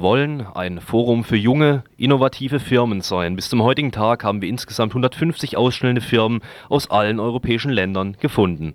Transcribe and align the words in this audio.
Wir 0.00 0.04
wollen 0.04 0.46
ein 0.54 0.80
Forum 0.80 1.24
für 1.24 1.36
junge, 1.36 1.84
innovative 1.98 2.58
Firmen 2.58 3.02
sein. 3.02 3.36
Bis 3.36 3.50
zum 3.50 3.62
heutigen 3.62 3.92
Tag 3.92 4.24
haben 4.24 4.40
wir 4.40 4.48
insgesamt 4.48 4.92
150 4.92 5.58
ausstellende 5.58 6.00
Firmen 6.00 6.40
aus 6.70 6.90
allen 6.90 7.20
europäischen 7.20 7.70
Ländern 7.70 8.16
gefunden. 8.18 8.72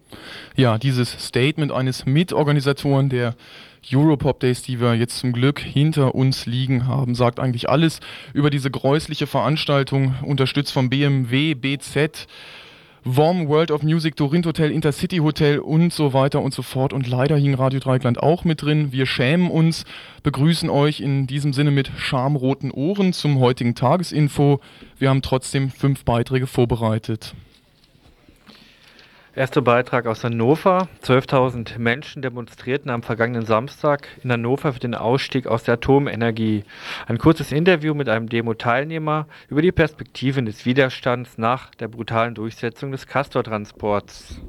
Ja, 0.55 0.77
dieses 0.77 1.09
Statement 1.09 1.71
eines 1.71 2.05
Mitorganisatoren 2.05 3.09
der 3.09 3.33
Europop 3.91 4.39
Days, 4.39 4.61
die 4.61 4.79
wir 4.79 4.93
jetzt 4.93 5.17
zum 5.17 5.33
Glück 5.33 5.59
hinter 5.59 6.13
uns 6.13 6.45
liegen 6.45 6.85
haben, 6.85 7.15
sagt 7.15 7.39
eigentlich 7.39 7.69
alles 7.69 8.01
über 8.35 8.51
diese 8.51 8.69
gräusliche 8.69 9.25
Veranstaltung, 9.25 10.13
unterstützt 10.21 10.73
vom 10.73 10.91
BMW, 10.91 11.55
BZ, 11.55 12.27
WOM, 13.07 13.47
World 13.49 13.69
of 13.69 13.83
Music, 13.83 14.15
Dorint 14.15 14.47
Hotel, 14.47 14.71
Intercity 14.71 15.17
Hotel 15.17 15.59
und 15.59 15.93
so 15.93 16.13
weiter 16.13 16.41
und 16.41 16.55
so 16.55 16.63
fort. 16.63 16.91
Und 16.91 17.07
leider 17.07 17.37
hing 17.37 17.53
Radio 17.53 17.79
Dreikland 17.79 18.17
auch 18.17 18.45
mit 18.45 18.63
drin. 18.63 18.91
Wir 18.91 19.05
schämen 19.05 19.51
uns, 19.51 19.85
begrüßen 20.23 20.71
euch 20.71 21.01
in 21.01 21.27
diesem 21.27 21.53
Sinne 21.53 21.69
mit 21.69 21.91
schamroten 21.97 22.71
Ohren 22.71 23.13
zum 23.13 23.39
heutigen 23.39 23.75
Tagesinfo. 23.75 24.59
Wir 24.97 25.11
haben 25.11 25.21
trotzdem 25.21 25.69
fünf 25.69 26.03
Beiträge 26.03 26.47
vorbereitet. 26.47 27.35
Erster 29.35 29.61
Beitrag 29.61 30.07
aus 30.07 30.23
Hannover. 30.23 30.87
12.000 31.03 31.77
Menschen 31.77 32.21
demonstrierten 32.21 32.89
am 32.89 33.03
vergangenen 33.03 33.45
Samstag 33.45 34.07
in 34.23 34.31
Hannover 34.31 34.71
für 34.71 34.79
den 34.79 34.95
Ausstieg 34.95 35.45
aus 35.45 35.63
der 35.63 35.73
Atomenergie. 35.73 36.63
Ein 37.05 37.17
kurzes 37.17 37.51
Interview 37.51 37.93
mit 37.93 38.07
einem 38.07 38.29
Demo-Teilnehmer 38.29 39.27
über 39.49 39.61
die 39.61 39.73
Perspektiven 39.73 40.45
des 40.45 40.65
Widerstands 40.65 41.37
nach 41.37 41.75
der 41.75 41.89
brutalen 41.89 42.33
Durchsetzung 42.33 42.93
des 42.93 43.07
Castor-Transports. 43.07 44.39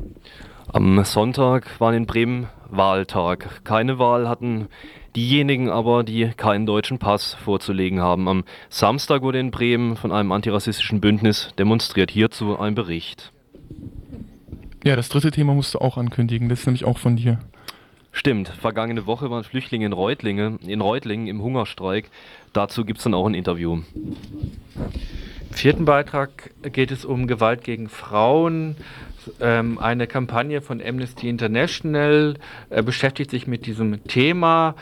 Am 0.73 1.03
Sonntag 1.03 1.81
war 1.81 1.93
in 1.93 2.07
Bremen 2.07 2.47
Wahltag. 2.71 3.65
Keine 3.65 3.99
Wahl 3.99 4.29
hatten 4.29 4.69
diejenigen 5.17 5.69
aber, 5.69 6.05
die 6.05 6.29
keinen 6.37 6.65
deutschen 6.65 7.01
Pass 7.01 7.35
vorzulegen 7.35 8.01
haben. 8.01 8.29
Am 8.29 8.45
Samstag 8.69 9.23
wurde 9.23 9.41
in 9.41 9.51
Bremen 9.51 9.97
von 9.97 10.13
einem 10.13 10.31
antirassistischen 10.31 11.01
Bündnis 11.01 11.51
demonstriert. 11.59 12.13
Hierzu 12.13 12.57
ein 12.57 12.77
Bericht. 12.77 13.33
Ja, 14.87 14.95
das 14.95 15.09
dritte 15.09 15.33
Thema 15.33 15.53
musst 15.53 15.75
du 15.75 15.81
auch 15.81 15.97
ankündigen, 15.97 16.49
das 16.49 16.61
ist 16.61 16.67
nämlich 16.67 16.85
auch 16.85 16.99
von 16.99 17.17
dir. 17.17 17.41
Stimmt, 18.13 18.47
vergangene 18.47 19.05
Woche 19.05 19.29
waren 19.33 19.43
Flüchtlinge 19.43 19.85
in 19.85 19.93
Reutlinge, 19.93 20.61
in 20.65 20.81
Reutlingen 20.81 21.27
im 21.27 21.43
Hungerstreik. 21.43 22.09
Dazu 22.53 22.85
gibt 22.85 22.99
es 22.99 23.03
dann 23.03 23.13
auch 23.13 23.27
ein 23.27 23.35
Interview. 23.35 23.81
Im 23.97 25.55
vierten 25.57 25.87
Beitrag 25.87 26.53
geht 26.63 26.93
es 26.93 27.05
um 27.05 27.27
Gewalt 27.27 27.65
gegen 27.65 27.89
Frauen. 27.89 28.77
Ähm, 29.41 29.81
eine 29.81 30.07
Kampagne 30.07 30.63
von 30.63 30.81
Amnesty 30.81 31.29
International 31.29 32.37
äh, 32.71 32.81
beschäftigt 32.81 33.33
sich 33.33 33.49
mit 33.49 33.67
diesem 33.67 34.05
Thema. 34.05 34.77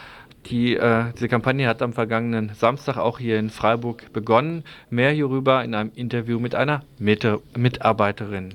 Die, 0.50 0.76
äh, 0.76 1.14
diese 1.14 1.28
Kampagne 1.28 1.66
hat 1.66 1.81
am 1.81 1.94
vergangenen 1.94 2.50
Samstag 2.54 2.98
auch 2.98 3.19
hier 3.19 3.38
in 3.38 3.48
Freiburg 3.48 4.12
begonnen. 4.12 4.64
Mehr 4.91 5.12
hierüber 5.12 5.64
in 5.64 5.75
einem 5.75 5.93
Interview 5.94 6.38
mit 6.41 6.54
einer 6.54 6.82
Mit 6.98 7.26
Mitarbeiterin. 7.56 8.53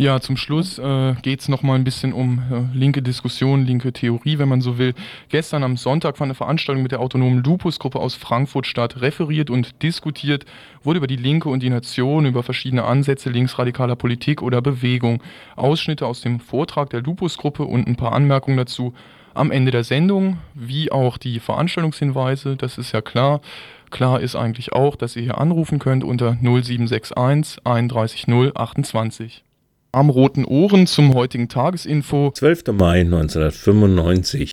Ja, 0.00 0.20
zum 0.20 0.36
Schluss 0.36 0.78
äh, 0.78 1.14
geht 1.22 1.40
es 1.40 1.48
nochmal 1.48 1.76
ein 1.76 1.82
bisschen 1.82 2.12
um 2.12 2.40
äh, 2.52 2.72
linke 2.72 3.02
Diskussion, 3.02 3.66
linke 3.66 3.92
Theorie, 3.92 4.38
wenn 4.38 4.48
man 4.48 4.60
so 4.60 4.78
will. 4.78 4.94
Gestern 5.28 5.64
am 5.64 5.76
Sonntag 5.76 6.16
fand 6.16 6.28
eine 6.28 6.36
Veranstaltung 6.36 6.84
mit 6.84 6.92
der 6.92 7.00
autonomen 7.00 7.42
Lupus-Gruppe 7.42 7.98
aus 7.98 8.14
Frankfurt 8.14 8.68
statt. 8.68 9.00
Referiert 9.00 9.50
und 9.50 9.82
diskutiert 9.82 10.44
wurde 10.84 10.98
über 10.98 11.08
die 11.08 11.16
Linke 11.16 11.48
und 11.48 11.64
die 11.64 11.68
Nation, 11.68 12.26
über 12.26 12.44
verschiedene 12.44 12.84
Ansätze 12.84 13.28
linksradikaler 13.28 13.96
Politik 13.96 14.40
oder 14.40 14.62
Bewegung. 14.62 15.20
Ausschnitte 15.56 16.06
aus 16.06 16.20
dem 16.20 16.38
Vortrag 16.38 16.90
der 16.90 17.02
Lupus-Gruppe 17.02 17.64
und 17.64 17.88
ein 17.88 17.96
paar 17.96 18.12
Anmerkungen 18.12 18.56
dazu 18.56 18.94
am 19.34 19.50
Ende 19.50 19.72
der 19.72 19.82
Sendung, 19.82 20.38
wie 20.54 20.92
auch 20.92 21.18
die 21.18 21.40
Veranstaltungshinweise, 21.40 22.54
das 22.54 22.78
ist 22.78 22.92
ja 22.92 23.00
klar. 23.00 23.40
Klar 23.90 24.20
ist 24.20 24.36
eigentlich 24.36 24.72
auch, 24.72 24.94
dass 24.94 25.16
ihr 25.16 25.22
hier 25.22 25.38
anrufen 25.38 25.80
könnt 25.80 26.04
unter 26.04 26.36
0761 26.40 27.66
31 27.66 28.28
0 28.28 28.52
28 28.54 29.42
am 29.92 30.10
roten 30.10 30.44
Ohren 30.44 30.86
zum 30.86 31.14
heutigen 31.14 31.48
Tagesinfo. 31.48 32.32
12. 32.34 32.72
Mai 32.72 33.00
1995. 33.00 34.52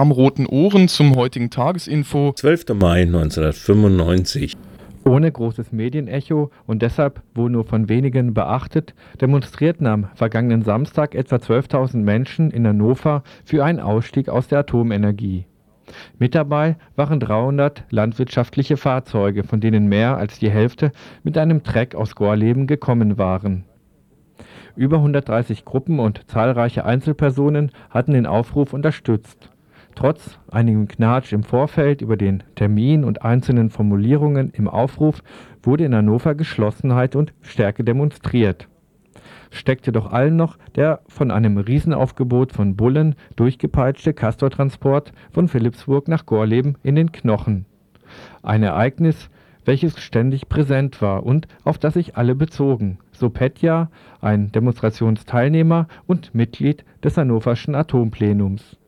am 0.00 0.12
roten 0.12 0.46
Ohren 0.46 0.88
zum 0.88 1.14
heutigen 1.14 1.50
Tagesinfo. 1.50 2.32
12. 2.34 2.68
Mai 2.80 3.02
1995. 3.02 4.56
Ohne 5.04 5.30
großes 5.30 5.72
Medienecho 5.72 6.50
und 6.66 6.80
deshalb 6.80 7.22
wohl 7.34 7.50
nur 7.50 7.66
von 7.66 7.90
wenigen 7.90 8.32
beachtet, 8.32 8.94
demonstrierten 9.20 9.86
am 9.86 10.08
vergangenen 10.14 10.62
Samstag 10.62 11.14
etwa 11.14 11.36
12.000 11.36 11.98
Menschen 11.98 12.50
in 12.50 12.66
Hannover 12.66 13.24
für 13.44 13.62
einen 13.62 13.78
Ausstieg 13.78 14.30
aus 14.30 14.48
der 14.48 14.60
Atomenergie. 14.60 15.44
Mit 16.18 16.34
dabei 16.34 16.76
waren 16.96 17.20
300 17.20 17.84
landwirtschaftliche 17.90 18.78
Fahrzeuge, 18.78 19.44
von 19.44 19.60
denen 19.60 19.86
mehr 19.86 20.16
als 20.16 20.38
die 20.38 20.50
Hälfte 20.50 20.92
mit 21.24 21.36
einem 21.36 21.62
Treck 21.62 21.94
aus 21.94 22.14
Gorleben 22.14 22.66
gekommen 22.66 23.18
waren. 23.18 23.64
Über 24.76 24.96
130 24.96 25.66
Gruppen 25.66 25.98
und 25.98 26.26
zahlreiche 26.26 26.86
Einzelpersonen 26.86 27.70
hatten 27.90 28.14
den 28.14 28.24
Aufruf 28.24 28.72
unterstützt. 28.72 29.50
Trotz 30.00 30.38
einigem 30.50 30.88
Knatsch 30.88 31.30
im 31.34 31.42
Vorfeld 31.42 32.00
über 32.00 32.16
den 32.16 32.42
Termin 32.54 33.04
und 33.04 33.20
einzelnen 33.20 33.68
Formulierungen 33.68 34.50
im 34.54 34.66
Aufruf 34.66 35.22
wurde 35.62 35.84
in 35.84 35.94
Hannover 35.94 36.34
Geschlossenheit 36.34 37.16
und 37.16 37.34
Stärke 37.42 37.84
demonstriert. 37.84 38.66
Steckte 39.50 39.92
doch 39.92 40.10
allen 40.10 40.36
noch 40.36 40.56
der 40.74 41.00
von 41.06 41.30
einem 41.30 41.58
Riesenaufgebot 41.58 42.52
von 42.52 42.76
Bullen 42.76 43.14
durchgepeitschte 43.36 44.14
Castortransport 44.14 45.12
von 45.32 45.48
Philipsburg 45.48 46.08
nach 46.08 46.24
Gorleben 46.24 46.78
in 46.82 46.94
den 46.94 47.12
Knochen. 47.12 47.66
Ein 48.42 48.62
Ereignis, 48.62 49.28
welches 49.66 50.00
ständig 50.00 50.48
präsent 50.48 51.02
war 51.02 51.26
und 51.26 51.46
auf 51.62 51.76
das 51.76 51.92
sich 51.92 52.16
alle 52.16 52.34
bezogen, 52.34 53.00
so 53.12 53.28
Petja, 53.28 53.90
ein 54.22 54.50
Demonstrationsteilnehmer 54.50 55.88
und 56.06 56.34
Mitglied 56.34 56.86
des 57.04 57.18
Hannoverschen 57.18 57.74
Atomplenums 57.74 58.79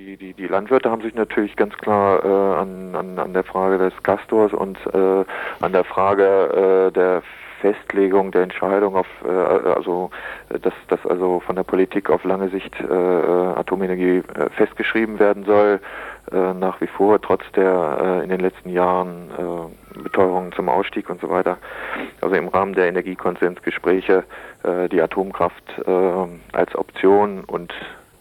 die, 0.00 0.16
die, 0.16 0.34
die 0.34 0.46
Landwirte 0.46 0.90
haben 0.90 1.02
sich 1.02 1.14
natürlich 1.14 1.56
ganz 1.56 1.76
klar 1.76 2.24
äh, 2.24 2.60
an, 2.60 2.94
an, 2.94 3.18
an 3.18 3.34
der 3.34 3.44
Frage 3.44 3.78
des 3.78 3.92
Castors 4.02 4.52
und 4.52 4.78
äh, 4.92 5.24
an 5.60 5.72
der 5.72 5.84
Frage 5.84 6.88
äh, 6.88 6.92
der 6.92 7.22
Festlegung 7.60 8.32
der 8.32 8.42
Entscheidung 8.42 8.96
auf 8.96 9.06
äh, 9.22 9.28
also 9.28 10.10
dass 10.48 10.72
das 10.88 11.04
also 11.04 11.40
von 11.40 11.56
der 11.56 11.62
Politik 11.62 12.08
auf 12.08 12.24
lange 12.24 12.48
Sicht 12.48 12.74
äh, 12.80 12.84
Atomenergie 12.92 14.22
äh, 14.34 14.50
festgeschrieben 14.56 15.18
werden 15.18 15.44
soll 15.44 15.80
äh, 16.32 16.54
nach 16.54 16.80
wie 16.80 16.86
vor, 16.86 17.20
trotz 17.20 17.42
der 17.54 18.20
äh, 18.20 18.24
in 18.24 18.30
den 18.30 18.40
letzten 18.40 18.70
Jahren 18.70 19.30
äh, 19.36 19.98
Beteuerungen 20.02 20.52
zum 20.52 20.70
Ausstieg 20.70 21.10
und 21.10 21.20
so 21.20 21.28
weiter. 21.28 21.58
Also 22.22 22.34
im 22.34 22.48
Rahmen 22.48 22.72
der 22.72 22.88
Energiekonsensgespräche 22.88 24.24
äh, 24.62 24.88
die 24.88 25.02
Atomkraft 25.02 25.64
äh, 25.86 25.90
als 26.56 26.74
Option 26.74 27.44
und 27.44 27.74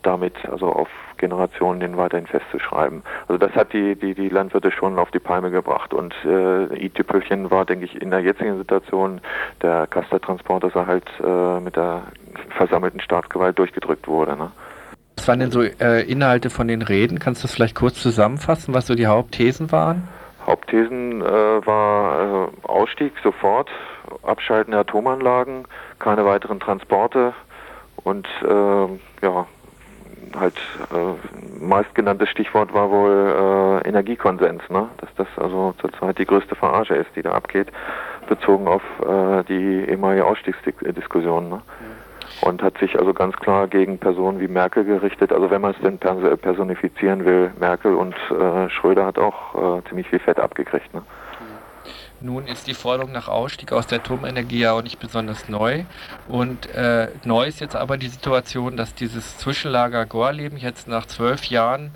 damit 0.03 0.33
also 0.49 0.67
auf 0.67 0.89
Generationen 1.19 1.79
den 1.79 1.97
weiterhin 1.97 2.25
festzuschreiben. 2.25 3.03
Also 3.27 3.37
das 3.37 3.51
hat 3.53 3.71
die, 3.73 3.95
die, 3.95 4.15
die 4.15 4.29
Landwirte 4.29 4.71
schon 4.71 4.97
auf 4.97 5.11
die 5.11 5.19
Palme 5.19 5.51
gebracht 5.51 5.93
und 5.93 6.15
äh, 6.25 6.85
i-Tüpfelchen 6.85 7.51
war, 7.51 7.65
denke 7.65 7.85
ich, 7.85 8.01
in 8.01 8.09
der 8.09 8.21
jetzigen 8.21 8.57
Situation 8.57 9.21
der 9.61 9.85
Castor-Transport, 9.87 10.63
dass 10.63 10.75
er 10.75 10.87
halt 10.87 11.05
äh, 11.23 11.59
mit 11.59 11.75
der 11.75 12.03
versammelten 12.57 12.99
Staatsgewalt 12.99 13.59
durchgedrückt 13.59 14.07
wurde. 14.07 14.35
Ne? 14.35 14.51
Was 15.17 15.27
waren 15.27 15.39
denn 15.39 15.51
so 15.51 15.61
äh, 15.61 16.01
Inhalte 16.09 16.49
von 16.49 16.67
den 16.67 16.81
Reden? 16.81 17.19
Kannst 17.19 17.43
du 17.43 17.47
das 17.47 17.53
vielleicht 17.53 17.75
kurz 17.75 18.01
zusammenfassen, 18.01 18.73
was 18.73 18.87
so 18.87 18.95
die 18.95 19.07
Hauptthesen 19.07 19.71
waren? 19.71 20.07
Hauptthesen 20.45 21.21
äh, 21.21 21.25
war 21.65 22.47
äh, 22.47 22.67
Ausstieg 22.67 23.13
sofort, 23.21 23.69
Abschalten 24.23 24.71
der 24.71 24.79
Atomanlagen, 24.79 25.65
keine 25.99 26.25
weiteren 26.25 26.59
Transporte 26.59 27.33
und 28.03 28.27
äh, 28.43 29.25
ja, 29.25 29.45
halt 30.37 30.55
äh, 30.93 31.63
meistgenanntes 31.63 32.29
Stichwort 32.29 32.73
war 32.73 32.89
wohl 32.89 33.81
äh, 33.83 33.87
Energiekonsens, 33.87 34.61
ne? 34.69 34.89
dass 34.97 35.09
das 35.15 35.27
also 35.37 35.73
zurzeit 35.79 36.17
die 36.17 36.25
größte 36.25 36.55
Verarsche 36.55 36.95
ist, 36.95 37.09
die 37.15 37.21
da 37.21 37.31
abgeht, 37.31 37.67
bezogen 38.27 38.67
auf 38.67 38.81
äh, 39.01 39.43
die 39.45 39.89
ehemalige 39.89 40.25
Ausstiegsdiskussion. 40.25 41.49
Ne? 41.49 41.61
Und 42.41 42.61
hat 42.61 42.77
sich 42.77 42.97
also 42.97 43.13
ganz 43.13 43.35
klar 43.35 43.67
gegen 43.67 43.97
Personen 43.97 44.39
wie 44.39 44.47
Merkel 44.47 44.85
gerichtet. 44.85 45.33
Also 45.33 45.51
wenn 45.51 45.61
man 45.61 45.71
es 45.71 45.81
denn 45.81 45.97
personifizieren 45.97 47.25
will, 47.25 47.51
Merkel 47.59 47.95
und 47.95 48.15
äh, 48.31 48.69
Schröder 48.69 49.05
hat 49.05 49.19
auch 49.19 49.79
äh, 49.79 49.89
ziemlich 49.89 50.07
viel 50.07 50.19
Fett 50.19 50.39
abgekriegt. 50.39 50.93
Ne? 50.93 51.01
Nun 52.21 52.47
ist 52.47 52.67
die 52.67 52.73
Forderung 52.73 53.11
nach 53.11 53.27
Ausstieg 53.27 53.71
aus 53.71 53.87
der 53.87 53.99
Atomenergie 53.99 54.59
ja 54.59 54.73
auch 54.73 54.81
nicht 54.81 54.99
besonders 54.99 55.47
neu. 55.47 55.85
Und 56.27 56.67
äh, 56.73 57.09
neu 57.23 57.45
ist 57.47 57.61
jetzt 57.61 57.75
aber 57.75 57.97
die 57.97 58.09
Situation, 58.09 58.77
dass 58.77 58.93
dieses 58.93 59.37
Zwischenlager 59.37 60.05
Gorleben 60.05 60.57
jetzt 60.57 60.87
nach 60.87 61.05
zwölf 61.05 61.45
Jahren 61.45 61.91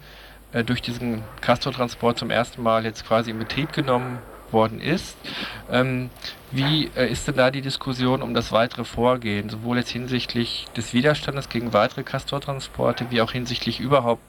äh, 0.54 0.64
durch 0.64 0.82
diesen 0.82 1.24
Castor-Transport 1.42 2.18
zum 2.18 2.30
ersten 2.30 2.64
Mal 2.64 2.86
jetzt 2.86 3.06
quasi 3.06 3.32
in 3.32 3.40
Betrieb 3.40 3.74
genommen 3.74 4.20
worden 4.54 4.80
ist. 4.80 5.18
Ähm, 5.70 6.10
wie 6.52 6.92
äh, 6.96 7.12
ist 7.12 7.28
denn 7.28 7.36
da 7.36 7.50
die 7.52 7.62
Diskussion 7.62 8.22
um 8.22 8.34
das 8.34 8.52
weitere 8.52 8.86
Vorgehen, 8.86 9.50
sowohl 9.50 9.78
jetzt 9.78 9.90
hinsichtlich 9.90 10.68
des 10.78 10.94
Widerstandes 10.94 11.50
gegen 11.50 11.74
weitere 11.74 12.04
Castor-Transporte, 12.04 13.08
wie 13.10 13.22
auch 13.22 13.32
hinsichtlich 13.32 13.80
überhaupt 13.80 14.24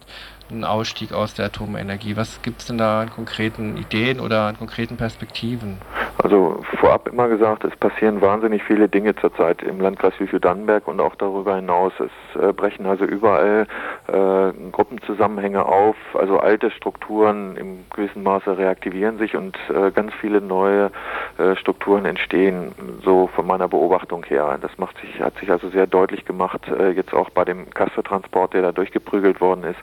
einen 0.51 0.65
Ausstieg 0.65 1.13
aus 1.13 1.35
der 1.35 1.47
Atomenergie? 1.47 2.17
Was 2.17 2.43
gibt 2.43 2.61
es 2.61 2.67
denn 2.67 2.79
da 2.79 3.01
an 3.01 3.11
konkreten 3.11 3.77
Ideen 3.77 4.21
oder 4.21 4.43
an 4.43 4.59
konkreten 4.59 4.97
Perspektiven? 4.97 5.79
Also 6.23 6.63
vorab 6.81 7.09
immer 7.09 7.29
gesagt, 7.29 7.65
es 7.65 7.75
passieren 7.77 8.21
wahnsinnig 8.21 8.63
viele 8.63 8.89
Dinge 8.89 9.15
zurzeit 9.17 9.63
im 9.63 9.81
Landkreis 9.81 10.15
Lüchow-Dannenberg 10.19 10.87
und 10.87 11.01
auch 11.01 11.15
darüber 11.17 11.57
hinaus. 11.57 11.93
Es 11.99 12.41
äh, 12.41 12.53
brechen 12.53 12.87
also 12.87 13.05
überall 13.05 13.67
äh, 14.07 14.71
Gruppenzusammenhänge 14.71 15.67
auf, 15.67 15.97
also 16.15 16.39
alte 16.39 16.71
Strukturen 16.71 17.57
im 17.57 17.85
gewissen 17.95 18.23
Maße 18.23 18.57
reaktivieren 18.57 19.19
sich 19.19 19.37
und 19.37 19.59
äh, 19.69 19.91
ganz 19.91 20.13
viele 20.21 20.41
neue 20.41 20.91
äh, 21.39 21.57
Strukturen 21.57 22.05
entstehen, 22.05 22.73
so 23.05 23.29
von 23.35 23.47
meiner 23.47 23.69
Beobachtung 23.69 24.25
her. 24.25 24.59
Das 24.61 24.77
macht 24.79 24.97
sich, 25.01 25.21
hat 25.21 25.37
sich 25.39 25.51
also 25.51 25.69
sehr 25.71 25.87
deutlich 25.87 26.25
gemacht, 26.25 26.61
äh, 26.69 26.91
jetzt 26.91 27.13
auch 27.13 27.31
bei 27.31 27.45
dem 27.45 27.71
Castor-Transport, 27.71 28.55
der 28.55 28.63
da 28.63 28.73
durchgeprügelt 28.73 29.41
worden 29.41 29.65
ist. 29.65 29.81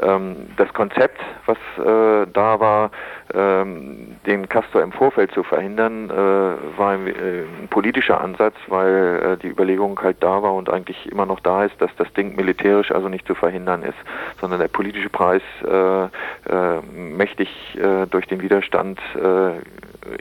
Ähm, 0.00 0.48
das 0.56 0.72
Konzept, 0.72 1.20
was 1.46 1.58
äh, 1.78 2.26
da 2.32 2.60
war, 2.60 2.90
ähm, 3.34 4.16
den 4.26 4.48
Castor 4.48 4.82
im 4.82 4.92
Vorfeld 4.92 5.32
zu 5.32 5.42
verhindern, 5.42 6.10
äh, 6.10 6.78
war 6.78 6.90
ein, 6.90 7.06
äh, 7.06 7.44
ein, 7.60 7.68
politischer 7.68 8.20
Ansatz, 8.20 8.54
weil 8.68 9.22
äh, 9.22 9.36
die 9.36 9.48
Überlegung 9.48 10.00
halt 10.02 10.16
da 10.20 10.42
war 10.42 10.54
und 10.54 10.70
eigentlich 10.70 11.10
immer 11.10 11.26
noch 11.26 11.40
da 11.40 11.64
ist, 11.64 11.80
dass 11.80 11.90
das 11.96 12.12
Ding 12.14 12.36
militärisch 12.36 12.90
also 12.90 13.08
nicht 13.08 13.26
zu 13.26 13.34
verhindern 13.34 13.82
ist, 13.82 13.98
sondern 14.40 14.60
der 14.60 14.68
politische 14.68 15.10
Preis 15.10 15.42
äh, 15.64 16.04
äh, 16.04 16.08
mächtig 16.92 17.48
durch 18.10 18.26
den 18.26 18.42
Widerstand 18.42 19.00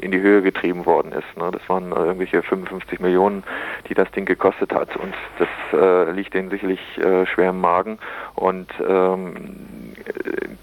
in 0.02 0.12
die 0.12 0.20
Höhe 0.20 0.42
getrieben 0.42 0.86
worden 0.86 1.12
ist. 1.12 1.38
Ne? 1.38 1.50
Das 1.52 1.68
waren 1.68 1.92
irgendwelche 1.92 2.42
55 2.42 3.00
Millionen, 3.00 3.44
die 3.88 3.94
das 3.94 4.10
Ding 4.12 4.26
gekostet 4.26 4.74
hat 4.74 4.96
und 4.98 5.14
das 5.40 5.50
äh, 5.80 6.12
liegt 6.12 6.34
denen 6.34 6.50
sicherlich 6.50 6.80
äh, 6.98 7.26
schwer 7.26 7.50
im 7.50 7.62
Magen 7.62 8.00
und 8.36 8.68
ähm, 8.88 9.36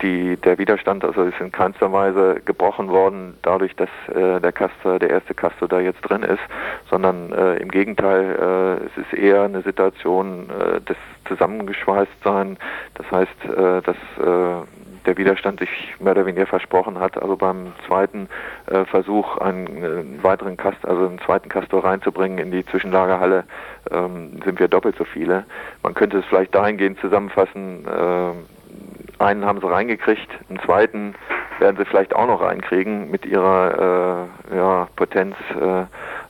die, 0.03 0.37
der 0.37 0.59
Widerstand 0.59 1.05
also 1.05 1.25
ist 1.25 1.41
in 1.41 1.53
keinster 1.53 1.93
Weise 1.93 2.41
gebrochen 2.44 2.88
worden 2.88 3.37
dadurch, 3.43 3.75
dass 3.76 3.88
äh, 4.15 4.41
der 4.41 4.53
Castor, 4.53 4.99
der 4.99 5.11
erste 5.11 5.35
Castor 5.35 5.69
da 5.69 5.81
jetzt 5.81 6.00
drin 6.03 6.23
ist, 6.23 6.43
sondern 6.91 7.32
äh, 7.32 7.56
im 7.56 7.70
Gegenteil, 7.70 8.81
äh, 8.81 8.87
es 8.87 9.06
ist 9.06 9.15
eher 9.15 9.43
eine 9.43 9.62
Situation 9.62 10.49
äh, 10.50 10.81
des 10.82 10.97
Zusammengeschweißtsein. 11.26 12.59
Das 12.94 13.11
heißt, 13.11 13.44
äh, 13.44 13.82
dass 13.82 13.97
äh, 14.19 14.67
der 15.08 15.16
Widerstand 15.16 15.58
sich 15.58 15.70
mehr 16.00 16.12
oder 16.12 16.26
weniger 16.26 16.46
versprochen 16.46 17.00
hat. 17.00 17.20
Also 17.20 17.34
beim 17.37 17.72
zweiten 17.87 18.28
äh, 18.66 18.84
Versuch, 18.84 19.38
einen, 19.38 20.19
äh, 20.20 20.22
weiteren 20.22 20.58
Kast, 20.58 20.87
also 20.87 21.06
einen 21.06 21.19
zweiten 21.20 21.49
Castor 21.49 21.82
reinzubringen 21.82 22.38
in 22.38 22.50
die 22.50 22.64
Zwischenlagerhalle, 22.66 23.44
ähm, 23.90 24.38
sind 24.44 24.60
wir 24.60 24.69
doppelt 24.69 24.96
so 24.99 25.05
viele. 25.05 25.44
Man 25.82 25.94
könnte 25.94 26.19
es 26.19 26.26
vielleicht 26.26 26.55
dahingehend 26.55 27.00
zusammenfassen, 27.00 27.87
äh, 27.87 29.22
einen 29.22 29.46
haben 29.46 29.60
sie 29.60 29.70
reingekriegt, 29.70 30.28
einen 30.50 30.60
zweiten 30.60 31.14
werden 31.58 31.78
sie 31.78 31.87
vielleicht 31.87 32.14
auch 32.14 32.26
noch 32.26 32.43
reinkriegen 32.43 33.10
mit 33.10 33.25
ihrer 33.25 34.28
äh, 34.52 34.56
ja, 34.56 34.88
Potenz, 34.94 35.34
äh, 35.58 35.84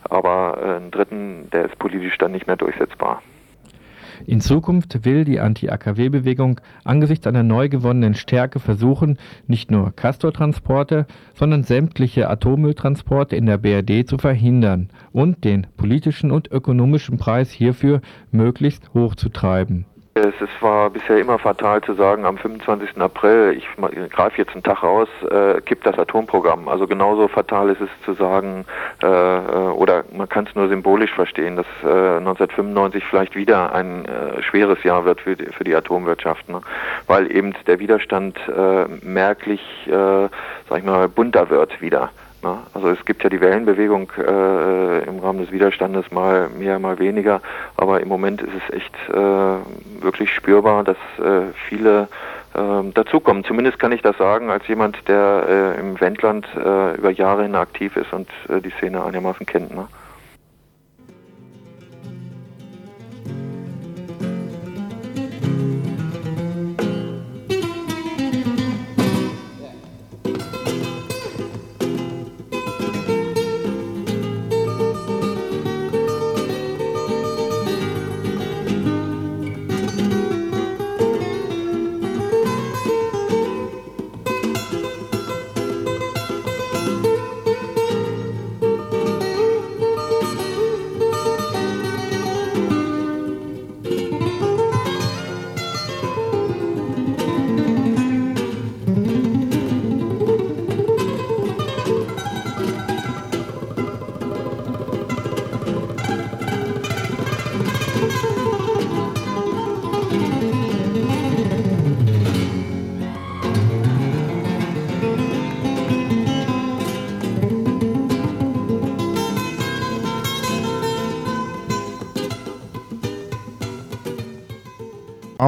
aber 0.09 0.57
äh, 0.57 0.75
einen 0.77 0.91
dritten, 0.91 1.49
der 1.51 1.65
ist 1.65 1.77
politisch 1.77 2.17
dann 2.17 2.31
nicht 2.31 2.47
mehr 2.47 2.55
durchsetzbar. 2.55 3.21
In 4.25 4.41
Zukunft 4.41 5.05
will 5.05 5.23
die 5.23 5.39
Anti-AKW-Bewegung 5.39 6.61
angesichts 6.83 7.27
einer 7.27 7.43
neu 7.43 7.69
gewonnenen 7.69 8.13
Stärke 8.13 8.59
versuchen, 8.59 9.17
nicht 9.47 9.71
nur 9.71 9.91
Castor-Transporte, 9.95 11.07
sondern 11.33 11.63
sämtliche 11.63 12.29
Atommülltransporte 12.29 13.35
in 13.35 13.45
der 13.45 13.57
BRD 13.57 14.07
zu 14.07 14.17
verhindern 14.17 14.89
und 15.11 15.43
den 15.43 15.67
politischen 15.77 16.31
und 16.31 16.51
ökonomischen 16.51 17.17
Preis 17.17 17.51
hierfür 17.51 18.01
möglichst 18.31 18.93
hoch 18.93 19.15
zu 19.15 19.29
treiben. 19.29 19.85
Es, 20.15 20.33
es 20.41 20.49
war 20.61 20.89
bisher 20.89 21.19
immer 21.19 21.37
fatal 21.37 21.81
zu 21.81 21.93
sagen, 21.93 22.25
am 22.25 22.37
25. 22.37 22.97
April, 22.99 23.55
ich, 23.55 23.67
greife 24.09 24.37
jetzt 24.37 24.53
einen 24.53 24.63
Tag 24.63 24.81
raus, 24.81 25.07
äh, 25.29 25.61
kippt 25.61 25.85
das 25.85 25.99
Atomprogramm. 25.99 26.67
Also 26.67 26.87
genauso 26.87 27.27
fatal 27.27 27.69
ist 27.69 27.79
es 27.79 27.89
zu 28.05 28.13
sagen, 28.13 28.65
äh, 29.03 29.07
äh 29.07 29.69
oder 29.69 30.03
man 30.11 30.27
kann 30.27 30.45
es 30.47 30.55
nur 30.55 30.67
symbolisch 30.67 31.13
verstehen, 31.13 31.55
dass 31.55 31.67
äh, 31.83 32.17
1995 32.17 33.03
vielleicht 33.05 33.35
wieder 33.35 33.73
ein 33.73 34.05
äh, 34.05 34.41
schweres 34.41 34.83
Jahr 34.83 35.05
wird 35.05 35.21
für 35.21 35.35
die, 35.35 35.45
für 35.45 35.63
die 35.63 35.75
Atomwirtschaft, 35.75 36.49
ne? 36.49 36.61
weil 37.05 37.31
eben 37.31 37.53
der 37.67 37.79
Widerstand 37.79 38.37
äh, 38.47 38.85
merklich, 39.03 39.61
sag 39.89 40.77
ich 40.77 40.83
mal, 40.83 41.07
bunter 41.07 41.49
wird 41.49 41.81
wieder. 41.81 42.09
Ne? 42.41 42.57
Also 42.73 42.89
es 42.89 43.03
gibt 43.05 43.23
ja 43.23 43.29
die 43.29 43.41
Wellenbewegung 43.41 44.11
äh, 44.17 45.03
im 45.03 45.19
Rahmen 45.19 45.39
des 45.39 45.51
Widerstandes 45.51 46.09
mal 46.11 46.49
mehr, 46.49 46.79
mal 46.79 46.99
weniger, 46.99 47.41
aber 47.75 47.99
im 47.99 48.07
Moment 48.07 48.41
ist 48.41 48.53
es 48.53 48.75
echt 48.75 48.95
äh, 49.09 50.03
wirklich 50.03 50.33
spürbar, 50.33 50.83
dass 50.83 50.97
äh, 51.17 51.51
viele 51.67 52.07
äh, 52.53 52.91
dazukommen. 52.93 53.43
Zumindest 53.43 53.79
kann 53.79 53.91
ich 53.91 54.01
das 54.01 54.17
sagen 54.17 54.49
als 54.49 54.67
jemand, 54.67 55.07
der 55.07 55.75
äh, 55.77 55.79
im 55.79 55.99
Wendland 55.99 56.47
äh, 56.55 56.95
über 56.95 57.11
Jahre 57.11 57.43
hin 57.43 57.55
aktiv 57.55 57.95
ist 57.97 58.13
und 58.13 58.29
äh, 58.47 58.61
die 58.61 58.71
Szene 58.71 59.03
einigermaßen 59.03 59.45
kennt. 59.45 59.75
Ne? 59.75 59.87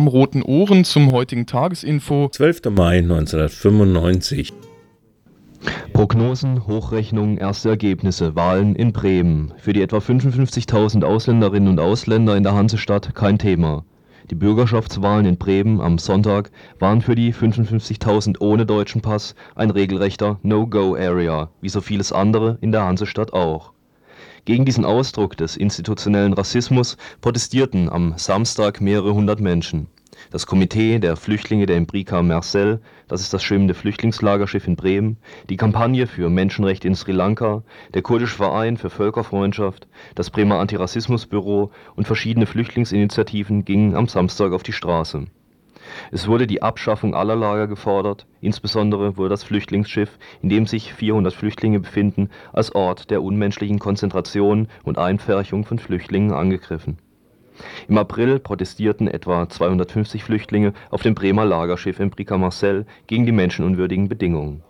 Am 0.02 0.08
roten 0.08 0.42
Ohren 0.42 0.84
zum 0.84 1.12
heutigen 1.12 1.46
Tagesinfo. 1.46 2.28
12. 2.32 2.72
Mai 2.72 2.98
1995. 2.98 4.52
Prognosen, 5.94 6.66
Hochrechnungen, 6.66 7.38
erste 7.38 7.70
Ergebnisse, 7.70 8.36
Wahlen 8.36 8.76
in 8.76 8.94
Bremen. 8.94 9.54
Für 9.60 9.74
die 9.74 9.84
etwa 9.84 9.98
55.000 10.00 11.04
Ausländerinnen 11.04 11.70
und 11.70 11.80
Ausländer 11.80 12.36
in 12.36 12.42
der 12.42 12.56
Hansestadt 12.56 13.14
kein 13.14 13.38
Thema. 13.38 13.86
Die 14.32 14.36
Bürgerschaftswahlen 14.36 15.28
in 15.28 15.38
Bremen 15.38 15.80
am 15.80 16.00
Sonntag 16.00 16.50
waren 16.80 17.02
für 17.02 17.14
die 17.14 17.32
55.000 17.32 18.42
ohne 18.42 18.66
deutschen 18.66 19.02
Pass 19.02 19.36
ein 19.54 19.70
regelrechter 19.70 20.40
No-Go-Area, 20.42 21.52
wie 21.62 21.70
so 21.70 21.80
vieles 21.80 22.12
andere 22.12 22.58
in 22.62 22.72
der 22.72 22.86
Hansestadt 22.86 23.34
auch. 23.34 23.72
Gegen 24.46 24.66
diesen 24.66 24.86
Ausdruck 24.86 25.38
des 25.38 25.56
institutionellen 25.56 26.34
Rassismus 26.34 26.98
protestierten 27.22 27.90
am 27.90 28.14
Samstag 28.18 28.82
mehrere 28.82 29.14
hundert 29.14 29.40
Menschen 29.40 29.88
das 30.30 30.46
Komitee 30.46 31.00
der 31.00 31.16
Flüchtlinge 31.16 31.66
der 31.66 31.78
Imbrica 31.78 32.22
Marcel, 32.22 32.80
das 33.08 33.22
ist 33.22 33.34
das 33.34 33.44
schwimmende 33.44 33.74
Flüchtlingslagerschiff 33.74 34.68
in 34.68 34.76
Bremen, 34.76 35.18
die 35.50 35.58
Kampagne 35.58 36.08
für 36.08 36.30
Menschenrechte 36.30 36.88
in 36.88 36.96
Sri 36.96 37.12
Lanka, 37.12 37.64
der 37.94 38.02
Kurdische 38.02 38.38
Verein 38.38 38.78
für 38.78 38.90
Völkerfreundschaft, 38.90 39.88
das 40.16 40.30
Bremer 40.30 40.60
Antirassismusbüro 40.60 41.72
und 41.96 42.06
verschiedene 42.06 42.46
Flüchtlingsinitiativen 42.46 43.66
gingen 43.66 43.96
am 43.96 44.08
Samstag 44.08 44.54
auf 44.54 44.64
die 44.64 44.74
Straße. 44.74 45.26
Es 46.12 46.28
wurde 46.28 46.48
die 46.48 46.62
Abschaffung 46.62 47.16
aller 47.16 47.36
Lager 47.36 47.68
gefordert, 47.68 48.26
insbesondere 48.42 49.18
wurde 49.18 49.30
das 49.30 49.44
Flüchtlingsschiff, 49.44 50.18
in 50.42 50.50
dem 50.50 50.66
sich 50.66 50.94
400 50.94 51.34
Flüchtlinge 51.34 51.80
befinden, 51.80 52.30
als 52.54 52.74
Ort 52.76 53.10
der 53.10 53.24
unmenschlichen 53.24 53.80
Konzentration 53.80 54.68
und 54.84 54.98
Einpferchung 54.98 55.66
von 55.66 55.80
Flüchtlingen 55.80 56.34
angegriffen 56.34 56.98
im 57.88 57.98
April 57.98 58.40
protestierten 58.40 59.08
etwa 59.08 59.48
250 59.48 60.24
Flüchtlinge 60.24 60.74
auf 60.90 61.02
dem 61.02 61.16
Bremer 61.16 61.46
Lagerschiff 61.46 62.00
Imbrica 62.00 62.38
Marcel 62.38 62.86
gegen 63.08 63.26
die 63.26 63.32
menschenunwürdigen 63.32 64.10
Bedingungen. 64.10 64.64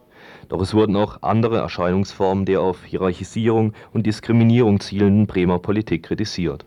Doch 0.49 0.61
es 0.61 0.73
wurden 0.73 0.95
auch 0.95 1.21
andere 1.21 1.57
Erscheinungsformen 1.59 2.45
der 2.45 2.61
auf 2.61 2.83
Hierarchisierung 2.83 3.73
und 3.93 4.05
Diskriminierung 4.05 4.79
zielenden 4.79 5.27
Bremer 5.27 5.59
Politik 5.59 6.03
kritisiert. 6.03 6.65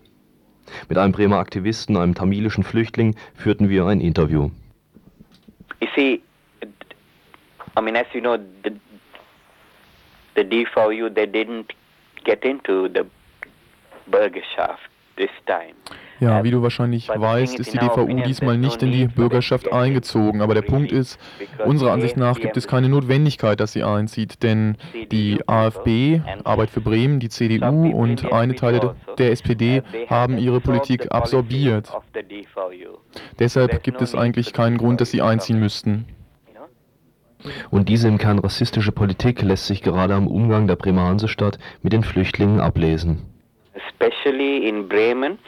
Mit 0.89 0.99
einem 0.99 1.13
Bremer 1.13 1.39
Aktivisten, 1.39 1.97
einem 1.97 2.15
tamilischen 2.15 2.65
Flüchtling, 2.65 3.15
führten 3.35 3.69
wir 3.69 3.87
ein 3.87 4.01
Interview. 4.01 4.51
You 5.81 5.89
see, 5.95 6.23
I 7.77 7.81
mean, 7.81 7.97
as 7.97 8.07
you 8.13 8.21
know, 8.21 8.37
the, 8.37 8.73
the 10.35 10.45
DVU, 10.45 11.13
they 11.13 11.27
didn't 11.27 11.75
get 12.25 12.45
into 12.45 12.89
the 12.89 13.05
Bürgerschaft 14.11 14.89
this 15.17 15.31
time. 15.47 15.75
Ja, 16.21 16.45
wie 16.45 16.51
du 16.51 16.63
wahrscheinlich 16.63 17.09
weißt, 17.09 17.59
ist 17.59 17.75
die 17.75 17.79
DVU 17.79 18.23
diesmal 18.23 18.57
nicht 18.57 18.83
in 18.83 18.93
die 18.93 19.07
Bürgerschaft 19.07 19.73
eingezogen. 19.73 20.41
Aber 20.43 20.55
der 20.55 20.63
Punkt 20.63 20.93
ist, 20.93 21.19
unserer 21.65 21.93
Ansicht 21.93 22.17
nach 22.17 22.39
gibt 22.39 22.57
es 22.57 22.69
keine 22.69 22.89
Notwendigkeit, 22.89 23.61
dass 23.61 23.73
sie 23.73 23.83
einzieht. 23.83 24.43
Denn 24.43 24.77
die 25.11 25.41
AfB, 25.47 26.21
Arbeit 26.45 26.71
für 26.71 26.81
Bremen, 26.81 27.21
die 27.21 27.29
CDU 27.29 27.91
und 27.91 28.33
eine 28.33 28.55
Teile 28.55 28.95
der 29.19 29.33
SPD 29.33 29.83
haben 30.09 30.39
ihre 30.39 30.61
Politik 30.61 31.13
absorbiert. 31.13 31.93
Deshalb 33.39 33.83
gibt 33.83 34.01
es 34.03 34.15
eigentlich 34.15 34.53
keinen 34.53 34.79
Grund, 34.79 35.01
dass 35.01 35.11
sie 35.11 35.23
einziehen 35.23 35.59
müssten. 35.59 36.07
Und 37.71 37.89
diese 37.89 38.09
im 38.09 38.19
Kern 38.19 38.39
rassistische 38.39 38.93
Politik 38.93 39.43
lässt 39.43 39.67
sich 39.67 39.83
gerade 39.83 40.15
am 40.15 40.27
Umgang 40.27 40.67
der 40.67 40.77
Bremer 40.77 41.03
Hansestadt 41.03 41.59
mit 41.83 41.93
den 41.93 42.03
Flüchtlingen 42.03 42.61
ablesen. 42.61 43.23
Especially 43.75 44.67
in 44.69 44.89
Bremen, 44.89 45.39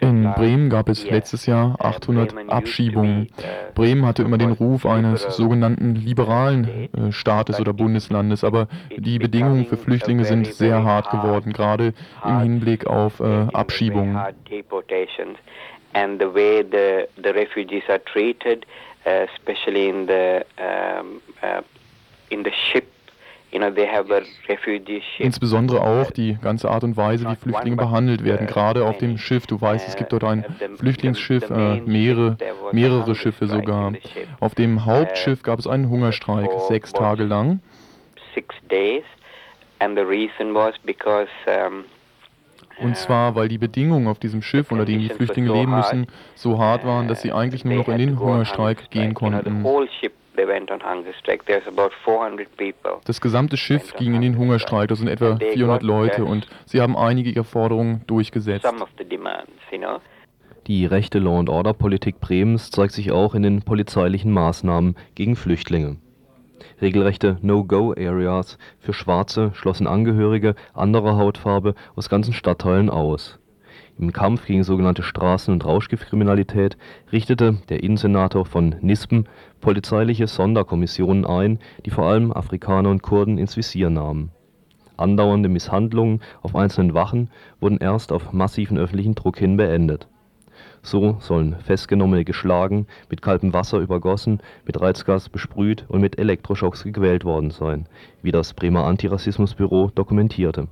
in 0.00 0.32
Bremen 0.36 0.70
gab 0.70 0.88
es 0.88 1.08
letztes 1.08 1.46
Jahr 1.46 1.76
800 1.80 2.32
uh, 2.32 2.48
Abschiebungen. 2.48 3.28
Uh, 3.38 3.72
Bremen 3.74 4.06
hatte 4.06 4.22
immer 4.22 4.38
den 4.38 4.52
Ruf 4.52 4.86
eines 4.86 5.22
sogenannten 5.22 5.94
liberalen 5.96 6.88
äh, 6.94 7.12
Staates 7.12 7.60
oder 7.60 7.72
Bundeslandes, 7.72 8.44
aber 8.44 8.68
die 8.96 9.18
Bedingungen 9.18 9.66
für 9.66 9.76
Flüchtlinge 9.76 10.24
sind 10.24 10.46
sehr 10.46 10.82
hart 10.84 11.10
geworden, 11.10 11.52
gerade 11.52 11.92
im 12.24 12.40
Hinblick 12.40 12.86
auf 12.86 13.20
äh, 13.20 13.46
Abschiebungen. 13.52 14.18
And 15.92 16.20
the 16.20 16.32
way 16.32 16.62
the, 16.62 17.08
the 17.20 17.30
refugees 17.30 17.82
are 17.88 17.98
treated, 18.04 18.64
uh, 19.04 19.26
especially 19.34 19.88
in 19.88 20.06
the, 20.06 20.46
um, 20.56 21.20
uh, 21.42 21.62
in 22.28 22.44
the 22.44 22.52
ship 22.52 22.84
Insbesondere 25.18 25.80
auch 25.80 26.10
die 26.10 26.38
ganze 26.40 26.70
Art 26.70 26.84
und 26.84 26.96
Weise, 26.96 27.28
wie 27.28 27.36
Flüchtlinge 27.36 27.76
behandelt 27.76 28.24
werden, 28.24 28.46
gerade 28.46 28.84
auf 28.84 28.98
dem 28.98 29.18
Schiff. 29.18 29.46
Du 29.46 29.60
weißt, 29.60 29.88
es 29.88 29.96
gibt 29.96 30.12
dort 30.12 30.24
ein 30.24 30.44
Flüchtlingsschiff, 30.76 31.50
äh, 31.50 31.80
mehrere, 31.80 32.36
mehrere 32.72 33.14
Schiffe 33.14 33.46
sogar. 33.46 33.92
Auf 34.38 34.54
dem 34.54 34.78
uh, 34.78 34.84
Hauptschiff 34.84 35.42
gab 35.42 35.58
es 35.58 35.66
einen 35.66 35.88
Hungerstreik, 35.88 36.48
sechs 36.68 36.92
Tage 36.92 37.24
lang. 37.24 37.60
Und 42.78 42.96
zwar, 42.96 43.34
weil 43.34 43.48
die 43.48 43.58
Bedingungen 43.58 44.06
auf 44.06 44.18
diesem 44.18 44.42
Schiff, 44.42 44.70
unter 44.70 44.84
denen 44.84 45.00
die 45.00 45.10
Flüchtlinge 45.10 45.52
leben 45.52 45.74
müssen, 45.74 46.06
so 46.34 46.58
hart 46.58 46.86
waren, 46.86 47.08
dass 47.08 47.20
sie 47.20 47.32
eigentlich 47.32 47.64
nur 47.64 47.76
noch 47.76 47.88
in 47.88 47.98
den 47.98 48.18
Hungerstreik 48.18 48.90
gehen 48.90 49.14
konnten. 49.14 49.64
Das 53.04 53.20
gesamte 53.20 53.56
Schiff 53.56 53.94
ging 53.94 54.14
in 54.14 54.22
den 54.22 54.38
Hungerstreik, 54.38 54.88
das 54.88 54.98
sind 54.98 55.08
etwa 55.08 55.36
400 55.36 55.82
Leute 55.82 56.24
und 56.24 56.46
sie 56.66 56.80
haben 56.80 56.96
einige 56.96 57.30
ihrer 57.30 57.44
Forderungen 57.44 58.02
durchgesetzt. 58.06 58.66
Die 60.66 60.86
rechte 60.86 61.18
Law-and-Order-Politik 61.18 62.20
Bremens 62.20 62.70
zeigt 62.70 62.92
sich 62.92 63.10
auch 63.10 63.34
in 63.34 63.42
den 63.42 63.62
polizeilichen 63.62 64.30
Maßnahmen 64.30 64.94
gegen 65.14 65.34
Flüchtlinge. 65.34 65.96
Regelrechte 66.80 67.38
No-Go-Areas 67.42 68.58
für 68.78 68.92
Schwarze 68.92 69.52
schlossen 69.54 69.86
Angehörige 69.86 70.54
anderer 70.74 71.16
Hautfarbe 71.16 71.74
aus 71.96 72.08
ganzen 72.08 72.32
Stadtteilen 72.32 72.88
aus 72.90 73.39
im 74.00 74.12
Kampf 74.12 74.46
gegen 74.46 74.64
sogenannte 74.64 75.02
Straßen 75.02 75.52
und 75.52 75.64
Rauschgiftkriminalität 75.64 76.76
richtete 77.12 77.58
der 77.68 77.82
Innensenator 77.82 78.46
von 78.46 78.76
Nispen 78.80 79.28
polizeiliche 79.60 80.26
Sonderkommissionen 80.26 81.26
ein, 81.26 81.58
die 81.84 81.90
vor 81.90 82.06
allem 82.06 82.32
Afrikaner 82.32 82.90
und 82.90 83.02
Kurden 83.02 83.36
ins 83.36 83.56
Visier 83.56 83.90
nahmen. 83.90 84.30
Andauernde 84.96 85.48
Misshandlungen 85.48 86.20
auf 86.42 86.56
einzelnen 86.56 86.94
Wachen 86.94 87.30
wurden 87.60 87.78
erst 87.78 88.12
auf 88.12 88.32
massiven 88.32 88.78
öffentlichen 88.78 89.14
Druck 89.14 89.38
hin 89.38 89.56
beendet. 89.56 90.08
So 90.82 91.16
sollen 91.20 91.56
Festgenommene 91.56 92.24
geschlagen, 92.24 92.86
mit 93.10 93.20
kaltem 93.20 93.52
Wasser 93.52 93.78
übergossen, 93.78 94.40
mit 94.66 94.80
Reizgas 94.80 95.28
besprüht 95.28 95.84
und 95.88 96.00
mit 96.00 96.18
Elektroschocks 96.18 96.84
gequält 96.84 97.24
worden 97.24 97.50
sein, 97.50 97.86
wie 98.22 98.32
das 98.32 98.54
Bremer 98.54 98.84
Antirassismusbüro 98.84 99.90
dokumentierte 99.94 100.68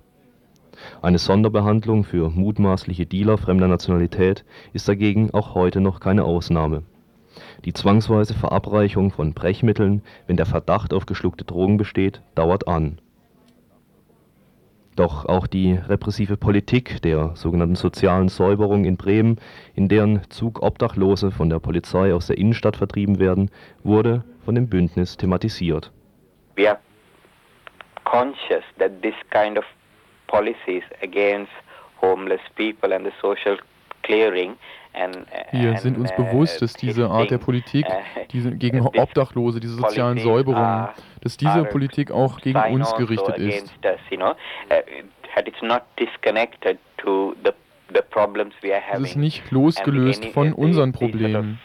eine 1.02 1.18
Sonderbehandlung 1.18 2.04
für 2.04 2.30
mutmaßliche 2.30 3.06
Dealer 3.06 3.38
fremder 3.38 3.68
Nationalität 3.68 4.44
ist 4.72 4.88
dagegen 4.88 5.32
auch 5.32 5.54
heute 5.54 5.80
noch 5.80 6.00
keine 6.00 6.24
Ausnahme. 6.24 6.82
Die 7.64 7.72
zwangsweise 7.72 8.34
Verabreichung 8.34 9.10
von 9.10 9.34
Brechmitteln, 9.34 10.02
wenn 10.26 10.36
der 10.36 10.46
Verdacht 10.46 10.92
auf 10.92 11.06
geschluckte 11.06 11.44
Drogen 11.44 11.76
besteht, 11.76 12.22
dauert 12.34 12.68
an. 12.68 13.00
Doch 14.98 15.26
auch 15.26 15.46
die 15.46 15.74
repressive 15.74 16.36
Politik 16.36 17.00
der 17.02 17.30
sogenannten 17.36 17.76
sozialen 17.76 18.28
Säuberung 18.28 18.84
in 18.84 18.96
Bremen, 18.96 19.36
in 19.76 19.86
deren 19.86 20.28
Zug 20.28 20.60
Obdachlose 20.60 21.30
von 21.30 21.48
der 21.48 21.60
Polizei 21.60 22.12
aus 22.12 22.26
der 22.26 22.36
Innenstadt 22.36 22.76
vertrieben 22.76 23.20
werden, 23.20 23.48
wurde 23.84 24.24
von 24.44 24.56
dem 24.56 24.68
Bündnis 24.68 25.16
thematisiert. 25.16 25.92
We 26.56 26.68
are 26.68 26.80
conscious 28.04 28.64
that 28.78 29.00
this 29.00 29.14
kind 29.30 29.56
of 29.56 29.64
policies 30.28 30.84
against 31.02 31.52
homeless 32.00 32.40
people 32.54 32.94
and 32.94 33.04
the 33.04 33.12
social 33.20 33.58
clearing 34.02 34.56
wir 35.52 35.76
sind 35.78 35.98
uns 35.98 36.14
bewusst, 36.16 36.60
dass 36.62 36.72
diese 36.72 37.08
Art 37.08 37.30
der 37.30 37.38
Politik 37.38 37.86
diese, 38.32 38.56
gegen 38.56 38.80
Obdachlose, 38.86 39.60
diese 39.60 39.74
sozialen 39.74 40.18
Säuberungen, 40.18 40.88
dass 41.22 41.36
diese 41.36 41.64
Politik 41.64 42.10
auch 42.10 42.40
gegen 42.40 42.58
uns 42.72 42.94
gerichtet 42.96 43.38
ist. 43.38 43.72
Es 48.92 49.00
ist 49.00 49.16
nicht 49.16 49.50
losgelöst 49.50 50.24
von 50.26 50.52
unseren 50.52 50.92
Problemen. 50.92 51.60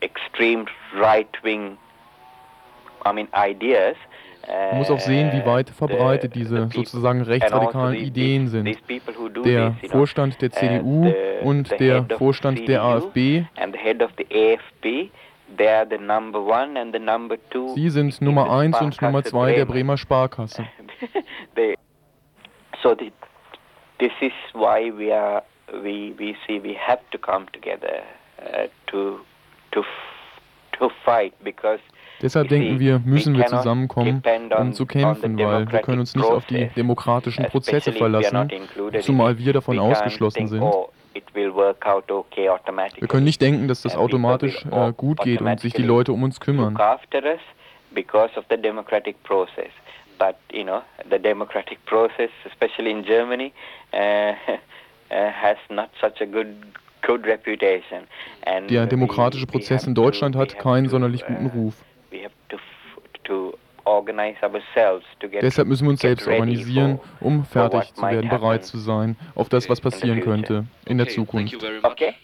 Extreme 0.00 0.66
right-wing 0.94 1.76
I 3.04 3.12
mean, 3.12 3.28
ideas 3.32 3.96
man 4.48 4.78
muss 4.78 4.90
auch 4.90 5.00
sehen, 5.00 5.30
wie 5.32 5.44
weit 5.46 5.70
verbreitet 5.70 6.34
diese 6.34 6.68
sozusagen 6.68 7.22
rechtsradikalen 7.22 7.94
Ideen 7.94 8.48
sind. 8.48 8.78
Der 9.44 9.76
Vorstand 9.90 10.40
der 10.40 10.50
CDU 10.50 11.12
und 11.42 11.70
der 11.78 12.06
Vorstand 12.16 12.66
der 12.66 12.82
AfB 12.82 13.44
Sie 17.74 17.90
sind 17.90 18.20
Nummer 18.20 18.50
1 18.50 18.80
und 18.80 19.00
Nummer 19.02 19.24
2 19.24 19.54
der 19.54 19.64
Bremer 19.64 19.96
Sparkasse. 19.96 20.66
this 23.98 24.12
is 24.20 24.32
why 24.54 24.90
we 24.90 25.12
are 25.12 25.42
we 25.82 26.14
we 26.18 26.36
see 26.46 26.58
we 26.58 26.74
have 26.74 27.00
to 27.10 27.18
come 27.18 27.46
together 27.52 28.02
uh, 28.40 28.68
to 28.86 29.20
to 29.72 29.82
to 30.78 30.88
fight 31.04 31.34
because 31.42 31.80
Deshalb 32.20 32.48
denken 32.48 32.80
wir, 32.80 33.00
müssen 33.04 33.36
wir 33.36 33.46
zusammenkommen, 33.46 34.22
um 34.58 34.72
zu 34.72 34.86
kämpfen, 34.86 35.38
weil 35.38 35.70
wir 35.70 35.80
können 35.80 36.00
uns 36.00 36.14
nicht 36.14 36.26
auf 36.26 36.46
die 36.46 36.66
demokratischen 36.76 37.44
Prozesse 37.46 37.92
verlassen, 37.92 38.50
zumal 39.00 39.38
wir 39.38 39.52
davon 39.52 39.78
ausgeschlossen 39.78 40.48
sind. 40.48 40.62
oh, 40.62 40.90
Wir 41.14 43.08
können 43.08 43.24
nicht 43.24 43.40
denken, 43.40 43.68
dass 43.68 43.82
das 43.82 43.96
automatisch 43.96 44.64
äh, 44.70 44.92
gut 44.92 45.20
geht 45.20 45.40
und 45.40 45.60
sich 45.60 45.72
die 45.72 45.82
Leute 45.82 46.12
um 46.12 46.22
uns 46.22 46.40
kümmern. 46.40 46.76
because 47.94 48.36
of 48.36 48.44
the 48.50 48.56
democratic 48.56 49.16
process. 49.22 49.70
But 50.18 50.36
you 50.52 50.62
know, 50.62 50.82
the 51.10 51.18
democratic 51.18 51.78
process, 51.86 52.30
especially 52.44 52.90
in 52.90 53.02
Germany, 53.02 53.52
uh, 53.94 53.96
uh, 55.10 55.30
has 55.30 55.56
not 55.70 55.88
such 56.00 56.20
a 56.20 56.26
good 56.26 56.46
Der 58.68 58.86
demokratische 58.86 59.46
Prozess 59.46 59.86
in 59.86 59.94
Deutschland 59.94 60.36
hat 60.36 60.58
keinen 60.58 60.88
sonderlich 60.88 61.24
guten 61.24 61.46
Ruf. 61.46 61.74
we 62.10 62.18
have 62.22 62.32
to 62.48 62.56
f- 62.56 62.62
to 63.12 63.17
organize 63.17 63.17
ourselves 63.17 63.17
to 63.17 63.17
get 63.17 63.17
Deshalb 65.40 65.68
müssen 65.68 65.84
wir 65.84 65.90
uns 65.90 66.00
selbst 66.00 66.26
organisieren, 66.28 67.00
um 67.20 67.44
fertig 67.44 67.94
zu 67.94 68.02
werden, 68.02 68.28
bereit 68.28 68.64
zu 68.64 68.78
sein 68.78 69.16
auf 69.34 69.48
das, 69.48 69.68
was 69.68 69.80
passieren 69.80 70.20
könnte 70.20 70.66
in 70.84 70.98
der 70.98 71.08
Zukunft. 71.08 71.56
Okay. 71.82 72.14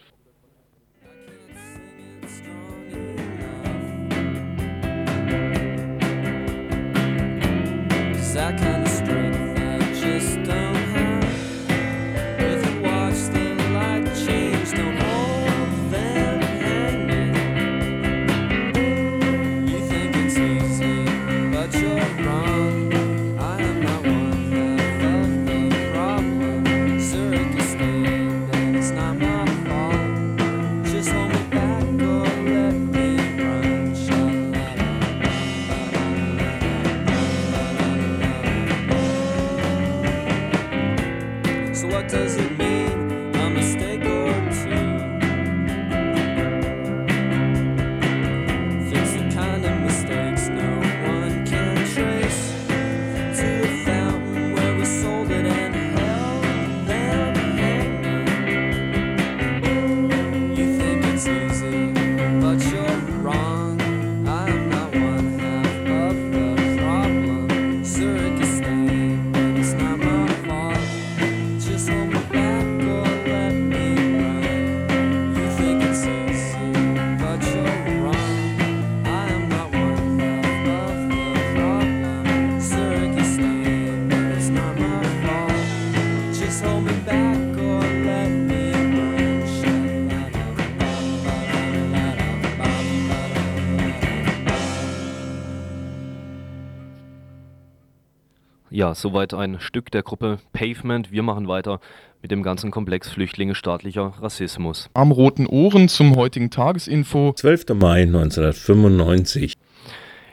Ja, 98.95 99.01
soweit 99.01 99.35
ein 99.35 99.59
Stück 99.59 99.91
der 99.91 100.05
Gruppe 100.05 100.39
Pavement. 100.53 101.11
Wir 101.11 101.25
machen 101.25 101.49
weiter 101.49 101.81
mit 102.23 102.31
dem 102.31 102.45
ganzen 102.45 102.71
Komplex 102.71 103.11
Flüchtlinge 103.11 103.57
staatlicher 103.57 104.15
Rassismus. 104.21 104.89
Am 104.95 105.11
roten 105.11 105.49
Ohren 105.49 105.89
zum 105.89 106.15
heutigen 106.15 106.49
Tagesinfo. 106.49 107.33
12. 107.35 107.71
Mai 107.75 108.03
1995. 108.03 109.55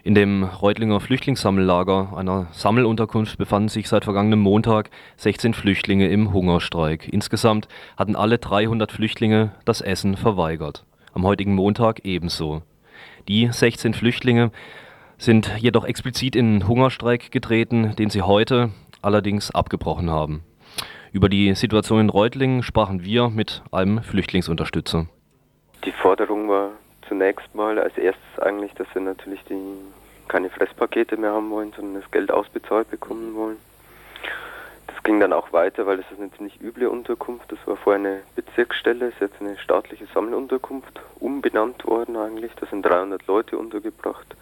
In 0.03 0.13
dem 0.13 0.43
Reutlinger 0.43 0.99
Flüchtlingssammellager, 0.99 2.15
einer 2.15 2.49
Sammelunterkunft, 2.51 3.39
befanden 3.39 3.69
sich 3.69 3.89
seit 3.89 4.03
vergangenem 4.03 4.41
Montag 4.41 4.91
16 5.17 5.55
Flüchtlinge 5.55 6.09
im 6.09 6.31
Hungerstreik. 6.31 7.11
Insgesamt 7.11 7.67
hatten 7.97 8.15
alle 8.15 8.37
300 8.37 8.91
Flüchtlinge 8.91 9.53
das 9.65 9.81
Essen 9.81 10.17
verweigert. 10.17 10.85
Am 11.15 11.23
heutigen 11.23 11.55
Montag 11.55 12.05
ebenso. 12.05 12.61
Die 13.27 13.49
16 13.51 13.95
Flüchtlinge 13.95 14.51
sind 15.21 15.51
jedoch 15.59 15.85
explizit 15.85 16.35
in 16.35 16.67
Hungerstreik 16.67 17.31
getreten, 17.31 17.95
den 17.95 18.09
sie 18.09 18.23
heute 18.23 18.71
allerdings 19.03 19.53
abgebrochen 19.53 20.09
haben. 20.09 20.43
Über 21.11 21.29
die 21.29 21.53
Situation 21.53 21.99
in 21.99 22.09
Reutlingen 22.09 22.63
sprachen 22.63 23.03
wir 23.03 23.29
mit 23.29 23.61
einem 23.71 24.01
Flüchtlingsunterstützer. 24.01 25.05
Die 25.85 25.91
Forderung 25.91 26.49
war 26.49 26.71
zunächst 27.07 27.53
mal 27.53 27.77
als 27.77 27.95
erstes 27.97 28.39
eigentlich, 28.39 28.73
dass 28.73 28.87
wir 28.93 29.01
natürlich 29.01 29.43
die, 29.47 29.61
keine 30.27 30.49
Fresspakete 30.49 31.17
mehr 31.17 31.33
haben 31.33 31.51
wollen, 31.51 31.71
sondern 31.75 32.01
das 32.01 32.09
Geld 32.09 32.31
ausbezahlt 32.31 32.89
bekommen 32.89 33.35
wollen. 33.35 33.57
Das 34.87 35.03
ging 35.03 35.19
dann 35.19 35.33
auch 35.33 35.53
weiter, 35.53 35.85
weil 35.85 35.97
das 35.97 36.05
ist 36.11 36.19
eine 36.19 36.31
ziemlich 36.31 36.59
üble 36.61 36.87
Unterkunft. 36.87 37.51
Das 37.51 37.59
war 37.65 37.75
vorher 37.75 37.99
eine 37.99 38.19
Bezirksstelle, 38.35 39.07
ist 39.07 39.19
jetzt 39.19 39.39
eine 39.39 39.57
staatliche 39.59 40.07
Sammelunterkunft, 40.13 40.99
umbenannt 41.19 41.85
worden 41.85 42.17
eigentlich. 42.17 42.51
Da 42.59 42.65
sind 42.65 42.83
300 42.83 43.27
Leute 43.27 43.57
untergebracht, 43.57 44.35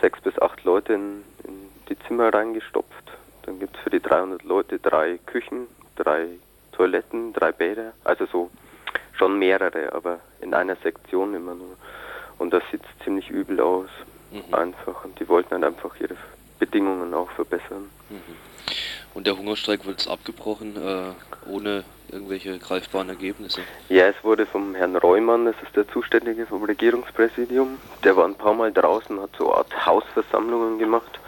sechs 0.00 0.20
bis 0.20 0.40
acht 0.40 0.64
Leute 0.64 0.94
in, 0.94 1.24
in 1.44 1.68
die 1.88 1.98
Zimmer 2.06 2.32
reingestopft. 2.32 3.10
Dann 3.42 3.58
gibt 3.58 3.76
es 3.76 3.82
für 3.82 3.90
die 3.90 4.00
300 4.00 4.42
Leute 4.44 4.78
drei 4.78 5.18
Küchen, 5.26 5.66
drei 5.96 6.28
Toiletten, 6.72 7.32
drei 7.32 7.52
Bäder, 7.52 7.92
also 8.04 8.26
so 8.26 8.50
schon 9.12 9.38
mehrere, 9.38 9.92
aber 9.92 10.20
in 10.40 10.54
einer 10.54 10.76
Sektion 10.76 11.34
immer 11.34 11.54
nur. 11.54 11.76
Und 12.38 12.52
das 12.52 12.62
sieht 12.70 12.82
ziemlich 13.04 13.28
übel 13.28 13.60
aus, 13.60 13.90
einfach. 14.52 15.04
Und 15.04 15.18
die 15.20 15.28
wollten 15.28 15.50
dann 15.50 15.64
einfach 15.64 15.94
ihre 16.00 16.16
Bedingungen 16.58 17.12
auch 17.14 17.30
verbessern. 17.30 17.90
Und 19.14 19.26
der 19.26 19.36
Hungerstreik 19.36 19.86
wird 19.86 20.00
jetzt 20.00 20.10
abgebrochen, 20.10 20.76
äh, 20.76 21.48
ohne 21.48 21.84
irgendwelche 22.10 22.58
greifbaren 22.58 23.08
Ergebnisse. 23.08 23.60
Ja, 23.88 24.06
es 24.06 24.16
wurde 24.22 24.46
vom 24.46 24.74
Herrn 24.74 24.96
Reumann, 24.96 25.46
das 25.46 25.56
ist 25.62 25.76
der 25.76 25.88
Zuständige 25.88 26.46
vom 26.46 26.62
Regierungspräsidium, 26.64 27.78
der 28.04 28.16
war 28.16 28.24
ein 28.24 28.34
paar 28.34 28.54
Mal 28.54 28.72
draußen, 28.72 29.20
hat 29.20 29.30
so 29.36 29.48
eine 29.48 29.58
Art 29.58 29.86
Hausversammlungen 29.86 30.78
gemacht. 30.78 31.18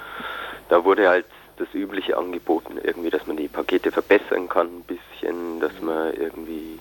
Da 0.68 0.84
wurde 0.84 1.08
halt 1.08 1.26
das 1.56 1.68
Übliche 1.74 2.16
angeboten, 2.16 2.78
irgendwie, 2.82 3.10
dass 3.10 3.26
man 3.26 3.36
die 3.36 3.48
Pakete 3.48 3.92
verbessern 3.92 4.48
kann 4.48 4.66
ein 4.66 4.82
bisschen, 4.82 5.60
dass 5.60 5.72
man 5.80 6.14
irgendwie, 6.14 6.78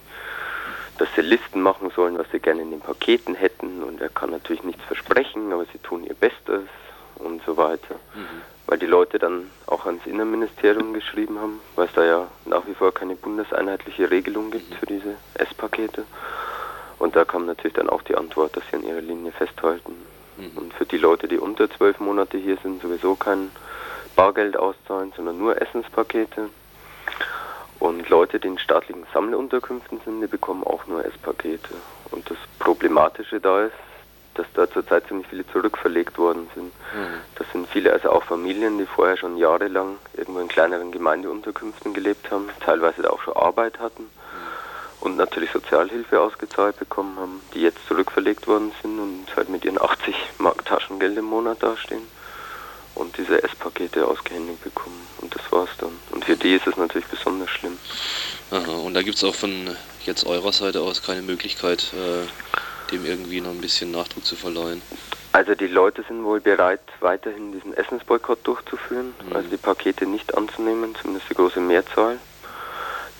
dass 0.97 1.09
sie 1.15 1.21
Listen 1.21 1.61
machen 1.61 1.91
sollen, 1.95 2.17
was 2.17 2.27
sie 2.31 2.39
gerne 2.39 2.61
in 2.61 2.71
den 2.71 2.79
Paketen 2.79 3.35
hätten 3.35 3.83
und 3.83 4.01
er 4.01 4.09
kann 4.09 4.29
natürlich 4.31 4.63
nichts 4.63 4.83
versprechen, 4.83 5.51
aber 5.51 5.65
sie 5.65 5.79
tun 5.79 6.03
ihr 6.05 6.15
Bestes 6.15 6.63
und 7.15 7.41
so 7.45 7.57
weiter. 7.57 7.95
Weil 8.71 8.79
die 8.79 8.85
Leute 8.85 9.19
dann 9.19 9.49
auch 9.67 9.85
ans 9.85 10.05
Innenministerium 10.05 10.93
geschrieben 10.93 11.37
haben, 11.41 11.59
weil 11.75 11.87
es 11.87 11.93
da 11.93 12.05
ja 12.05 12.27
nach 12.45 12.65
wie 12.67 12.73
vor 12.73 12.93
keine 12.93 13.17
bundeseinheitliche 13.17 14.09
Regelung 14.09 14.49
gibt 14.49 14.73
für 14.75 14.85
diese 14.85 15.17
S-Pakete. 15.33 16.05
Und 16.97 17.17
da 17.17 17.25
kam 17.25 17.45
natürlich 17.47 17.73
dann 17.73 17.89
auch 17.89 18.01
die 18.01 18.15
Antwort, 18.15 18.55
dass 18.55 18.63
sie 18.71 18.77
an 18.77 18.83
ihrer 18.83 19.01
Linie 19.01 19.33
festhalten. 19.33 19.93
Und 20.55 20.73
für 20.73 20.85
die 20.85 20.99
Leute, 20.99 21.27
die 21.27 21.37
unter 21.37 21.69
zwölf 21.69 21.99
Monate 21.99 22.37
hier 22.37 22.55
sind, 22.63 22.81
sowieso 22.81 23.15
kein 23.15 23.51
Bargeld 24.15 24.55
auszahlen, 24.55 25.11
sondern 25.17 25.37
nur 25.37 25.61
Essenspakete. 25.61 26.49
Und 27.79 28.07
Leute, 28.07 28.39
die 28.39 28.47
in 28.47 28.57
staatlichen 28.57 29.05
Sammelunterkünften 29.13 29.99
sind, 30.05 30.21
die 30.21 30.27
bekommen 30.27 30.63
auch 30.63 30.87
nur 30.87 31.03
Esspakete. 31.03 31.73
Und 32.11 32.29
das 32.29 32.37
Problematische 32.59 33.41
da 33.41 33.65
ist, 33.65 33.73
dass 34.41 34.67
da 34.67 34.73
zurzeit 34.73 35.07
ziemlich 35.07 35.27
viele 35.27 35.45
zurückverlegt 35.47 36.17
worden 36.17 36.49
sind. 36.55 36.71
Das 37.35 37.47
sind 37.51 37.67
viele, 37.69 37.93
also 37.93 38.11
auch 38.11 38.23
Familien, 38.23 38.77
die 38.77 38.85
vorher 38.85 39.17
schon 39.17 39.37
jahrelang 39.37 39.97
irgendwo 40.15 40.39
in 40.39 40.47
kleineren 40.47 40.91
Gemeindeunterkünften 40.91 41.93
gelebt 41.93 42.31
haben, 42.31 42.49
teilweise 42.59 43.11
auch 43.11 43.21
schon 43.21 43.35
Arbeit 43.35 43.79
hatten 43.79 44.09
und 45.01 45.17
natürlich 45.17 45.51
Sozialhilfe 45.51 46.19
ausgezahlt 46.19 46.77
bekommen 46.79 47.17
haben, 47.17 47.41
die 47.53 47.61
jetzt 47.61 47.79
zurückverlegt 47.87 48.47
worden 48.47 48.71
sind 48.81 48.99
und 48.99 49.25
halt 49.35 49.49
mit 49.49 49.65
ihren 49.65 49.81
80 49.81 50.15
Mark 50.39 50.65
Taschengeld 50.65 51.17
im 51.17 51.25
Monat 51.25 51.61
dastehen 51.61 52.03
und 52.95 53.17
diese 53.17 53.43
Esspakete 53.43 54.07
ausgehändigt 54.07 54.63
bekommen. 54.63 55.01
Und 55.21 55.33
das 55.35 55.41
war's 55.51 55.69
dann. 55.77 55.91
Und 56.11 56.25
für 56.25 56.35
die 56.35 56.55
ist 56.55 56.67
es 56.67 56.77
natürlich 56.77 57.07
besonders 57.07 57.49
schlimm. 57.49 57.77
Aha, 58.51 58.71
und 58.71 58.93
da 58.93 59.01
gibt 59.01 59.17
es 59.17 59.23
auch 59.23 59.35
von 59.35 59.75
jetzt 60.05 60.25
eurer 60.25 60.51
Seite 60.51 60.81
aus 60.81 61.01
keine 61.01 61.21
Möglichkeit, 61.21 61.93
äh, 61.93 62.27
dem 62.91 63.05
irgendwie 63.05 63.41
noch 63.41 63.51
ein 63.51 63.61
bisschen 63.61 63.91
Nachdruck 63.91 64.25
zu 64.25 64.35
verleihen. 64.35 64.81
Also 65.33 65.55
die 65.55 65.67
Leute 65.67 66.03
sind 66.07 66.23
wohl 66.23 66.41
bereit, 66.41 66.81
weiterhin 66.99 67.53
diesen 67.53 67.73
Essensboykott 67.73 68.45
durchzuführen, 68.45 69.13
Mhm. 69.27 69.35
also 69.35 69.49
die 69.49 69.57
Pakete 69.57 70.05
nicht 70.05 70.35
anzunehmen, 70.35 70.93
zumindest 70.99 71.29
die 71.29 71.35
große 71.35 71.59
Mehrzahl. 71.61 72.17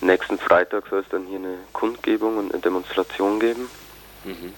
Nächsten 0.02 0.38
Freitag 0.38 0.88
soll 0.90 1.00
es 1.00 1.08
dann 1.10 1.26
hier 1.26 1.38
eine 1.38 1.58
Kundgebung 1.72 2.36
und 2.36 2.52
eine 2.52 2.60
Demonstration 2.60 3.40
geben, 3.40 3.68
Mhm. 4.24 4.52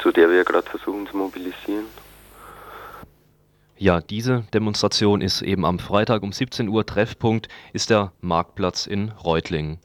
zu 0.00 0.10
der 0.12 0.30
wir 0.30 0.44
gerade 0.44 0.68
versuchen 0.70 1.06
zu 1.06 1.16
mobilisieren. 1.16 1.86
Ja, 3.78 4.00
diese 4.00 4.44
Demonstration 4.54 5.20
ist 5.20 5.42
eben 5.42 5.66
am 5.66 5.78
Freitag 5.78 6.22
um 6.22 6.32
17 6.32 6.68
Uhr. 6.68 6.86
Treffpunkt 6.86 7.48
ist 7.74 7.90
der 7.90 8.12
Marktplatz 8.22 8.86
in 8.86 9.10
Reutlingen. 9.10 9.78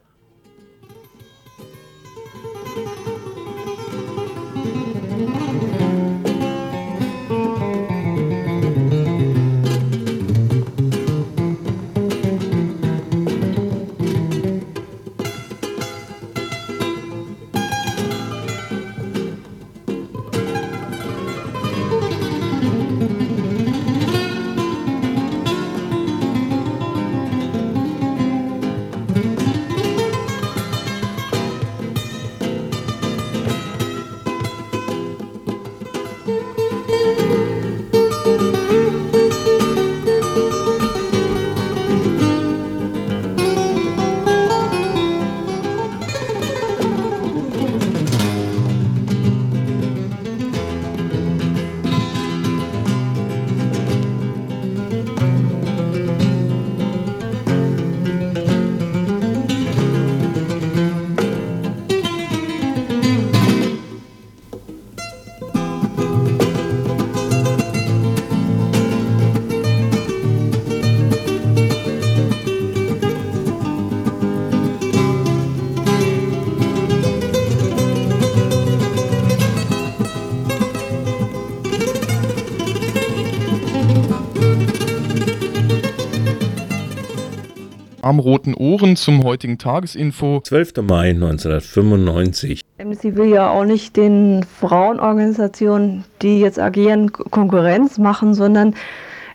Am 88.12 88.20
roten 88.20 88.54
Ohren 88.56 88.98
zum 88.98 89.24
heutigen 89.24 89.58
Tagesinfo. 89.58 90.42
12. 90.44 90.74
Mai 90.82 91.12
1995. 91.12 92.60
Amnesty 92.78 93.16
will 93.16 93.30
ja 93.30 93.50
auch 93.50 93.64
nicht 93.64 93.96
den 93.96 94.44
Frauenorganisationen, 94.60 96.04
die 96.22 96.42
jetzt 96.42 96.60
agieren, 96.60 97.14
Konkurrenz 97.14 97.98
machen, 98.00 98.34
sondern 98.34 98.76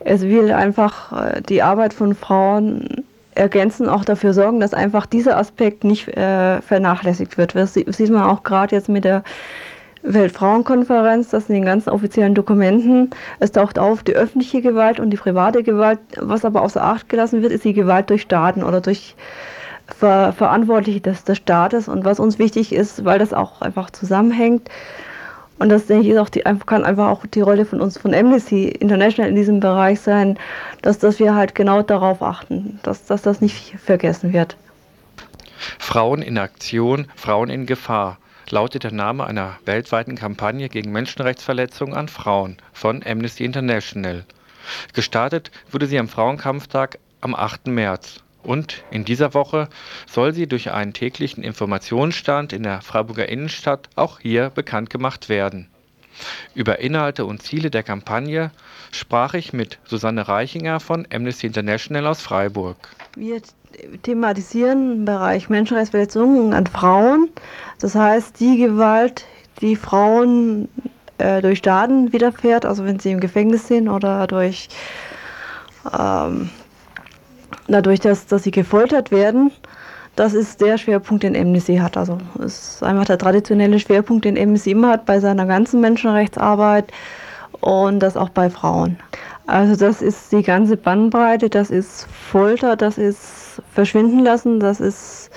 es 0.01 0.21
will 0.21 0.51
einfach 0.51 1.11
äh, 1.11 1.41
die 1.41 1.63
Arbeit 1.63 1.95
von 1.95 2.13
Frauen 2.13 3.03
ergänzen, 3.33 3.89
auch 3.89 4.05
dafür 4.05 4.35
sorgen, 4.35 4.59
dass 4.59 4.75
einfach 4.75 5.07
dieser 5.07 5.37
Aspekt 5.37 5.83
nicht 5.83 6.09
äh, 6.09 6.61
vernachlässigt 6.61 7.39
wird. 7.39 7.55
Das 7.55 7.73
sie- 7.73 7.85
sieht 7.87 8.11
man 8.11 8.25
auch 8.29 8.43
gerade 8.43 8.75
jetzt 8.75 8.89
mit 8.89 9.05
der 9.05 9.23
Weltfrauenkonferenz, 10.13 11.29
dass 11.29 11.49
in 11.49 11.55
den 11.55 11.65
ganzen 11.65 11.89
offiziellen 11.89 12.33
Dokumenten, 12.33 13.09
es 13.39 13.51
taucht 13.51 13.77
auf 13.77 14.03
die 14.03 14.15
öffentliche 14.15 14.61
Gewalt 14.61 14.99
und 14.99 15.09
die 15.09 15.17
private 15.17 15.63
Gewalt. 15.63 15.99
Was 16.17 16.45
aber 16.45 16.61
außer 16.61 16.83
Acht 16.83 17.09
gelassen 17.09 17.41
wird, 17.41 17.51
ist 17.51 17.65
die 17.65 17.73
Gewalt 17.73 18.09
durch 18.09 18.21
Staaten 18.21 18.63
oder 18.63 18.81
durch 18.81 19.15
Ver 19.99 20.33
Verantwortliche 20.33 20.99
des, 20.99 21.23
des 21.23 21.37
Staates. 21.37 21.87
Und 21.87 22.03
was 22.03 22.19
uns 22.19 22.39
wichtig 22.39 22.73
ist, 22.73 23.05
weil 23.05 23.19
das 23.19 23.33
auch 23.33 23.61
einfach 23.61 23.89
zusammenhängt, 23.89 24.69
und 25.59 25.69
das 25.69 25.87
denke 25.87 26.05
ich 26.05 26.13
ist 26.13 26.19
auch 26.19 26.29
die, 26.29 26.41
kann 26.41 26.83
einfach 26.83 27.07
auch 27.07 27.25
die 27.25 27.41
Rolle 27.41 27.65
von 27.65 27.81
uns, 27.81 27.97
von 27.97 28.13
Amnesty 28.13 28.67
International 28.67 29.29
in 29.29 29.35
diesem 29.35 29.59
Bereich 29.59 29.99
sein, 30.01 30.37
dass, 30.81 30.99
dass 30.99 31.19
wir 31.19 31.33
halt 31.33 31.55
genau 31.55 31.81
darauf 31.81 32.21
achten, 32.21 32.79
dass, 32.83 33.05
dass 33.05 33.23
das 33.23 33.41
nicht 33.41 33.75
vergessen 33.79 34.33
wird. 34.33 34.55
Frauen 35.79 36.21
in 36.21 36.37
Aktion, 36.37 37.07
Frauen 37.15 37.49
in 37.49 37.65
Gefahr 37.65 38.17
lautet 38.51 38.83
der 38.83 38.93
Name 38.93 39.25
einer 39.25 39.57
weltweiten 39.65 40.15
Kampagne 40.15 40.69
gegen 40.69 40.91
Menschenrechtsverletzungen 40.91 41.95
an 41.95 42.07
Frauen 42.07 42.57
von 42.73 43.03
Amnesty 43.05 43.45
International. 43.45 44.25
Gestartet 44.93 45.51
wurde 45.71 45.87
sie 45.87 45.99
am 45.99 46.07
Frauenkampftag 46.07 46.99
am 47.21 47.35
8. 47.35 47.67
März. 47.67 48.23
Und 48.43 48.83
in 48.91 49.03
dieser 49.03 49.33
Woche 49.33 49.67
soll 50.09 50.33
sie 50.33 50.47
durch 50.47 50.71
einen 50.71 50.93
täglichen 50.93 51.43
Informationsstand 51.43 52.53
in 52.53 52.63
der 52.63 52.81
Freiburger 52.81 53.27
Innenstadt 53.27 53.89
auch 53.95 54.19
hier 54.19 54.49
bekannt 54.49 54.89
gemacht 54.89 55.27
werden. 55.27 55.69
Über 56.55 56.79
Inhalte 56.79 57.25
und 57.25 57.41
Ziele 57.41 57.69
der 57.69 57.83
Kampagne 57.83 58.51
sprach 58.91 59.33
ich 59.33 59.53
mit 59.53 59.79
Susanne 59.85 60.27
Reichinger 60.27 60.79
von 60.79 61.07
Amnesty 61.13 61.47
International 61.47 62.07
aus 62.07 62.21
Freiburg. 62.21 62.77
Wir 63.15 63.41
thematisieren 64.03 64.93
im 64.93 65.05
Bereich 65.05 65.49
Menschenrechtsverletzungen 65.49 66.53
an 66.53 66.67
Frauen. 66.67 67.29
Das 67.79 67.95
heißt, 67.95 68.39
die 68.39 68.57
Gewalt, 68.57 69.25
die 69.61 69.75
Frauen 69.75 70.67
äh, 71.17 71.41
durch 71.41 71.59
Staaten 71.59 72.13
widerfährt, 72.13 72.65
also 72.65 72.85
wenn 72.85 72.99
sie 72.99 73.11
im 73.11 73.19
Gefängnis 73.19 73.67
sind 73.67 73.89
oder 73.89 74.27
durch, 74.27 74.69
ähm, 75.97 76.49
dadurch, 77.67 77.99
dass, 77.99 78.27
dass 78.27 78.43
sie 78.43 78.51
gefoltert 78.51 79.11
werden, 79.11 79.51
das 80.15 80.33
ist 80.33 80.61
der 80.61 80.79
Schwerpunkt, 80.79 81.23
den 81.23 81.35
Amnesty 81.35 81.77
hat. 81.77 81.95
Also 81.95 82.17
es 82.39 82.75
ist 82.75 82.83
einfach 82.83 83.05
der 83.05 83.19
traditionelle 83.19 83.79
Schwerpunkt, 83.79 84.25
den 84.25 84.37
Amnesty 84.37 84.71
immer 84.71 84.89
hat 84.89 85.05
bei 85.05 85.19
seiner 85.19 85.45
ganzen 85.45 85.79
Menschenrechtsarbeit 85.79 86.91
und 87.61 87.99
das 87.99 88.17
auch 88.17 88.29
bei 88.29 88.49
Frauen. 88.49 88.97
Also 89.45 89.75
das 89.75 90.01
ist 90.01 90.31
die 90.31 90.41
ganze 90.41 90.75
Bandbreite, 90.75 91.49
das 91.49 91.69
ist 91.69 92.07
Folter, 92.31 92.75
das 92.75 92.97
ist 92.97 93.46
Verschwinden 93.73 94.19
lassen, 94.19 94.59
das 94.59 94.79
ist 94.79 95.29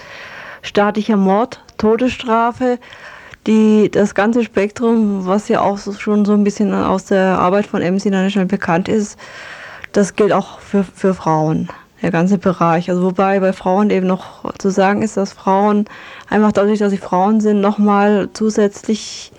staatlicher 0.63 1.17
Mord, 1.17 1.63
Todesstrafe, 1.79 2.79
die, 3.47 3.91
das 3.91 4.15
ganze 4.15 4.45
Spektrum, 4.45 5.27
was 5.27 5.49
ja 5.49 5.61
auch 5.63 5.79
so, 5.79 5.93
schon 5.93 6.25
so 6.25 6.33
ein 6.33 6.45
bisschen 6.45 6.75
aus 6.75 7.07
der 7.07 7.39
Arbeit 7.39 7.67
von 7.67 7.83
Amnesty 7.83 8.09
International 8.09 8.47
bekannt 8.47 8.89
ist, 8.89 9.19
das 9.93 10.15
gilt 10.15 10.33
auch 10.33 10.61
für, 10.61 10.85
für 10.85 11.15
Frauen, 11.15 11.69
der 12.03 12.11
ganze 12.11 12.39
Bereich. 12.39 12.91
Also 12.91 13.03
wobei 13.03 13.41
bei 13.41 13.53
Frauen 13.53 13.91
eben 13.91 14.07
noch 14.07 14.55
zu 14.59 14.71
sagen 14.71 15.03
ist, 15.03 15.17
dass 15.17 15.33
Frauen 15.33 15.87
einfach 16.29 16.53
dadurch, 16.53 16.79
dass 16.79 16.91
sie 16.91 16.99
Frauen 16.99 17.41
sind, 17.41 17.61
nochmal 17.61 18.29
zusätzlich 18.33 19.33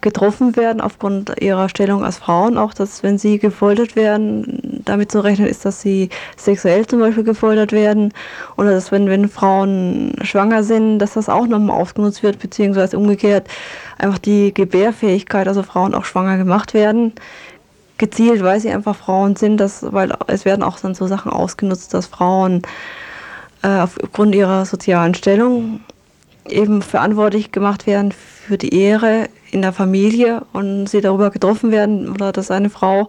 getroffen 0.00 0.56
werden 0.56 0.80
aufgrund 0.80 1.40
ihrer 1.40 1.68
Stellung 1.68 2.04
als 2.04 2.18
Frauen, 2.18 2.56
auch 2.56 2.74
dass 2.74 3.02
wenn 3.02 3.18
sie 3.18 3.38
gefoltert 3.38 3.96
werden, 3.96 4.82
damit 4.84 5.12
zu 5.12 5.22
rechnen 5.22 5.46
ist, 5.46 5.64
dass 5.64 5.80
sie 5.80 6.08
sexuell 6.36 6.86
zum 6.86 7.00
Beispiel 7.00 7.24
gefoltert 7.24 7.72
werden. 7.72 8.12
Oder 8.56 8.70
dass 8.70 8.92
wenn, 8.92 9.08
wenn 9.08 9.28
Frauen 9.28 10.14
schwanger 10.22 10.62
sind, 10.62 10.98
dass 10.98 11.14
das 11.14 11.28
auch 11.28 11.46
nochmal 11.46 11.80
ausgenutzt 11.80 12.22
wird, 12.22 12.38
beziehungsweise 12.38 12.98
umgekehrt 12.98 13.48
einfach 13.98 14.18
die 14.18 14.54
Gebärfähigkeit, 14.54 15.48
also 15.48 15.62
Frauen 15.62 15.94
auch 15.94 16.04
schwanger 16.04 16.38
gemacht 16.38 16.74
werden, 16.74 17.12
gezielt, 17.98 18.42
weil 18.42 18.60
sie 18.60 18.70
einfach 18.70 18.96
Frauen 18.96 19.36
sind, 19.36 19.58
dass, 19.58 19.92
weil 19.92 20.12
es 20.26 20.44
werden 20.44 20.62
auch 20.62 20.80
dann 20.80 20.94
so 20.94 21.06
Sachen 21.06 21.30
ausgenutzt, 21.30 21.92
dass 21.92 22.06
Frauen 22.06 22.62
äh, 23.62 23.80
aufgrund 23.80 24.34
ihrer 24.34 24.64
sozialen 24.64 25.14
Stellung 25.14 25.80
eben 26.52 26.82
verantwortlich 26.82 27.52
gemacht 27.52 27.86
werden 27.86 28.12
für 28.12 28.58
die 28.58 28.74
Ehre 28.74 29.28
in 29.50 29.62
der 29.62 29.72
Familie 29.72 30.42
und 30.52 30.86
sie 30.86 31.00
darüber 31.00 31.30
getroffen 31.30 31.70
werden 31.70 32.08
oder 32.08 32.32
dass 32.32 32.50
eine 32.50 32.70
Frau, 32.70 33.08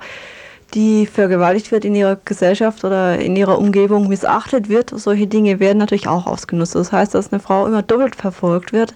die 0.73 1.05
vergewaltigt 1.05 1.71
wird 1.71 1.85
in 1.85 1.95
ihrer 1.95 2.17
Gesellschaft 2.23 2.83
oder 2.83 3.19
in 3.19 3.35
ihrer 3.35 3.57
Umgebung 3.57 4.07
missachtet 4.07 4.69
wird, 4.69 4.91
solche 4.95 5.27
Dinge 5.27 5.59
werden 5.59 5.77
natürlich 5.77 6.07
auch 6.07 6.27
ausgenutzt. 6.27 6.75
Das 6.75 6.91
heißt, 6.91 7.13
dass 7.13 7.31
eine 7.31 7.41
Frau 7.41 7.67
immer 7.67 7.81
doppelt 7.81 8.15
verfolgt 8.15 8.71
wird. 8.71 8.95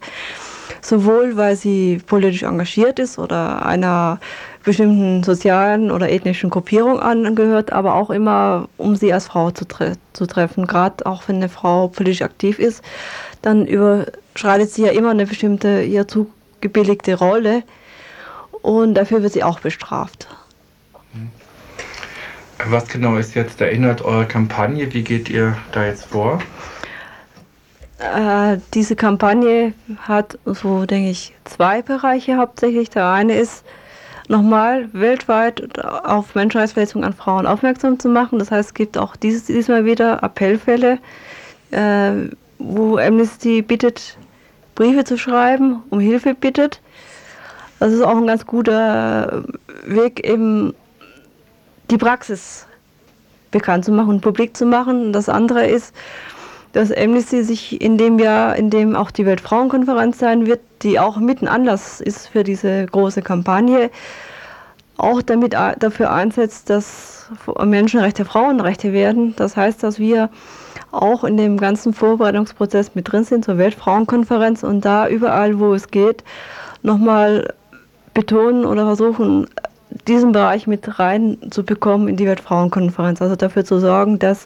Sowohl 0.88 1.36
weil 1.38 1.56
sie 1.56 2.00
politisch 2.06 2.44
engagiert 2.44 3.00
ist 3.00 3.18
oder 3.18 3.66
einer 3.66 4.20
bestimmten 4.64 5.24
sozialen 5.24 5.92
oder 5.92 6.12
ethnischen 6.12 6.50
Gruppierung 6.50 7.00
angehört, 7.00 7.72
aber 7.72 7.96
auch 7.96 8.10
immer, 8.10 8.68
um 8.78 8.96
sie 8.96 9.14
als 9.14 9.28
Frau 9.28 9.52
zu, 9.52 9.66
tre 9.66 9.94
zu 10.14 10.26
treffen. 10.26 10.66
Gerade 10.66 11.06
auch 11.06 11.28
wenn 11.28 11.38
eine 11.38 11.50
Frau 11.50 11.88
politisch 11.88 12.22
aktiv 12.22 12.60
ist, 12.60 12.84
dann 13.42 13.66
überschreitet 13.66 14.72
sie 14.72 14.84
ja 14.84 14.92
immer 14.92 15.12
eine 15.12 15.26
bestimmte 15.26 15.84
ihr 15.84 16.08
zugebilligte 16.08 17.16
Rolle 17.16 17.64
und 18.62 18.96
dafür 18.96 19.22
wird 19.22 19.34
sie 19.34 19.44
auch 19.44 19.60
bestraft. 19.60 20.28
Was 22.68 22.88
genau 22.88 23.18
ist 23.18 23.36
jetzt 23.36 23.60
der 23.60 23.72
Inhalt 23.72 24.02
eurer 24.02 24.26
Kampagne? 24.26 24.92
Wie 24.94 25.04
geht 25.04 25.30
ihr 25.30 25.58
da 25.72 25.86
jetzt 25.86 26.06
vor? 26.06 26.40
Äh, 28.00 28.58
diese 28.74 28.96
Kampagne 28.96 29.74
hat 30.00 30.38
so, 30.46 30.86
denke 30.86 31.10
ich, 31.10 31.34
zwei 31.46 31.82
Bereiche 31.82 32.38
hauptsächlich. 32.38 32.90
Der 32.90 33.10
eine 33.10 33.36
ist, 33.36 33.64
nochmal 34.28 34.90
weltweit 34.94 35.84
auf 35.86 36.36
Menschenrechtsverletzungen 36.36 37.06
an 37.06 37.14
Frauen 37.14 37.46
aufmerksam 37.46 38.00
zu 38.00 38.10
machen. 38.10 38.40
Das 38.40 38.52
heißt, 38.52 38.70
es 38.70 38.74
gibt 38.74 38.98
auch 38.98 39.16
dieses, 39.16 39.46
diesmal 39.46 39.86
wieder 39.86 40.24
Appellfälle, 40.24 41.00
äh, 41.72 42.12
wo 42.58 42.98
Amnesty 42.98 43.62
bittet, 43.62 44.18
Briefe 44.76 45.04
zu 45.04 45.18
schreiben, 45.18 45.84
um 45.90 46.00
Hilfe 46.00 46.34
bittet. 46.34 46.82
Das 47.80 47.94
ist 47.94 48.02
auch 48.02 48.18
ein 48.18 48.28
ganz 48.28 48.46
guter 48.46 49.44
Weg, 49.86 50.26
eben 50.26 50.74
die 51.92 51.98
Praxis 51.98 52.66
bekannt 53.52 53.86
zu 53.86 53.92
machen 53.92 54.10
und 54.10 54.22
publik 54.22 54.58
zu 54.58 54.66
machen. 54.66 55.14
Das 55.14 55.30
andere 55.30 55.68
ist, 55.68 55.94
dass 56.76 56.92
Amnesty 56.92 57.42
sich 57.44 57.82
in 57.82 57.98
dem 57.98 58.20
Jahr, 58.20 58.58
in 58.58 58.70
dem 58.70 58.98
auch 58.98 59.10
die 59.10 59.26
Weltfrauenkonferenz 59.26 60.20
sein 60.20 60.46
wird, 60.46 60.60
die 60.82 61.00
auch 61.00 61.16
mitten 61.16 61.48
Anlass 61.48 62.02
ist 62.02 62.28
für 62.28 62.44
diese 62.44 62.86
große 62.88 63.22
Kampagne, 63.22 63.90
auch 64.98 65.22
damit 65.22 65.54
dafür 65.54 66.12
einsetzt, 66.12 66.70
dass 66.70 67.30
Menschenrechte 67.64 68.26
Frauenrechte 68.26 68.92
werden. 68.92 69.36
Das 69.38 69.56
heißt, 69.56 69.84
dass 69.84 70.00
wir 70.00 70.30
auch 70.92 71.24
in 71.24 71.38
dem 71.38 71.58
ganzen 71.58 71.94
Vorbereitungsprozess 71.94 72.94
mit 72.94 73.10
drin 73.10 73.24
sind 73.24 73.46
zur 73.46 73.58
Weltfrauenkonferenz 73.58 74.64
und 74.64 74.84
da 74.84 75.08
überall, 75.08 75.60
wo 75.60 75.74
es 75.74 75.88
geht, 75.88 76.26
nochmal 76.84 77.54
betonen 78.14 78.66
oder 78.66 78.86
versuchen, 78.86 79.48
diesen 80.10 80.34
Bereich 80.34 80.68
mit 80.68 81.00
reinzubekommen 81.00 82.10
in 82.10 82.18
die 82.18 82.26
Weltfrauenkonferenz. 82.26 83.22
Also 83.22 83.38
dafür 83.38 83.64
zu 83.64 83.80
sorgen, 83.80 84.20
dass 84.20 84.46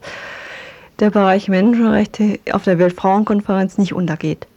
der 1.00 1.12
Bereich 1.12 1.48
Menschenrechte 1.48 2.40
auf 2.52 2.64
der 2.64 2.80
Weltfrauenkonferenz 2.80 3.78
nicht 3.78 3.94
untergeht. 3.94 4.48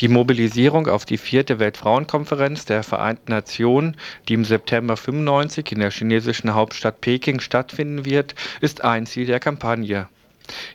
Die 0.00 0.08
Mobilisierung 0.08 0.86
auf 0.86 1.04
die 1.04 1.18
vierte 1.18 1.58
Weltfrauenkonferenz 1.58 2.64
der 2.64 2.82
Vereinten 2.82 3.32
Nationen, 3.32 3.96
die 4.28 4.34
im 4.34 4.44
September 4.44 4.96
95 4.96 5.72
in 5.72 5.80
der 5.80 5.90
chinesischen 5.90 6.54
Hauptstadt 6.54 7.00
Peking 7.00 7.40
stattfinden 7.40 8.04
wird, 8.04 8.34
ist 8.60 8.82
ein 8.82 9.06
Ziel 9.06 9.26
der 9.26 9.40
Kampagne. 9.40 10.08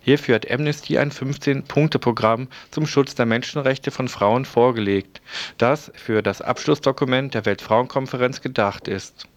Hierfür 0.02 0.36
hat 0.36 0.50
Amnesty 0.50 0.98
ein 0.98 1.12
15-Punkte-Programm 1.12 2.48
zum 2.72 2.86
Schutz 2.86 3.16
der 3.16 3.26
Menschenrechte 3.26 3.92
von 3.92 4.08
Frauen 4.08 4.46
vorgelegt, 4.46 5.22
das 5.58 5.92
für 5.96 6.22
das 6.22 6.42
Abschlussdokument 6.42 7.34
der 7.34 7.46
Weltfrauenkonferenz 7.46 8.42
gedacht 8.42 8.88
ist. 8.88 9.28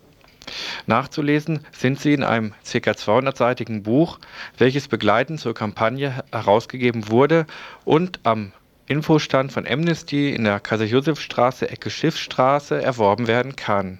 Nachzulesen 0.88 1.60
sind 1.70 2.00
sie 2.00 2.14
in 2.14 2.24
einem 2.24 2.52
ca. 2.64 2.90
200-seitigen 2.90 3.82
Buch, 3.82 4.18
welches 4.56 4.88
begleitend 4.88 5.38
zur 5.38 5.54
Kampagne 5.54 6.24
herausgegeben 6.32 7.10
wurde 7.10 7.46
und 7.84 8.20
am 8.24 8.52
Infostand 8.86 9.52
von 9.52 9.68
Amnesty 9.68 10.30
in 10.34 10.44
der 10.44 10.60
Kaiser-Josef-Straße, 10.60 11.70
Ecke 11.70 11.90
Schiffsstraße 11.90 12.82
erworben 12.82 13.26
werden 13.26 13.54
kann. 13.54 13.98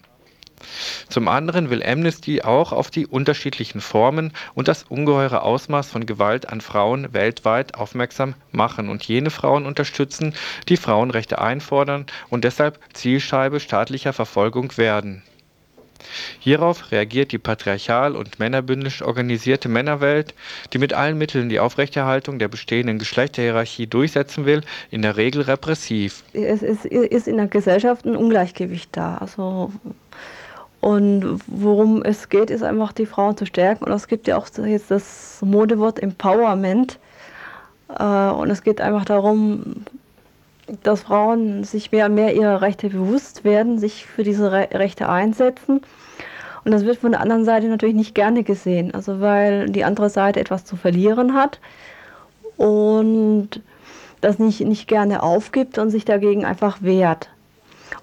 Zum 1.09 1.29
anderen 1.29 1.69
will 1.69 1.85
Amnesty 1.85 2.43
auch 2.43 2.73
auf 2.73 2.91
die 2.91 3.07
unterschiedlichen 3.07 3.81
Formen 3.81 4.33
und 4.55 4.67
das 4.67 4.85
ungeheure 4.85 5.43
Ausmaß 5.43 5.91
von 5.91 6.07
Gewalt 6.07 6.49
an 6.49 6.63
Frauen 6.63 7.13
weltweit 7.13 7.75
aufmerksam 7.75 8.35
machen 8.51 8.89
und 8.89 9.05
jene 9.05 9.31
Frauen 9.31 9.67
unterstützen, 9.67 10.35
die 10.69 10.79
Frauenrechte 10.79 11.39
einfordern 11.39 12.07
und 12.31 12.45
deshalb 12.45 12.81
Zielscheibe 12.95 13.61
staatlicher 13.61 14.15
Verfolgung 14.15 14.77
werden. 14.79 15.23
Hierauf 16.39 16.93
reagiert 16.93 17.33
die 17.33 17.39
patriarchal 17.39 18.17
und 18.17 18.39
männerbündisch 18.39 19.03
organisierte 19.03 19.69
Männerwelt, 19.69 20.35
die 20.73 20.79
mit 20.79 20.93
allen 20.93 21.19
Mitteln 21.19 21.49
die 21.49 21.61
Aufrechterhaltung 21.61 22.39
der 22.39 22.49
bestehenden 22.49 22.99
Geschlechterhierarchie 22.99 23.87
durchsetzen 23.87 24.47
will, 24.47 24.63
in 24.91 25.03
der 25.03 25.17
Regel 25.17 25.43
repressiv. 25.43 26.23
Es 26.33 26.63
ist, 26.63 26.85
ist 26.85 27.29
in 27.29 27.37
der 27.37 27.49
Gesellschaft 27.49 28.05
ein 28.05 28.17
Ungleichgewicht 28.17 28.91
da. 28.93 29.19
Also 29.19 29.73
und 30.81 31.41
worum 31.47 32.03
es 32.03 32.29
geht, 32.29 32.51
ist 32.51 32.63
einfach 32.63 32.93
die 32.93 33.07
Frauen 33.07 33.37
zu 33.37 33.47
stärken. 33.47 33.85
Und 33.85 33.93
es 33.93 34.07
gibt 34.07 34.29
ja 34.29 34.37
auch 34.37 34.47
jetzt 34.65 34.91
das 34.91 35.39
Modewort 35.43 36.01
Empowerment. 36.01 36.99
Äh, 37.99 38.05
und 38.05 38.51
es 38.51 38.63
geht 38.63 38.81
einfach 38.81 39.05
darum, 39.05 39.85
dass 40.83 41.03
Frauen 41.03 41.65
sich 41.65 41.93
mehr 41.93 42.07
und 42.07 42.15
mehr 42.15 42.35
ihrer 42.35 42.61
Rechte 42.63 42.91
bewusst 42.91 43.45
werden, 43.45 43.79
sich 43.79 44.07
für 44.07 44.23
diese 44.23 44.53
Re 44.53 44.69
Rechte 44.73 45.09
einsetzen. 45.09 45.81
Und 46.65 46.73
das 46.73 46.85
wird 46.85 46.99
von 46.99 47.13
der 47.13 47.21
anderen 47.21 47.45
Seite 47.45 47.69
natürlich 47.69 47.95
nicht 47.95 48.15
gerne 48.15 48.43
gesehen, 48.43 48.93
also 48.95 49.21
weil 49.21 49.71
die 49.71 49.85
andere 49.85 50.11
Seite 50.11 50.41
etwas 50.41 50.65
zu 50.65 50.77
verlieren 50.77 51.35
hat 51.35 51.61
und 52.57 53.63
das 54.21 54.39
nicht, 54.39 54.61
nicht 54.61 54.89
gerne 54.89 55.23
aufgibt 55.23 55.79
und 55.79 55.91
sich 55.91 56.05
dagegen 56.05 56.45
einfach 56.45 56.83
wehrt. 56.83 57.31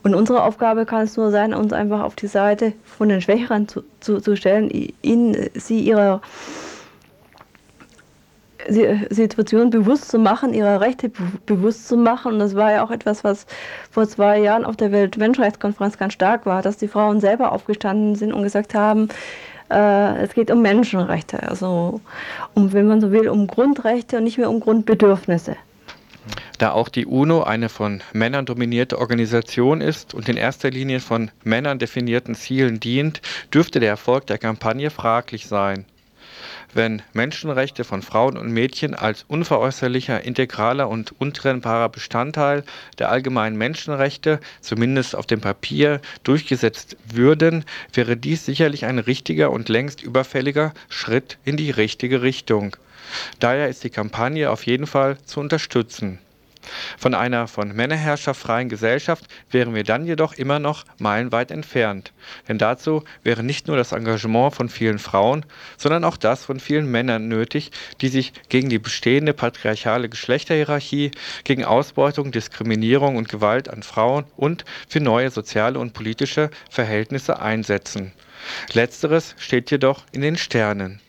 Und 0.03 0.15
unsere 0.15 0.43
Aufgabe 0.43 0.85
kann 0.85 1.03
es 1.03 1.17
nur 1.17 1.31
sein, 1.31 1.53
uns 1.53 1.73
einfach 1.73 2.01
auf 2.01 2.15
die 2.15 2.27
Seite 2.27 2.73
von 2.83 3.09
den 3.09 3.21
Schwächeren 3.21 3.67
zu, 3.67 3.83
zu, 3.99 4.19
zu 4.19 4.35
stellen, 4.35 4.69
ihnen 5.01 5.49
sie 5.53 5.79
ihrer 5.79 6.21
Situation 8.67 9.69
bewusst 9.69 10.09
zu 10.09 10.17
machen, 10.19 10.53
ihre 10.53 10.81
Rechte 10.81 11.11
bewusst 11.45 11.87
zu 11.87 11.97
machen. 11.97 12.33
Und 12.33 12.39
das 12.39 12.55
war 12.55 12.71
ja 12.71 12.83
auch 12.83 12.91
etwas, 12.91 13.23
was 13.23 13.45
vor 13.91 14.07
zwei 14.07 14.39
Jahren 14.39 14.65
auf 14.65 14.75
der 14.75 14.91
Weltmenschenrechtskonferenz 14.91 15.97
ganz 15.97 16.13
stark 16.13 16.45
war, 16.45 16.61
dass 16.61 16.77
die 16.77 16.87
Frauen 16.87 17.19
selber 17.19 17.51
aufgestanden 17.51 18.15
sind 18.15 18.33
und 18.33 18.43
gesagt 18.43 18.73
haben, 18.73 19.09
äh, 19.71 20.23
es 20.23 20.33
geht 20.33 20.51
um 20.51 20.61
Menschenrechte, 20.61 21.47
also 21.47 22.01
um, 22.53 22.73
wenn 22.73 22.87
man 22.87 23.01
so 23.01 23.11
will, 23.11 23.29
um 23.29 23.47
Grundrechte 23.47 24.17
und 24.17 24.23
nicht 24.23 24.37
mehr 24.37 24.49
um 24.49 24.59
Grundbedürfnisse. 24.59 25.55
Da 26.57 26.71
auch 26.71 26.89
die 26.89 27.05
UNO 27.05 27.43
eine 27.43 27.69
von 27.69 28.01
Männern 28.13 28.45
dominierte 28.45 28.97
Organisation 28.97 29.81
ist 29.81 30.13
und 30.13 30.29
in 30.29 30.37
erster 30.37 30.71
Linie 30.71 30.99
von 30.99 31.29
Männern 31.43 31.79
definierten 31.79 32.33
Zielen 32.33 32.79
dient, 32.79 33.21
dürfte 33.53 33.79
der 33.79 33.89
Erfolg 33.89 34.25
der 34.27 34.37
Kampagne 34.37 34.89
fraglich 34.89 35.47
sein 35.47 35.85
wenn 36.73 37.01
Menschenrechte 37.13 37.83
von 37.83 38.01
Frauen 38.01 38.37
und 38.37 38.51
Mädchen 38.51 38.93
als 38.93 39.23
unveräußerlicher, 39.27 40.23
integraler 40.23 40.89
und 40.89 41.19
untrennbarer 41.19 41.89
Bestandteil 41.89 42.63
der 42.99 43.09
allgemeinen 43.09 43.57
Menschenrechte, 43.57 44.39
zumindest 44.61 45.15
auf 45.15 45.25
dem 45.25 45.41
Papier, 45.41 46.01
durchgesetzt 46.23 46.97
würden, 47.05 47.63
wäre 47.93 48.17
dies 48.17 48.45
sicherlich 48.45 48.85
ein 48.85 48.99
richtiger 48.99 49.51
und 49.51 49.69
längst 49.69 50.03
überfälliger 50.03 50.73
Schritt 50.89 51.37
in 51.45 51.57
die 51.57 51.71
richtige 51.71 52.21
Richtung. 52.21 52.75
Daher 53.39 53.69
ist 53.69 53.83
die 53.83 53.89
Kampagne 53.89 54.51
auf 54.51 54.65
jeden 54.65 54.87
Fall 54.87 55.17
zu 55.25 55.39
unterstützen. 55.39 56.19
Von 56.97 57.13
einer 57.13 57.47
von 57.47 57.75
Männerherrschaft 57.75 58.41
freien 58.41 58.69
Gesellschaft 58.69 59.25
wären 59.51 59.75
wir 59.75 59.83
dann 59.83 60.05
jedoch 60.05 60.33
immer 60.33 60.59
noch 60.59 60.85
meilenweit 60.97 61.51
entfernt. 61.51 62.13
Denn 62.47 62.57
dazu 62.57 63.03
wäre 63.23 63.43
nicht 63.43 63.67
nur 63.67 63.77
das 63.77 63.91
Engagement 63.91 64.53
von 64.55 64.69
vielen 64.69 64.99
Frauen, 64.99 65.45
sondern 65.77 66.03
auch 66.03 66.17
das 66.17 66.45
von 66.45 66.59
vielen 66.59 66.89
Männern 66.89 67.27
nötig, 67.27 67.71
die 68.01 68.09
sich 68.09 68.33
gegen 68.49 68.69
die 68.69 68.79
bestehende 68.79 69.33
patriarchale 69.33 70.09
Geschlechterhierarchie, 70.09 71.11
gegen 71.43 71.65
Ausbeutung, 71.65 72.31
Diskriminierung 72.31 73.15
und 73.15 73.29
Gewalt 73.29 73.69
an 73.69 73.83
Frauen 73.83 74.25
und 74.35 74.65
für 74.87 74.99
neue 74.99 75.29
soziale 75.31 75.79
und 75.79 75.93
politische 75.93 76.49
Verhältnisse 76.69 77.39
einsetzen. 77.39 78.11
Letzteres 78.73 79.35
steht 79.37 79.71
jedoch 79.71 80.03
in 80.11 80.21
den 80.21 80.37
Sternen. 80.37 81.01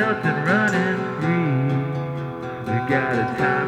Nothing 0.00 0.38
running 0.48 0.98
free. 1.20 1.60
We 2.64 2.76
gotta 2.88 3.26
time 3.36 3.59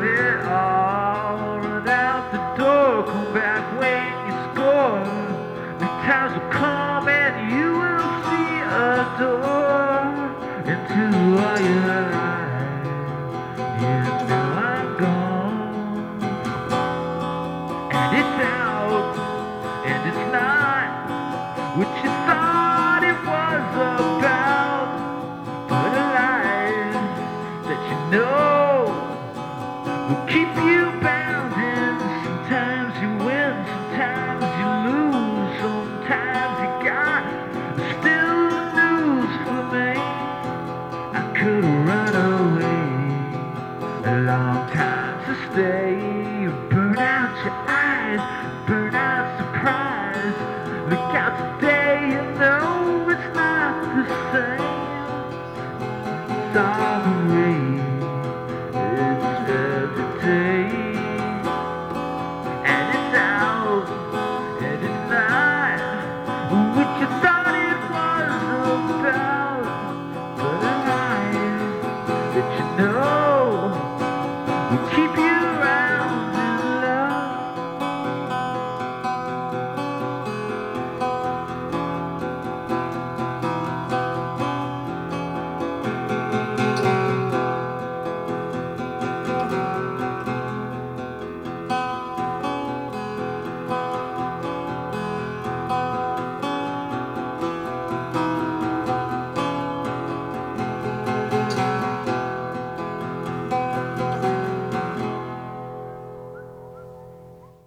eyes. 48.20 48.41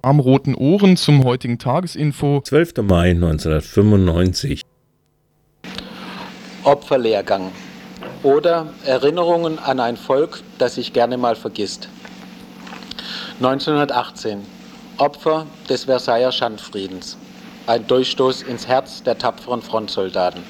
Am 0.06 0.20
Roten 0.20 0.54
Ohren 0.54 0.98
zum 0.98 1.24
heutigen 1.24 1.58
Tagesinfo. 1.58 2.40
12. 2.44 2.74
Mai 2.84 3.10
1995. 3.10 4.62
Opferlehrgang 6.64 7.52
oder 8.22 8.68
Erinnerungen 8.86 9.58
an 9.58 9.80
ein 9.80 9.98
Volk, 9.98 10.44
das 10.60 10.76
sich 10.76 10.94
gerne 10.94 11.18
mal 11.18 11.36
vergisst. 11.36 11.90
1918 13.38 14.42
Opfer 14.98 15.48
des 15.70 15.86
Versailler 15.86 16.32
Schandfriedens. 16.32 17.18
Ein 17.66 17.88
Durchstoß 17.88 18.44
ins 18.44 18.68
Herz 18.68 19.02
der 19.02 19.18
tapferen 19.18 19.64
Frontsoldaten. 19.64 20.44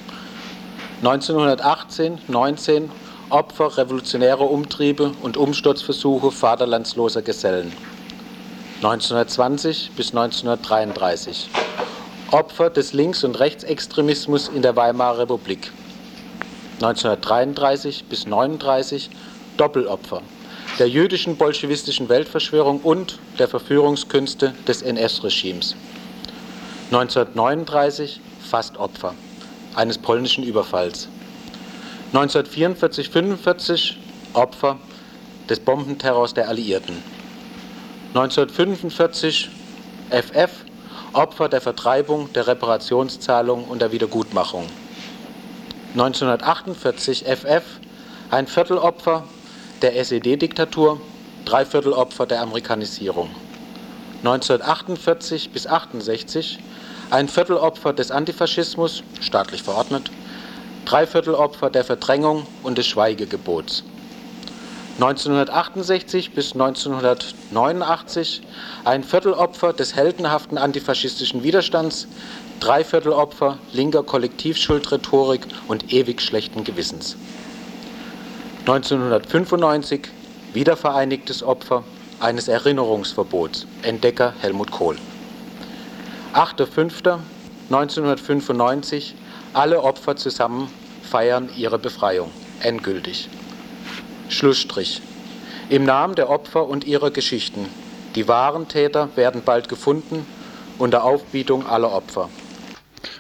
1918-19 1.01 2.89
Opfer 3.29 3.77
revolutionärer 3.77 4.51
Umtriebe 4.51 5.13
und 5.21 5.37
Umsturzversuche 5.37 6.31
vaterlandsloser 6.31 7.21
Gesellen. 7.21 7.71
1920 8.77 9.91
bis 9.95 10.09
1933 10.09 11.49
Opfer 12.31 12.69
des 12.69 12.91
Links- 12.91 13.23
und 13.23 13.39
Rechtsextremismus 13.39 14.49
in 14.49 14.61
der 14.61 14.75
Weimarer 14.75 15.19
Republik. 15.19 15.71
1933 16.81 18.05
bis 18.05 18.25
1939 18.25 19.09
Doppelopfer 19.57 20.21
der 20.77 20.89
jüdischen 20.89 21.37
bolschewistischen 21.37 22.09
Weltverschwörung 22.09 22.81
und 22.81 23.17
der 23.39 23.47
Verführungskünste 23.47 24.53
des 24.67 24.81
NS-Regimes. 24.81 25.75
1939 26.91 28.19
fast 28.41 28.77
Opfer 28.77 29.13
eines 29.75 29.97
polnischen 29.97 30.43
Überfalls. 30.43 31.07
1944-45 32.13 33.93
Opfer 34.33 34.77
des 35.49 35.61
Bombenterrors 35.61 36.33
der 36.33 36.49
Alliierten. 36.49 37.14
1945 38.15 39.49
FF 40.09 40.49
Opfer 41.11 41.49
der 41.49 41.59
Vertreibung, 41.59 42.31
der 42.31 42.47
Reparationszahlung 42.47 43.65
und 43.65 43.81
der 43.81 43.91
Wiedergutmachung. 43.91 44.67
1948 45.95 47.25
FF 47.25 47.63
ein 48.31 48.47
Viertelopfer 48.47 49.25
der 49.81 49.97
SED-Diktatur, 49.97 51.01
drei 51.43 51.65
Viertel 51.65 51.91
Opfer 51.91 52.25
der 52.25 52.41
Amerikanisierung. 52.41 53.29
1948 54.19 55.49
bis 55.49 55.67
68 55.67 56.59
ein 57.09 57.27
Viertel 57.27 57.57
Opfer 57.57 57.91
des 57.91 58.11
Antifaschismus, 58.11 59.03
staatlich 59.19 59.61
verordnet, 59.61 60.09
drei 60.85 61.05
Viertel 61.05 61.35
Opfer 61.35 61.69
der 61.69 61.83
Verdrängung 61.83 62.47
und 62.63 62.77
des 62.77 62.87
Schweigegebots. 62.87 63.83
1968 64.95 66.31
bis 66.31 66.53
1989 66.53 68.41
ein 68.85 69.03
Viertel 69.03 69.33
Opfer 69.33 69.73
des 69.73 69.93
heldenhaften 69.93 70.57
antifaschistischen 70.57 71.43
Widerstands, 71.43 72.07
drei 72.61 72.85
Viertel 72.85 73.11
Opfer 73.11 73.57
linker 73.73 74.03
Kollektivschuldrhetorik 74.03 75.47
und 75.67 75.91
ewig 75.91 76.21
schlechten 76.21 76.63
Gewissens. 76.63 77.17
1995 78.61 80.07
wiedervereinigtes 80.53 81.43
Opfer 81.43 81.83
eines 82.21 82.47
Erinnerungsverbots, 82.47 83.67
Entdecker 83.81 84.33
Helmut 84.39 84.71
Kohl. 84.71 84.95
8.5.1995 86.33 89.11
alle 89.51 89.83
Opfer 89.83 90.15
zusammen 90.15 90.69
feiern 91.03 91.49
ihre 91.57 91.79
Befreiung, 91.79 92.31
endgültig. 92.61 93.27
Schlussstrich. 94.29 95.01
Im 95.69 95.83
Namen 95.83 96.15
der 96.15 96.29
Opfer 96.29 96.67
und 96.67 96.85
ihrer 96.85 97.11
Geschichten. 97.11 97.67
Die 98.15 98.27
wahren 98.27 98.67
Täter 98.67 99.09
werden 99.15 99.41
bald 99.43 99.69
gefunden 99.69 100.25
unter 100.77 101.03
Aufbietung 101.03 101.65
aller 101.67 101.91
Opfer. 101.91 102.29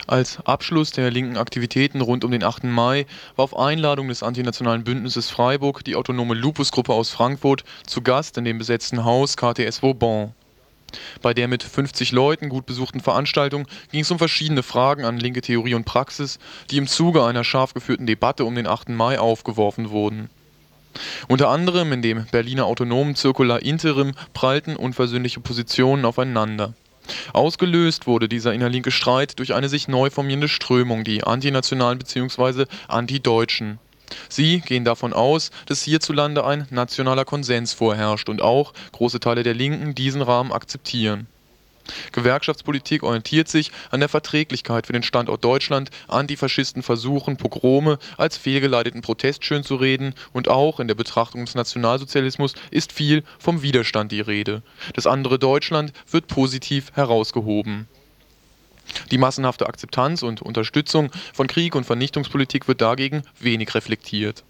Als 0.07 0.39
Abschluss 0.45 0.91
der 0.91 1.09
linken 1.11 1.37
Aktivitäten 1.37 2.01
rund 2.01 2.23
um 2.23 2.31
den 2.31 2.43
8. 2.43 2.65
Mai 2.65 3.05
war 3.35 3.43
auf 3.43 3.57
Einladung 3.57 4.07
des 4.07 4.23
Antinationalen 4.23 4.83
Bündnisses 4.83 5.29
Freiburg 5.29 5.83
die 5.83 5.95
autonome 5.95 6.35
Lupus-Gruppe 6.35 6.93
aus 6.93 7.09
Frankfurt 7.09 7.63
zu 7.85 8.01
Gast 8.01 8.37
in 8.37 8.45
dem 8.45 8.57
besetzten 8.57 9.03
Haus 9.03 9.37
KTS 9.37 9.81
Vauban. 9.81 10.33
Bei 11.21 11.33
der 11.33 11.47
mit 11.47 11.63
50 11.63 12.11
Leuten 12.11 12.49
gut 12.49 12.65
besuchten 12.65 12.99
Veranstaltung 12.99 13.67
ging 13.91 14.01
es 14.01 14.11
um 14.11 14.19
verschiedene 14.19 14.63
Fragen 14.63 15.05
an 15.05 15.17
linke 15.17 15.41
Theorie 15.41 15.73
und 15.73 15.85
Praxis, 15.85 16.39
die 16.71 16.77
im 16.77 16.87
Zuge 16.87 17.25
einer 17.25 17.43
scharf 17.43 17.73
geführten 17.73 18.05
Debatte 18.05 18.45
um 18.45 18.55
den 18.55 18.67
8. 18.67 18.89
Mai 18.89 19.19
aufgeworfen 19.19 19.89
wurden. 19.89 20.29
Unter 21.27 21.49
anderem 21.49 21.91
in 21.91 22.01
dem 22.01 22.25
Berliner 22.31 22.65
Autonomen 22.65 23.15
Zirkular 23.15 23.61
Interim 23.61 24.13
prallten 24.33 24.75
unversöhnliche 24.75 25.39
Positionen 25.39 26.05
aufeinander. 26.05 26.73
Ausgelöst 27.33 28.07
wurde 28.07 28.27
dieser 28.27 28.53
innerlinke 28.53 28.91
Streit 28.91 29.37
durch 29.39 29.53
eine 29.53 29.69
sich 29.69 29.87
neu 29.87 30.09
formierende 30.09 30.47
Strömung, 30.47 31.03
die 31.03 31.23
Antinationalen 31.23 31.99
bzw. 31.99 32.65
Antideutschen. 32.87 33.79
Sie 34.29 34.59
gehen 34.59 34.85
davon 34.85 35.13
aus, 35.13 35.51
dass 35.65 35.83
hierzulande 35.83 36.45
ein 36.45 36.67
nationaler 36.69 37.25
Konsens 37.25 37.73
vorherrscht 37.73 38.29
und 38.29 38.41
auch 38.41 38.73
große 38.91 39.19
Teile 39.19 39.43
der 39.43 39.53
Linken 39.53 39.95
diesen 39.95 40.21
Rahmen 40.21 40.51
akzeptieren. 40.51 41.27
Gewerkschaftspolitik 42.11 43.03
orientiert 43.03 43.47
sich 43.47 43.71
an 43.91 43.99
der 43.99 44.09
Verträglichkeit 44.09 44.87
für 44.87 44.93
den 44.93 45.03
Standort 45.03 45.43
Deutschland, 45.43 45.89
Antifaschisten 46.07 46.83
versuchen, 46.83 47.37
Pogrome 47.37 47.99
als 48.17 48.37
fehlgeleiteten 48.37 49.01
Protest 49.01 49.45
schönzureden 49.45 50.13
und 50.33 50.47
auch 50.47 50.79
in 50.79 50.87
der 50.87 50.95
Betrachtung 50.95 51.45
des 51.45 51.55
Nationalsozialismus 51.55 52.53
ist 52.71 52.91
viel 52.91 53.23
vom 53.39 53.61
Widerstand 53.61 54.11
die 54.11 54.21
Rede. 54.21 54.61
Das 54.93 55.07
andere 55.07 55.39
Deutschland 55.39 55.93
wird 56.09 56.27
positiv 56.27 56.91
herausgehoben. 56.93 57.87
Die 59.11 59.17
massenhafte 59.17 59.67
Akzeptanz 59.67 60.21
und 60.23 60.41
Unterstützung 60.41 61.11
von 61.33 61.47
Krieg 61.47 61.75
und 61.75 61.85
Vernichtungspolitik 61.85 62.67
wird 62.67 62.81
dagegen 62.81 63.23
wenig 63.39 63.73
reflektiert. 63.73 64.43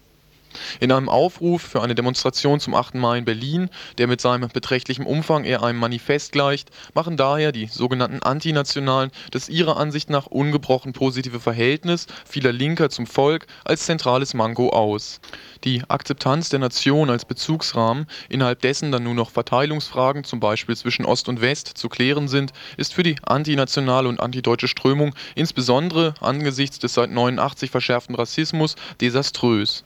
In 0.80 0.92
einem 0.92 1.08
Aufruf 1.08 1.62
für 1.62 1.82
eine 1.82 1.94
Demonstration 1.94 2.60
zum 2.60 2.74
8. 2.74 2.94
Mai 2.94 3.18
in 3.18 3.24
Berlin, 3.24 3.70
der 3.98 4.06
mit 4.06 4.20
seinem 4.20 4.48
beträchtlichen 4.48 5.06
Umfang 5.06 5.44
eher 5.44 5.62
einem 5.62 5.78
Manifest 5.78 6.32
gleicht, 6.32 6.70
machen 6.94 7.16
daher 7.16 7.52
die 7.52 7.66
sogenannten 7.66 8.22
Antinationalen 8.22 9.10
das 9.30 9.48
ihrer 9.48 9.76
Ansicht 9.76 10.10
nach 10.10 10.26
ungebrochen 10.26 10.92
positive 10.92 11.40
Verhältnis 11.40 12.06
vieler 12.24 12.52
Linker 12.52 12.90
zum 12.90 13.06
Volk 13.06 13.46
als 13.64 13.86
zentrales 13.86 14.34
Manko 14.34 14.70
aus. 14.70 15.20
Die 15.64 15.82
Akzeptanz 15.88 16.48
der 16.48 16.58
Nation 16.58 17.10
als 17.10 17.24
Bezugsrahmen, 17.24 18.06
innerhalb 18.28 18.60
dessen 18.60 18.92
dann 18.92 19.04
nur 19.04 19.14
noch 19.14 19.30
Verteilungsfragen 19.30 20.24
zum 20.24 20.40
Beispiel 20.40 20.76
zwischen 20.76 21.04
Ost 21.04 21.28
und 21.28 21.40
West 21.40 21.68
zu 21.68 21.88
klären 21.88 22.28
sind, 22.28 22.52
ist 22.76 22.94
für 22.94 23.02
die 23.02 23.16
antinationale 23.22 24.08
und 24.08 24.20
antideutsche 24.20 24.68
Strömung 24.68 25.14
insbesondere 25.34 26.14
angesichts 26.20 26.78
des 26.78 26.94
seit 26.94 27.10
89 27.10 27.70
verschärften 27.70 28.14
Rassismus 28.14 28.76
desaströs. 29.00 29.84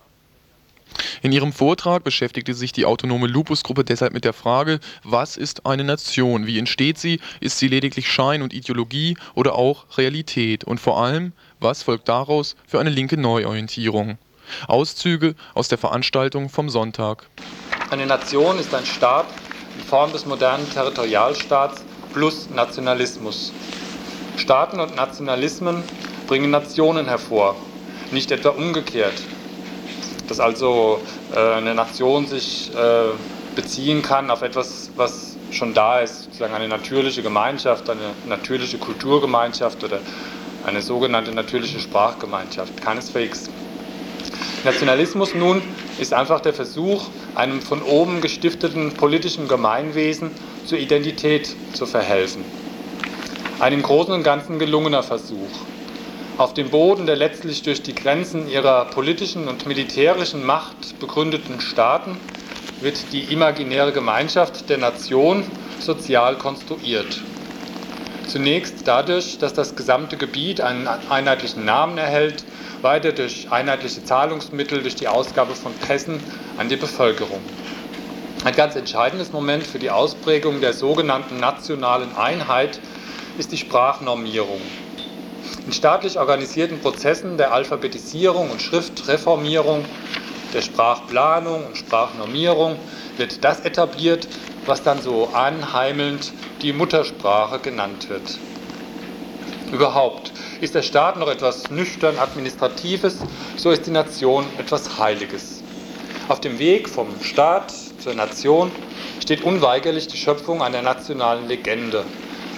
In 1.22 1.32
ihrem 1.32 1.52
Vortrag 1.52 2.04
beschäftigte 2.04 2.54
sich 2.54 2.72
die 2.72 2.86
autonome 2.86 3.26
Lupus-Gruppe 3.26 3.84
deshalb 3.84 4.12
mit 4.12 4.24
der 4.24 4.32
Frage, 4.32 4.80
was 5.04 5.36
ist 5.36 5.66
eine 5.66 5.84
Nation, 5.84 6.46
wie 6.46 6.58
entsteht 6.58 6.98
sie, 6.98 7.20
ist 7.40 7.58
sie 7.58 7.68
lediglich 7.68 8.10
Schein 8.10 8.42
und 8.42 8.52
Ideologie 8.52 9.16
oder 9.34 9.54
auch 9.54 9.98
Realität 9.98 10.64
und 10.64 10.80
vor 10.80 11.02
allem, 11.02 11.32
was 11.58 11.82
folgt 11.82 12.08
daraus 12.08 12.56
für 12.66 12.80
eine 12.80 12.90
linke 12.90 13.16
Neuorientierung. 13.16 14.18
Auszüge 14.66 15.34
aus 15.54 15.68
der 15.68 15.78
Veranstaltung 15.78 16.48
vom 16.48 16.68
Sonntag. 16.70 17.26
Eine 17.90 18.06
Nation 18.06 18.58
ist 18.58 18.74
ein 18.74 18.86
Staat 18.86 19.26
in 19.78 19.84
Form 19.84 20.12
des 20.12 20.26
modernen 20.26 20.68
Territorialstaats 20.70 21.82
plus 22.12 22.50
Nationalismus. 22.50 23.52
Staaten 24.36 24.80
und 24.80 24.96
Nationalismen 24.96 25.82
bringen 26.26 26.50
Nationen 26.50 27.06
hervor, 27.06 27.56
nicht 28.10 28.30
etwa 28.30 28.50
umgekehrt 28.50 29.14
dass 30.30 30.38
also 30.38 31.00
äh, 31.34 31.38
eine 31.38 31.74
Nation 31.74 32.26
sich 32.26 32.70
äh, 32.72 33.08
beziehen 33.56 34.00
kann 34.00 34.30
auf 34.30 34.42
etwas, 34.42 34.90
was 34.96 35.36
schon 35.50 35.74
da 35.74 35.98
ist, 36.00 36.24
sozusagen 36.24 36.54
eine 36.54 36.68
natürliche 36.68 37.22
Gemeinschaft, 37.22 37.90
eine 37.90 38.14
natürliche 38.26 38.78
Kulturgemeinschaft 38.78 39.82
oder 39.82 39.98
eine 40.64 40.82
sogenannte 40.82 41.32
natürliche 41.32 41.80
Sprachgemeinschaft. 41.80 42.80
Keineswegs. 42.80 43.50
Nationalismus 44.62 45.34
nun 45.34 45.62
ist 45.98 46.14
einfach 46.14 46.40
der 46.40 46.54
Versuch, 46.54 47.08
einem 47.34 47.60
von 47.60 47.82
oben 47.82 48.20
gestifteten 48.20 48.92
politischen 48.94 49.48
Gemeinwesen 49.48 50.30
zur 50.64 50.78
Identität 50.78 51.56
zu 51.72 51.86
verhelfen. 51.86 52.44
Ein 53.58 53.72
im 53.72 53.82
Großen 53.82 54.14
und 54.14 54.22
Ganzen 54.22 54.60
gelungener 54.60 55.02
Versuch. 55.02 55.69
Auf 56.40 56.54
dem 56.54 56.70
Boden 56.70 57.04
der 57.04 57.16
letztlich 57.16 57.60
durch 57.64 57.82
die 57.82 57.94
Grenzen 57.94 58.48
ihrer 58.48 58.86
politischen 58.86 59.46
und 59.46 59.66
militärischen 59.66 60.42
Macht 60.42 60.98
begründeten 60.98 61.60
Staaten 61.60 62.16
wird 62.80 63.12
die 63.12 63.24
imaginäre 63.24 63.92
Gemeinschaft 63.92 64.70
der 64.70 64.78
Nation 64.78 65.44
sozial 65.80 66.38
konstruiert. 66.38 67.20
Zunächst 68.26 68.88
dadurch, 68.88 69.36
dass 69.36 69.52
das 69.52 69.76
gesamte 69.76 70.16
Gebiet 70.16 70.62
einen 70.62 70.88
einheitlichen 71.10 71.66
Namen 71.66 71.98
erhält, 71.98 72.42
weiter 72.80 73.12
durch 73.12 73.52
einheitliche 73.52 74.02
Zahlungsmittel, 74.02 74.80
durch 74.80 74.94
die 74.94 75.08
Ausgabe 75.08 75.54
von 75.54 75.74
Pässen 75.74 76.20
an 76.56 76.70
die 76.70 76.76
Bevölkerung. 76.76 77.42
Ein 78.44 78.54
ganz 78.54 78.76
entscheidendes 78.76 79.30
Moment 79.30 79.66
für 79.66 79.78
die 79.78 79.90
Ausprägung 79.90 80.62
der 80.62 80.72
sogenannten 80.72 81.36
nationalen 81.36 82.16
Einheit 82.16 82.80
ist 83.36 83.52
die 83.52 83.58
Sprachnormierung. 83.58 84.62
In 85.70 85.74
staatlich 85.74 86.18
organisierten 86.18 86.80
Prozessen 86.80 87.36
der 87.36 87.52
Alphabetisierung 87.52 88.50
und 88.50 88.60
Schriftreformierung, 88.60 89.84
der 90.52 90.62
Sprachplanung 90.62 91.64
und 91.64 91.76
Sprachnormierung 91.76 92.76
wird 93.18 93.44
das 93.44 93.60
etabliert, 93.60 94.26
was 94.66 94.82
dann 94.82 95.00
so 95.00 95.28
anheimelnd 95.28 96.32
die 96.60 96.72
Muttersprache 96.72 97.60
genannt 97.60 98.10
wird. 98.10 98.40
Überhaupt 99.70 100.32
ist 100.60 100.74
der 100.74 100.82
Staat 100.82 101.16
noch 101.16 101.28
etwas 101.28 101.70
nüchtern 101.70 102.18
Administratives, 102.18 103.18
so 103.56 103.70
ist 103.70 103.86
die 103.86 103.92
Nation 103.92 104.46
etwas 104.58 104.98
Heiliges. 104.98 105.62
Auf 106.26 106.40
dem 106.40 106.58
Weg 106.58 106.88
vom 106.88 107.06
Staat 107.22 107.72
zur 108.00 108.14
Nation 108.14 108.72
steht 109.20 109.44
unweigerlich 109.44 110.08
die 110.08 110.16
Schöpfung 110.16 110.62
einer 110.64 110.82
nationalen 110.82 111.46
Legende, 111.46 112.04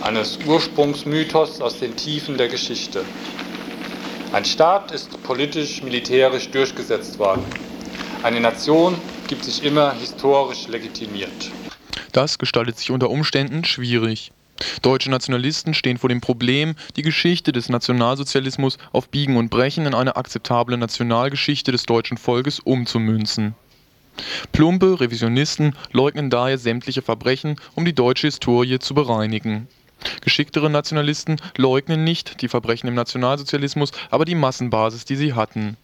eines 0.02 0.38
Ursprungsmythos 0.46 1.60
aus 1.60 1.78
den 1.78 1.96
Tiefen 1.96 2.36
der 2.36 2.48
Geschichte. 2.48 3.04
Ein 4.32 4.44
Staat 4.44 4.90
ist 4.90 5.22
politisch, 5.22 5.82
militärisch 5.82 6.50
durchgesetzt 6.50 7.18
worden. 7.18 7.44
Eine 8.22 8.40
Nation 8.40 8.96
gibt 9.28 9.44
sich 9.44 9.62
immer 9.62 9.92
historisch 9.94 10.68
legitimiert. 10.68 11.50
Das 12.12 12.38
gestaltet 12.38 12.78
sich 12.78 12.90
unter 12.90 13.10
Umständen 13.10 13.64
schwierig. 13.64 14.32
Deutsche 14.82 15.10
Nationalisten 15.10 15.74
stehen 15.74 15.98
vor 15.98 16.08
dem 16.08 16.20
Problem, 16.20 16.74
die 16.96 17.02
Geschichte 17.02 17.52
des 17.52 17.68
Nationalsozialismus 17.68 18.78
auf 18.92 19.08
Biegen 19.08 19.36
und 19.36 19.50
Brechen 19.50 19.86
in 19.86 19.94
eine 19.94 20.16
akzeptable 20.16 20.76
Nationalgeschichte 20.76 21.72
des 21.72 21.84
deutschen 21.84 22.16
Volkes 22.16 22.60
umzumünzen. 22.60 23.54
Plumpe 24.52 25.00
Revisionisten 25.00 25.74
leugnen 25.92 26.28
daher 26.28 26.58
sämtliche 26.58 27.02
Verbrechen, 27.02 27.56
um 27.74 27.84
die 27.84 27.94
deutsche 27.94 28.26
Historie 28.26 28.78
zu 28.78 28.94
bereinigen. 28.94 29.68
Geschicktere 30.20 30.70
Nationalisten 30.70 31.36
leugnen 31.56 32.04
nicht 32.04 32.42
die 32.42 32.48
Verbrechen 32.48 32.88
im 32.88 32.94
Nationalsozialismus, 32.94 33.92
aber 34.10 34.24
die 34.24 34.34
Massenbasis, 34.34 35.04
die 35.04 35.16
sie 35.16 35.34
hatten. 35.34 35.76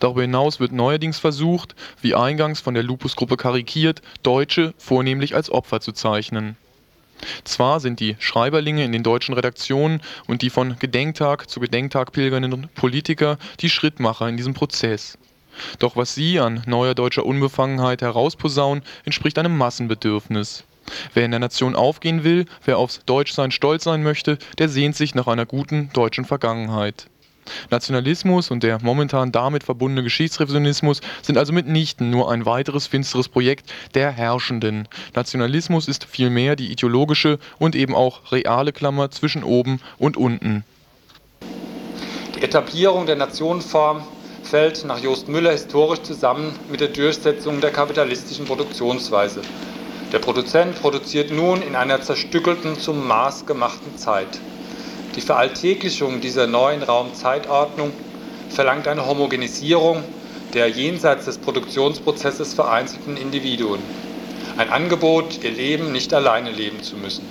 Darüber 0.00 0.22
hinaus 0.22 0.60
wird 0.60 0.72
neuerdings 0.72 1.18
versucht, 1.18 1.74
wie 2.00 2.14
eingangs 2.14 2.60
von 2.60 2.74
der 2.74 2.82
Lupus-Gruppe 2.82 3.36
karikiert, 3.36 4.02
Deutsche 4.22 4.74
vornehmlich 4.78 5.34
als 5.34 5.50
Opfer 5.50 5.80
zu 5.80 5.92
zeichnen. 5.92 6.56
Zwar 7.44 7.80
sind 7.80 8.00
die 8.00 8.16
Schreiberlinge 8.18 8.84
in 8.84 8.92
den 8.92 9.02
deutschen 9.02 9.34
Redaktionen 9.34 10.02
und 10.26 10.42
die 10.42 10.50
von 10.50 10.78
Gedenktag 10.78 11.48
zu 11.48 11.60
Gedenktag 11.60 12.12
pilgernden 12.12 12.68
Politiker 12.74 13.38
die 13.60 13.70
Schrittmacher 13.70 14.28
in 14.28 14.36
diesem 14.36 14.54
Prozess. 14.54 15.16
Doch 15.78 15.96
was 15.96 16.14
sie 16.14 16.38
an 16.38 16.62
neuer 16.66 16.94
deutscher 16.94 17.24
Unbefangenheit 17.24 18.02
herausposaunen, 18.02 18.84
entspricht 19.04 19.38
einem 19.38 19.56
Massenbedürfnis. 19.56 20.64
Wer 21.14 21.24
in 21.24 21.30
der 21.30 21.40
Nation 21.40 21.76
aufgehen 21.76 22.24
will, 22.24 22.46
wer 22.64 22.78
aufs 22.78 23.00
Deutschsein 23.06 23.50
stolz 23.50 23.84
sein 23.84 24.02
möchte, 24.02 24.38
der 24.58 24.68
sehnt 24.68 24.96
sich 24.96 25.14
nach 25.14 25.26
einer 25.26 25.46
guten 25.46 25.90
deutschen 25.92 26.24
Vergangenheit. 26.24 27.08
Nationalismus 27.70 28.50
und 28.50 28.62
der 28.62 28.78
momentan 28.82 29.32
damit 29.32 29.64
verbundene 29.64 30.02
Geschichtsrevisionismus 30.02 31.00
sind 31.22 31.38
also 31.38 31.52
mitnichten 31.52 32.10
nur 32.10 32.30
ein 32.30 32.46
weiteres 32.46 32.86
finsteres 32.86 33.28
Projekt 33.28 33.72
der 33.94 34.10
Herrschenden. 34.10 34.88
Nationalismus 35.14 35.88
ist 35.88 36.04
vielmehr 36.04 36.56
die 36.56 36.70
ideologische 36.70 37.38
und 37.58 37.74
eben 37.74 37.94
auch 37.94 38.32
reale 38.32 38.72
Klammer 38.72 39.10
zwischen 39.10 39.44
oben 39.44 39.80
und 39.98 40.16
unten. 40.16 40.64
Die 42.36 42.42
Etablierung 42.42 43.06
der 43.06 43.16
Nationenform 43.16 44.02
fällt 44.42 44.84
nach 44.84 44.98
Jost 44.98 45.28
Müller 45.28 45.52
historisch 45.52 46.02
zusammen 46.02 46.54
mit 46.70 46.80
der 46.80 46.88
Durchsetzung 46.88 47.60
der 47.60 47.70
kapitalistischen 47.70 48.44
Produktionsweise. 48.44 49.40
Der 50.12 50.20
Produzent 50.20 50.80
produziert 50.80 51.32
nun 51.32 51.62
in 51.62 51.74
einer 51.74 52.00
zerstückelten, 52.00 52.78
zum 52.78 53.06
Maß 53.08 53.44
gemachten 53.44 53.96
Zeit. 53.96 54.40
Die 55.16 55.20
Veralltäglichung 55.20 56.20
dieser 56.20 56.46
neuen 56.46 56.82
Raumzeitordnung 56.82 57.92
verlangt 58.48 58.86
eine 58.86 59.06
Homogenisierung 59.06 60.04
der 60.54 60.68
jenseits 60.68 61.24
des 61.24 61.38
Produktionsprozesses 61.38 62.54
vereinzelten 62.54 63.16
Individuen. 63.16 63.80
Ein 64.56 64.70
Angebot, 64.70 65.42
ihr 65.42 65.50
Leben 65.50 65.90
nicht 65.92 66.14
alleine 66.14 66.50
leben 66.50 66.82
zu 66.82 66.96
müssen. 66.96 67.26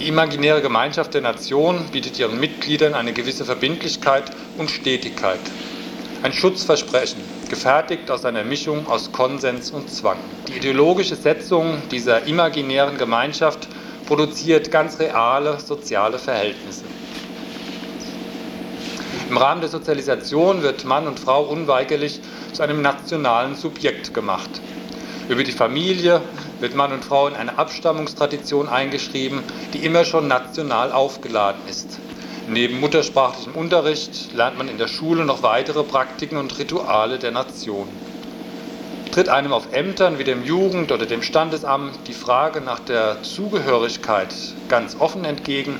Die 0.00 0.08
imaginäre 0.08 0.62
Gemeinschaft 0.62 1.12
der 1.14 1.20
Nation 1.20 1.84
bietet 1.92 2.18
ihren 2.18 2.40
Mitgliedern 2.40 2.94
eine 2.94 3.12
gewisse 3.12 3.44
Verbindlichkeit 3.44 4.24
und 4.56 4.70
Stetigkeit. 4.70 5.40
Ein 6.22 6.32
Schutzversprechen, 6.32 7.20
gefertigt 7.48 8.10
aus 8.10 8.24
einer 8.24 8.44
Mischung 8.44 8.86
aus 8.86 9.12
Konsens 9.12 9.70
und 9.70 9.90
Zwang. 9.90 10.18
Die 10.48 10.56
ideologische 10.56 11.16
Setzung 11.16 11.82
dieser 11.90 12.26
imaginären 12.26 12.98
Gemeinschaft 12.98 13.68
produziert 14.06 14.70
ganz 14.70 14.98
reale 14.98 15.60
soziale 15.60 16.18
Verhältnisse. 16.18 16.84
Im 19.28 19.36
Rahmen 19.36 19.60
der 19.60 19.68
Sozialisation 19.68 20.62
wird 20.62 20.84
Mann 20.86 21.06
und 21.06 21.20
Frau 21.20 21.42
unweigerlich 21.42 22.20
zu 22.54 22.62
einem 22.62 22.80
nationalen 22.80 23.54
Subjekt 23.54 24.14
gemacht. 24.14 24.48
Über 25.28 25.44
die 25.44 25.52
Familie 25.52 26.22
wird 26.60 26.74
Mann 26.74 26.92
und 26.92 27.04
Frau 27.04 27.28
in 27.28 27.34
eine 27.34 27.58
Abstammungstradition 27.58 28.68
eingeschrieben, 28.68 29.42
die 29.74 29.84
immer 29.84 30.06
schon 30.06 30.26
national 30.26 30.92
aufgeladen 30.92 31.60
ist. 31.68 31.98
Neben 32.50 32.80
muttersprachlichem 32.80 33.52
Unterricht 33.54 34.32
lernt 34.32 34.56
man 34.56 34.70
in 34.70 34.78
der 34.78 34.88
Schule 34.88 35.26
noch 35.26 35.42
weitere 35.42 35.82
Praktiken 35.82 36.38
und 36.38 36.58
Rituale 36.58 37.18
der 37.18 37.30
Nation. 37.30 37.86
Tritt 39.12 39.28
einem 39.28 39.52
auf 39.52 39.74
Ämtern 39.74 40.18
wie 40.18 40.24
dem 40.24 40.44
Jugend- 40.46 40.90
oder 40.90 41.04
dem 41.04 41.22
Standesamt 41.22 41.92
die 42.06 42.14
Frage 42.14 42.62
nach 42.62 42.80
der 42.80 43.22
Zugehörigkeit 43.22 44.34
ganz 44.70 44.96
offen 44.98 45.26
entgegen, 45.26 45.78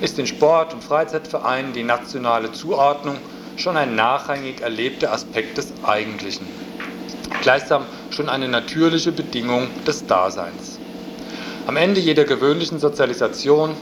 ist 0.00 0.18
in 0.18 0.26
Sport- 0.26 0.72
und 0.72 0.82
Freizeitvereinen 0.82 1.74
die 1.74 1.82
nationale 1.82 2.50
Zuordnung 2.52 3.18
schon 3.56 3.76
ein 3.76 3.94
nachrangig 3.94 4.62
erlebter 4.62 5.12
Aspekt 5.12 5.58
des 5.58 5.70
Eigentlichen. 5.82 6.46
Gleichsam 7.42 7.84
schon 8.10 8.30
eine 8.30 8.48
natürliche 8.48 9.12
Bedingung 9.12 9.68
des 9.86 10.06
Daseins. 10.06 10.78
Am 11.66 11.76
Ende 11.76 12.00
jeder 12.00 12.24
gewöhnlichen 12.24 12.78
Sozialisation 12.78 13.74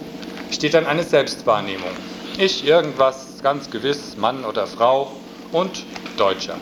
steht 0.50 0.74
dann 0.74 0.86
eine 0.86 1.04
Selbstwahrnehmung. 1.04 1.90
Ich 2.38 2.66
irgendwas, 2.66 3.42
ganz 3.42 3.70
gewiss, 3.70 4.16
Mann 4.16 4.44
oder 4.44 4.66
Frau 4.66 5.12
und 5.52 5.84
Deutscher. 6.16 6.56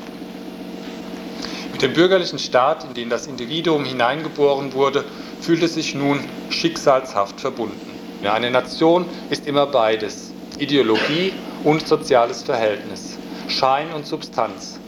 Mit 1.73 1.83
dem 1.83 1.93
bürgerlichen 1.93 2.39
Staat, 2.39 2.85
in 2.85 2.95
den 2.95 3.11
das 3.11 3.27
Individuum 3.27 3.85
hineingeboren 3.85 4.73
wurde, 4.73 5.05
fühlt 5.41 5.63
es 5.63 5.75
sich 5.75 5.95
nun 5.95 6.21
schicksalshaft 6.49 7.41
verbunden. 7.41 7.91
Ja, 8.23 8.33
eine 8.33 8.51
Nation 8.51 9.05
ist 9.29 9.47
immer 9.47 9.67
beides, 9.67 10.33
Ideologie 10.59 11.35
und 11.65 11.87
soziales 11.87 12.43
Verhältnis, 12.43 13.19
Schein 13.49 13.93
und 13.95 14.07
Substanz. 14.07 14.81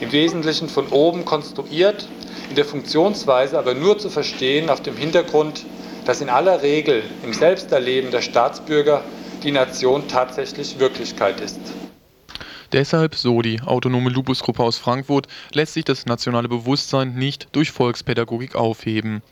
Im 0.00 0.12
Wesentlichen 0.12 0.68
von 0.68 0.88
oben 0.88 1.24
konstruiert, 1.24 2.06
in 2.50 2.56
der 2.56 2.66
Funktionsweise 2.66 3.58
aber 3.58 3.72
nur 3.72 3.98
zu 3.98 4.10
verstehen 4.10 4.68
auf 4.68 4.82
dem 4.82 4.96
Hintergrund, 4.96 5.64
dass 6.06 6.20
in 6.20 6.30
aller 6.30 6.62
Regel 6.62 7.02
im 7.22 7.34
Selbsterleben 7.34 8.10
der 8.10 8.22
Staatsbürger 8.22 9.02
die 9.42 9.50
Nation 9.50 10.08
tatsächlich 10.08 10.78
Wirklichkeit 10.78 11.40
ist. 11.40 11.60
Deshalb, 12.72 13.14
so 13.14 13.42
die 13.42 13.60
autonome 13.60 14.10
Lupusgruppe 14.10 14.62
aus 14.62 14.78
Frankfurt, 14.78 15.26
lässt 15.52 15.74
sich 15.74 15.84
das 15.84 16.06
nationale 16.06 16.48
Bewusstsein 16.48 17.14
nicht 17.14 17.48
durch 17.52 17.70
Volkspädagogik 17.70 18.54
aufheben. 18.54 19.22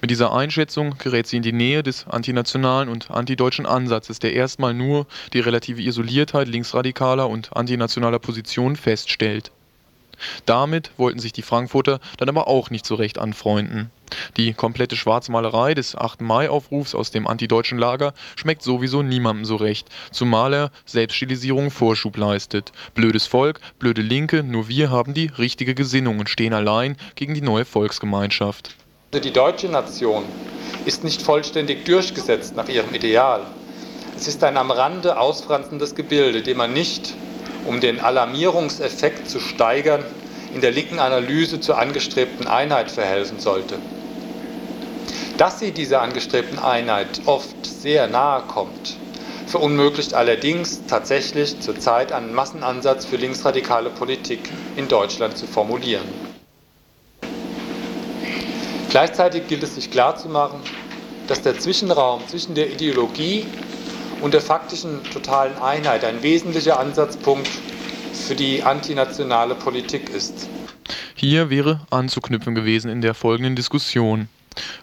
Mit 0.00 0.10
dieser 0.10 0.32
Einschätzung 0.32 0.96
gerät 0.98 1.26
sie 1.26 1.36
in 1.36 1.42
die 1.42 1.52
Nähe 1.52 1.82
des 1.82 2.06
antinationalen 2.06 2.88
und 2.88 3.10
antideutschen 3.10 3.66
Ansatzes, 3.66 4.18
der 4.18 4.32
erstmal 4.32 4.74
nur 4.74 5.06
die 5.32 5.40
relative 5.40 5.82
Isoliertheit 5.82 6.48
linksradikaler 6.48 7.28
und 7.28 7.54
antinationaler 7.56 8.18
Positionen 8.18 8.76
feststellt. 8.76 9.50
Damit 10.46 10.90
wollten 10.96 11.18
sich 11.18 11.32
die 11.32 11.42
Frankfurter 11.42 12.00
dann 12.16 12.28
aber 12.28 12.48
auch 12.48 12.70
nicht 12.70 12.86
so 12.86 12.94
recht 12.94 13.18
anfreunden. 13.18 13.90
Die 14.36 14.54
komplette 14.54 14.96
Schwarzmalerei 14.96 15.74
des 15.74 15.94
8. 15.94 16.22
Mai-Aufrufs 16.22 16.94
aus 16.94 17.10
dem 17.10 17.26
antideutschen 17.26 17.78
Lager 17.78 18.14
schmeckt 18.36 18.62
sowieso 18.62 19.02
niemandem 19.02 19.44
so 19.44 19.56
recht, 19.56 19.88
zumal 20.10 20.54
er 20.54 20.70
Selbststilisierung 20.86 21.70
Vorschub 21.70 22.16
leistet. 22.16 22.72
Blödes 22.94 23.26
Volk, 23.26 23.60
blöde 23.78 24.02
Linke, 24.02 24.42
nur 24.42 24.68
wir 24.68 24.90
haben 24.90 25.14
die 25.14 25.26
richtige 25.26 25.74
Gesinnung 25.74 26.18
und 26.18 26.28
stehen 26.28 26.54
allein 26.54 26.96
gegen 27.14 27.34
die 27.34 27.42
neue 27.42 27.64
Volksgemeinschaft. 27.64 28.76
Also 29.12 29.22
die 29.22 29.32
deutsche 29.32 29.68
Nation 29.68 30.24
ist 30.84 31.04
nicht 31.04 31.22
vollständig 31.22 31.84
durchgesetzt 31.84 32.56
nach 32.56 32.68
ihrem 32.68 32.94
Ideal. 32.94 33.42
Es 34.16 34.26
ist 34.26 34.42
ein 34.42 34.56
am 34.56 34.70
Rande 34.70 35.18
ausfranzendes 35.18 35.94
Gebilde, 35.94 36.42
dem 36.42 36.56
man 36.58 36.72
nicht, 36.72 37.14
um 37.64 37.80
den 37.80 38.00
Alarmierungseffekt 38.00 39.28
zu 39.28 39.40
steigern, 39.40 40.04
in 40.54 40.60
der 40.60 40.70
linken 40.70 40.98
Analyse 40.98 41.60
zur 41.60 41.78
angestrebten 41.78 42.46
Einheit 42.46 42.90
verhelfen 42.90 43.38
sollte. 43.38 43.78
Dass 45.36 45.60
sie 45.60 45.72
dieser 45.72 46.02
angestrebten 46.02 46.58
Einheit 46.58 47.20
oft 47.26 47.64
sehr 47.64 48.08
nahe 48.08 48.42
kommt, 48.48 48.96
verunmöglicht 49.46 50.14
allerdings 50.14 50.82
tatsächlich 50.86 51.60
zurzeit 51.60 52.12
einen 52.12 52.34
Massenansatz 52.34 53.06
für 53.06 53.16
linksradikale 53.16 53.90
Politik 53.90 54.40
in 54.76 54.88
Deutschland 54.88 55.36
zu 55.36 55.46
formulieren. 55.46 56.06
Gleichzeitig 58.90 59.46
gilt 59.48 59.62
es 59.62 59.74
sich 59.74 59.90
klarzumachen, 59.90 60.60
dass 61.26 61.42
der 61.42 61.58
Zwischenraum 61.58 62.26
zwischen 62.26 62.54
der 62.54 62.70
Ideologie 62.72 63.46
und 64.20 64.34
der 64.34 64.40
faktischen 64.40 65.02
totalen 65.12 65.56
Einheit 65.58 66.04
ein 66.04 66.22
wesentlicher 66.22 66.78
Ansatzpunkt 66.78 67.48
für 68.12 68.34
die 68.34 68.62
antinationale 68.62 69.54
Politik 69.54 70.10
ist. 70.10 70.48
Hier 71.14 71.50
wäre 71.50 71.80
anzuknüpfen 71.90 72.54
gewesen 72.54 72.90
in 72.90 73.00
der 73.00 73.14
folgenden 73.14 73.56
Diskussion. 73.56 74.28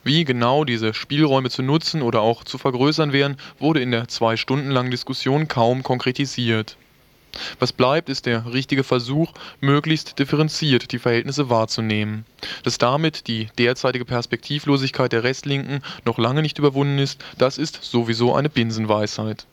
Wie 0.03 0.23
genau 0.23 0.63
diese 0.63 0.93
Spielräume 0.93 1.49
zu 1.49 1.61
nutzen 1.61 2.01
oder 2.01 2.21
auch 2.21 2.43
zu 2.43 2.57
vergrößern 2.57 3.13
wären, 3.13 3.37
wurde 3.59 3.81
in 3.81 3.91
der 3.91 4.07
zwei 4.07 4.37
Stunden 4.37 4.69
langen 4.71 4.91
Diskussion 4.91 5.47
kaum 5.47 5.83
konkretisiert. 5.83 6.77
Was 7.59 7.73
bleibt, 7.73 8.09
ist 8.09 8.25
der 8.25 8.53
richtige 8.53 8.83
Versuch, 8.83 9.33
möglichst 9.61 10.19
differenziert 10.19 10.91
die 10.91 10.99
Verhältnisse 10.99 11.49
wahrzunehmen. 11.49 12.25
Dass 12.63 12.77
damit 12.77 13.27
die 13.27 13.49
derzeitige 13.57 14.05
Perspektivlosigkeit 14.05 15.11
der 15.11 15.23
Restlinken 15.23 15.81
noch 16.05 16.17
lange 16.17 16.41
nicht 16.41 16.59
überwunden 16.59 16.99
ist, 16.99 17.23
das 17.37 17.57
ist 17.57 17.83
sowieso 17.83 18.33
eine 18.35 18.49
Binsenweisheit. 18.49 19.45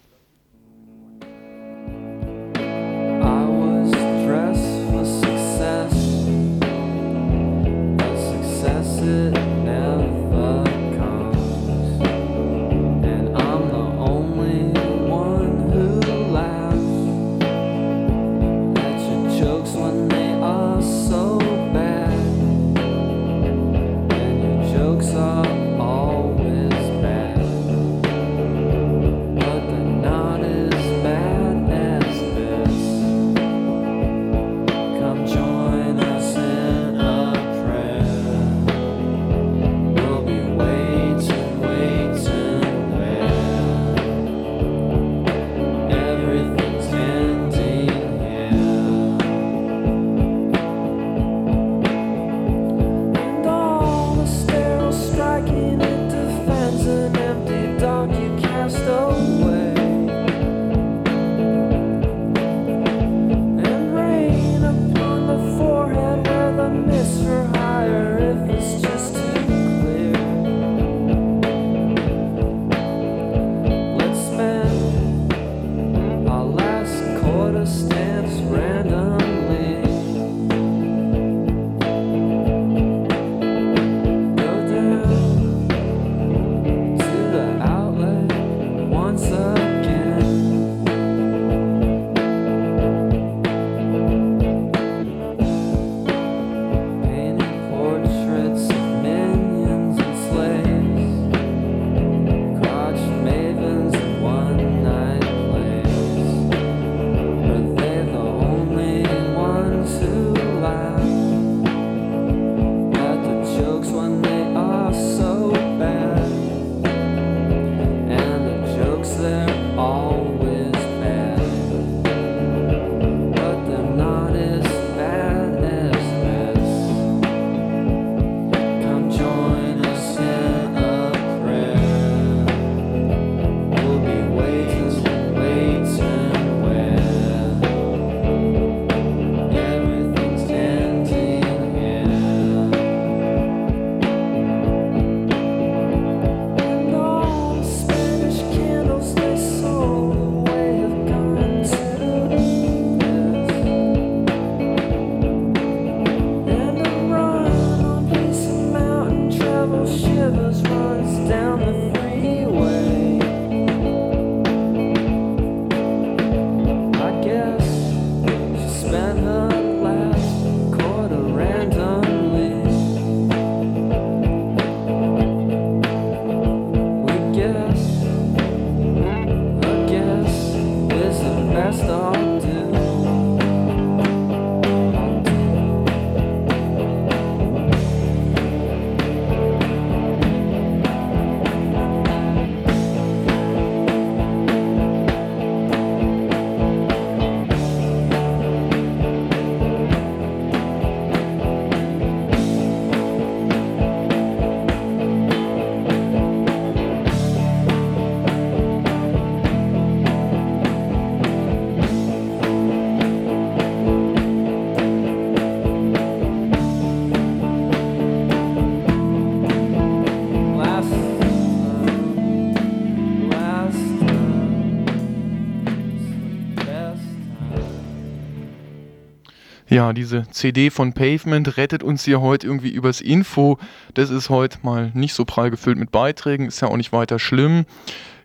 Ja, 229.73 229.95
diese 229.95 230.29
CD 230.31 230.69
von 230.69 230.93
Pavement 230.93 231.57
rettet 231.57 231.83
uns 231.83 232.05
hier 232.05 232.21
heute 232.21 232.47
irgendwie 232.47 232.69
übers 232.69 233.01
Info. 233.01 233.59
Das 233.95 234.11
ist 234.11 234.29
heute 234.29 234.59
mal 234.61 234.91
nicht 234.93 235.15
so 235.15 235.25
prall 235.25 235.51
gefüllt 235.51 235.79
mit 235.79 235.91
Beiträgen, 235.91 236.45
ist 236.45 236.61
ja 236.61 236.69
auch 236.69 236.77
nicht 236.77 236.93
weiter 236.93 237.19
schlimm. 237.19 237.65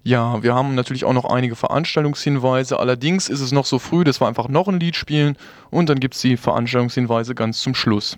Ja, 0.03 0.43
wir 0.43 0.53
haben 0.53 0.75
natürlich 0.75 1.05
auch 1.05 1.13
noch 1.13 1.23
einige 1.23 1.55
Veranstaltungshinweise. 1.55 2.77
Allerdings 2.77 3.29
ist 3.29 3.39
es 3.39 3.53
noch 3.53 3.65
so 3.65 3.79
früh, 3.79 4.03
dass 4.03 4.19
wir 4.19 4.27
einfach 4.27 4.49
noch 4.49 4.67
ein 4.67 4.81
Lied 4.81 4.97
spielen 4.97 5.37
und 5.69 5.87
dann 5.87 6.01
gibt 6.01 6.15
es 6.15 6.21
die 6.21 6.35
Veranstaltungshinweise 6.35 7.33
ganz 7.33 7.61
zum 7.61 7.75
Schluss. 7.75 8.17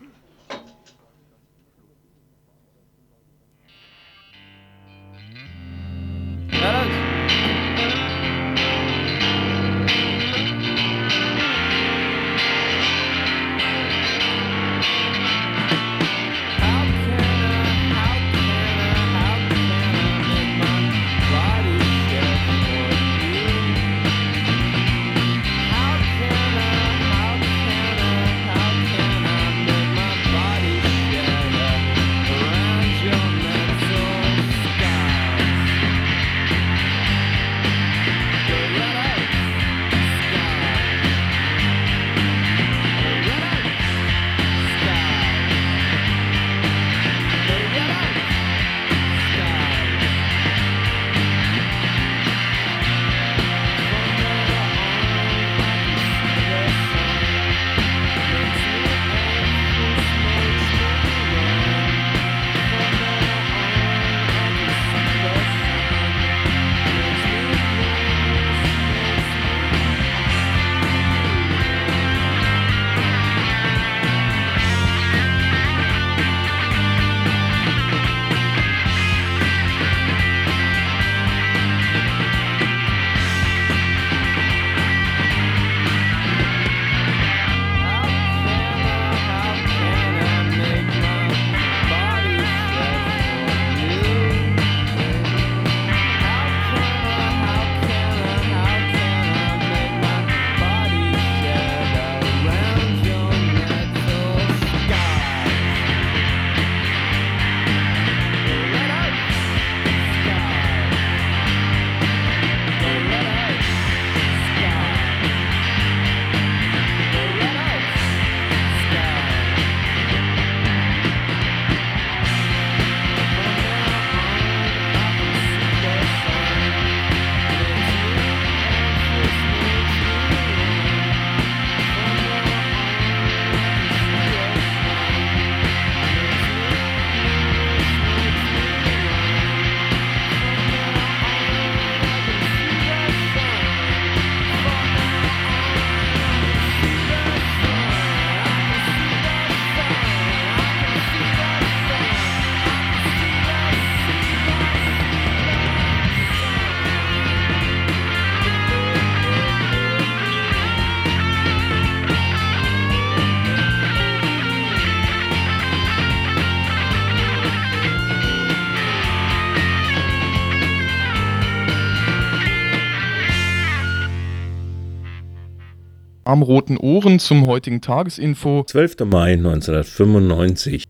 Am 176.29 176.43
Roten 176.43 176.77
Ohren 176.77 177.19
zum 177.19 177.47
heutigen 177.47 177.81
Tagesinfo. 177.81 178.63
12. 178.67 178.97
Mai 179.05 179.33
1995. 179.33 180.88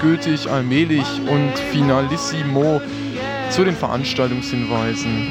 endgültig, 0.00 0.48
allmählich 0.48 1.06
und 1.28 1.52
finalissimo 1.72 2.80
zu 3.50 3.64
den 3.64 3.76
Veranstaltungshinweisen. 3.76 5.30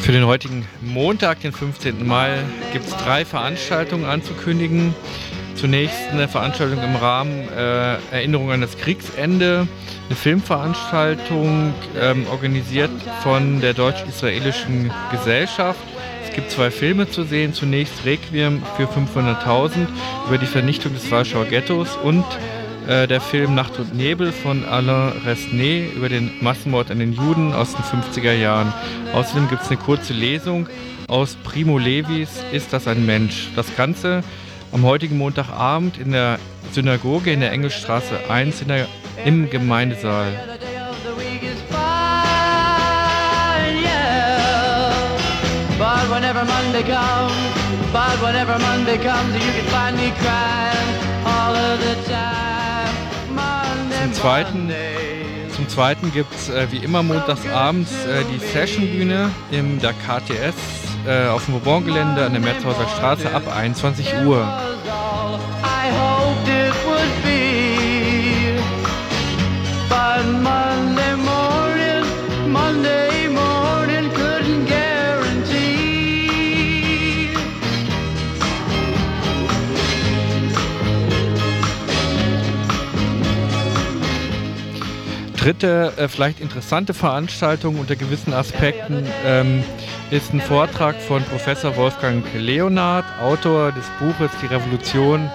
Für 0.00 0.12
den 0.12 0.26
heutigen 0.26 0.66
Montag, 0.82 1.40
den 1.40 1.52
15. 1.52 2.06
Mai, 2.06 2.44
gibt 2.72 2.86
es 2.86 2.96
drei 2.98 3.24
Veranstaltungen 3.24 4.04
anzukündigen. 4.04 4.94
Zunächst 5.56 6.10
eine 6.12 6.28
Veranstaltung 6.28 6.82
im 6.82 6.94
Rahmen 6.94 7.48
äh, 7.48 7.96
Erinnerung 8.12 8.52
an 8.52 8.60
das 8.60 8.76
Kriegsende, 8.76 9.66
eine 10.06 10.16
Filmveranstaltung 10.16 11.72
ähm, 11.98 12.26
organisiert 12.30 12.90
von 13.22 13.60
der 13.60 13.72
Deutsch-Israelischen 13.72 14.92
Gesellschaft. 15.10 15.80
Es 16.34 16.40
gibt 16.40 16.50
zwei 16.50 16.72
Filme 16.72 17.08
zu 17.08 17.22
sehen. 17.22 17.54
Zunächst 17.54 18.04
Requiem 18.04 18.60
für 18.76 18.86
500.000 18.86 19.86
über 20.26 20.36
die 20.36 20.46
Vernichtung 20.46 20.92
des 20.92 21.08
Warschauer 21.08 21.44
Ghettos 21.44 21.96
und 21.96 22.24
äh, 22.88 23.06
der 23.06 23.20
Film 23.20 23.54
Nacht 23.54 23.78
und 23.78 23.94
Nebel 23.94 24.32
von 24.32 24.64
Alain 24.64 25.12
Resnais 25.24 25.92
über 25.94 26.08
den 26.08 26.32
Massenmord 26.40 26.90
an 26.90 26.98
den 26.98 27.12
Juden 27.12 27.52
aus 27.52 27.76
den 27.76 27.84
50er 27.84 28.32
Jahren. 28.32 28.72
Außerdem 29.12 29.48
gibt 29.48 29.62
es 29.62 29.68
eine 29.68 29.76
kurze 29.76 30.12
Lesung 30.12 30.68
aus 31.06 31.36
Primo 31.44 31.78
Levis 31.78 32.42
Ist 32.50 32.72
das 32.72 32.88
ein 32.88 33.06
Mensch? 33.06 33.50
Das 33.54 33.76
Ganze 33.76 34.24
am 34.72 34.82
heutigen 34.82 35.18
Montagabend 35.18 35.98
in 35.98 36.10
der 36.10 36.40
Synagoge 36.72 37.30
in 37.32 37.38
der 37.38 37.52
Engelstraße 37.52 38.28
1 38.28 38.62
in 38.62 38.68
der, 38.68 38.88
im 39.24 39.50
Gemeindesaal. 39.50 40.53
Whenever 46.14 46.44
Monday 46.44 46.82
comes, 46.82 47.34
but 47.92 48.16
whenever 48.22 48.56
Monday 48.58 48.98
comes, 48.98 49.34
you 49.34 49.50
can 49.56 49.66
find 49.76 49.96
me 49.96 50.12
crying 50.22 50.90
all 51.26 51.54
of 51.54 51.76
the 51.86 51.96
time. 52.08 52.94
Monday, 53.34 54.04
Zum 54.04 54.12
Zweiten, 54.12 54.72
zum 55.56 55.68
Zweiten 55.68 56.12
gibt 56.12 56.32
es 56.34 56.48
äh, 56.48 56.70
wie 56.70 56.78
immer 56.78 57.02
montagsabends 57.02 57.90
äh, 58.06 58.22
die 58.32 58.38
Sessionbühne 58.38 59.30
im 59.50 59.80
der 59.80 59.92
KTS 59.92 60.54
äh, 61.06 61.26
auf 61.28 61.44
dem 61.46 61.54
Vauban-Gelände 61.54 62.24
an 62.24 62.32
der 62.32 62.40
Merzhauser 62.40 62.86
Straße 62.96 63.34
ab 63.34 63.42
21 63.52 64.06
Uhr. 64.24 64.46
Monday 72.46 73.13
Dritte, 85.44 85.92
äh, 85.98 86.08
vielleicht 86.08 86.40
interessante 86.40 86.94
Veranstaltung 86.94 87.78
unter 87.78 87.96
gewissen 87.96 88.32
Aspekten 88.32 89.06
ähm, 89.26 89.62
ist 90.10 90.32
ein 90.32 90.40
Vortrag 90.40 90.96
von 90.96 91.22
Professor 91.24 91.76
Wolfgang 91.76 92.24
Leonard, 92.34 93.04
Autor 93.20 93.70
des 93.72 93.84
Buches 93.98 94.30
Die 94.40 94.46
Revolution 94.46 95.30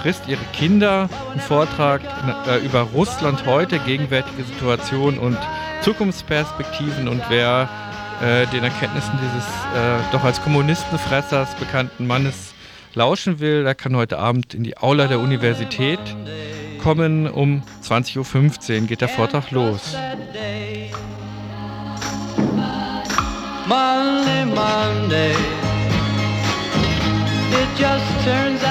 frisst 0.00 0.28
ihre 0.28 0.44
Kinder. 0.52 1.10
Ein 1.34 1.40
Vortrag 1.40 2.02
äh, 2.46 2.64
über 2.64 2.82
Russland 2.82 3.46
heute, 3.46 3.80
gegenwärtige 3.80 4.44
Situation 4.44 5.18
und 5.18 5.36
Zukunftsperspektiven 5.82 7.08
und 7.08 7.20
wer 7.28 7.68
äh, 8.22 8.46
den 8.54 8.62
Erkenntnissen 8.62 9.18
dieses 9.20 9.48
äh, 9.74 10.12
doch 10.12 10.22
als 10.22 10.40
Kommunistenfressers 10.40 11.56
bekannten 11.56 12.06
Mannes 12.06 12.54
lauschen 12.94 13.40
will, 13.40 13.64
der 13.64 13.74
kann 13.74 13.96
heute 13.96 14.20
Abend 14.20 14.54
in 14.54 14.62
die 14.62 14.76
Aula 14.78 15.08
der 15.08 15.18
Universität 15.18 15.98
kommen. 16.78 17.28
Um 17.28 17.62
20.15 17.84 18.80
Uhr 18.82 18.86
geht 18.86 19.00
der 19.00 19.08
Vortrag 19.08 19.50
los. 19.50 19.96
Monday, 23.66 24.44
Monday. 24.46 25.32
It 27.50 27.68
just 27.78 28.24
turns 28.24 28.67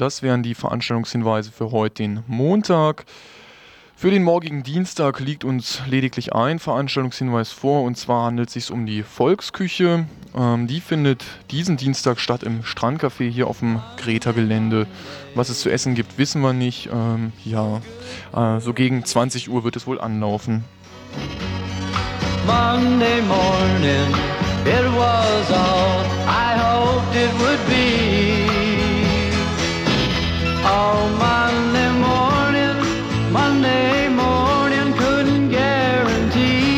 das 0.00 0.22
wären 0.22 0.42
die 0.42 0.54
Veranstaltungshinweise 0.54 1.52
für 1.52 1.70
heute, 1.72 2.02
den 2.02 2.22
Montag. 2.26 3.04
Für 3.94 4.10
den 4.10 4.22
morgigen 4.22 4.62
Dienstag 4.62 5.20
liegt 5.20 5.44
uns 5.44 5.82
lediglich 5.86 6.32
ein 6.32 6.58
Veranstaltungshinweis 6.58 7.52
vor, 7.52 7.82
und 7.82 7.96
zwar 7.98 8.24
handelt 8.24 8.48
es 8.48 8.54
sich 8.54 8.70
um 8.70 8.86
die 8.86 9.02
Volksküche. 9.02 10.06
Ähm, 10.34 10.66
die 10.66 10.80
findet 10.80 11.22
diesen 11.50 11.76
Dienstag 11.76 12.18
statt 12.18 12.42
im 12.42 12.62
Strandcafé 12.62 13.28
hier 13.28 13.46
auf 13.46 13.58
dem 13.58 13.82
Greta-Gelände. 13.98 14.86
Was 15.34 15.50
es 15.50 15.60
zu 15.60 15.70
essen 15.70 15.94
gibt, 15.94 16.16
wissen 16.16 16.40
wir 16.40 16.54
nicht. 16.54 16.88
Ähm, 16.90 17.32
ja, 17.44 17.82
äh, 18.34 18.58
so 18.60 18.72
gegen 18.72 19.04
20 19.04 19.50
Uhr 19.50 19.64
wird 19.64 19.76
es 19.76 19.86
wohl 19.86 20.00
anlaufen. 20.00 20.64
Monday 22.46 23.20
morning, 23.20 24.14
it 24.64 24.86
was 24.96 25.50
all 25.50 26.06
I 26.26 26.56
hoped 26.56 27.14
it 27.14 27.32
would 27.38 27.68
be. 27.68 28.19
Oh, 30.82 31.10
Monday 31.18 31.90
morning, 31.98 32.76
Monday 33.30 34.08
morning 34.08 34.94
couldn't 34.96 35.50
guarantee. 35.50 36.72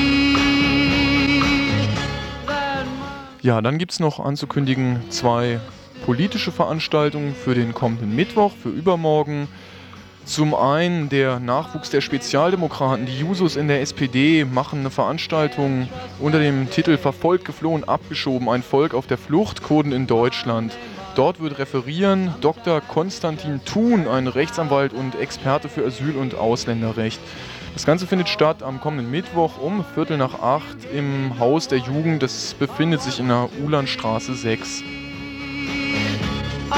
Ja, 3.43 3.61
dann 3.61 3.79
gibt 3.79 3.93
es 3.93 4.01
noch 4.01 4.19
anzukündigen 4.19 5.09
zwei 5.11 5.61
politische 6.05 6.51
Veranstaltungen 6.51 7.33
für 7.33 7.55
den 7.55 7.75
kommenden 7.75 8.17
Mittwoch, 8.17 8.51
für 8.61 8.71
übermorgen. 8.71 9.47
Zum 10.25 10.57
einen 10.57 11.09
der 11.09 11.39
Nachwuchs 11.39 11.91
der 11.91 12.01
Spezialdemokraten, 12.01 13.07
die 13.07 13.21
Jusos 13.21 13.55
in 13.55 13.69
der 13.69 13.83
SPD, 13.83 14.45
machen 14.45 14.81
eine 14.81 14.91
Veranstaltung 14.91 15.89
unter 16.19 16.41
dem 16.41 16.69
Titel 16.71 16.97
Verfolgt, 16.97 17.45
geflohen, 17.45 17.85
abgeschoben, 17.85 18.49
ein 18.49 18.65
Volk 18.65 18.95
auf 18.95 19.07
der 19.07 19.19
Flucht, 19.19 19.63
Kurden 19.63 19.93
in 19.93 20.09
Deutschland. 20.09 20.77
Dort 21.15 21.41
wird 21.41 21.59
referieren 21.59 22.35
Dr. 22.41 22.81
Konstantin 22.81 23.61
Thun, 23.67 24.09
ein 24.09 24.29
Rechtsanwalt 24.29 24.95
und 24.95 25.15
Experte 25.15 25.69
für 25.69 25.85
Asyl- 25.85 26.17
und 26.17 26.35
Ausländerrecht. 26.35 27.21
Das 27.75 27.85
Ganze 27.85 28.07
findet 28.07 28.31
statt 28.31 28.63
am 28.63 28.81
kommenden 28.81 29.11
Mittwoch 29.11 29.59
um 29.59 29.85
Viertel 29.95 30.17
nach 30.17 30.41
acht 30.41 30.77
im 30.95 31.39
Haus 31.39 31.69
der 31.69 31.79
Jugend. 31.79 32.23
Das 32.23 32.55
befindet 32.55 33.03
sich 33.03 33.19
in 33.19 33.29
der 33.29 33.49
Ulandstraße 33.63 34.35
6. 34.35 34.83
Oh, 36.71 36.75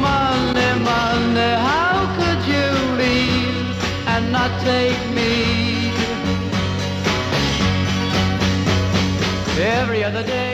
Monday, 0.00 0.74
Monday, 0.76 1.56
how 1.56 2.06
could 2.16 2.46
you 2.46 2.96
leave 2.98 3.74
and 4.06 4.30
not 4.30 4.50
take 4.64 4.98
me? 5.14 5.92
Every 9.58 10.04
other 10.04 10.22
day. 10.22 10.47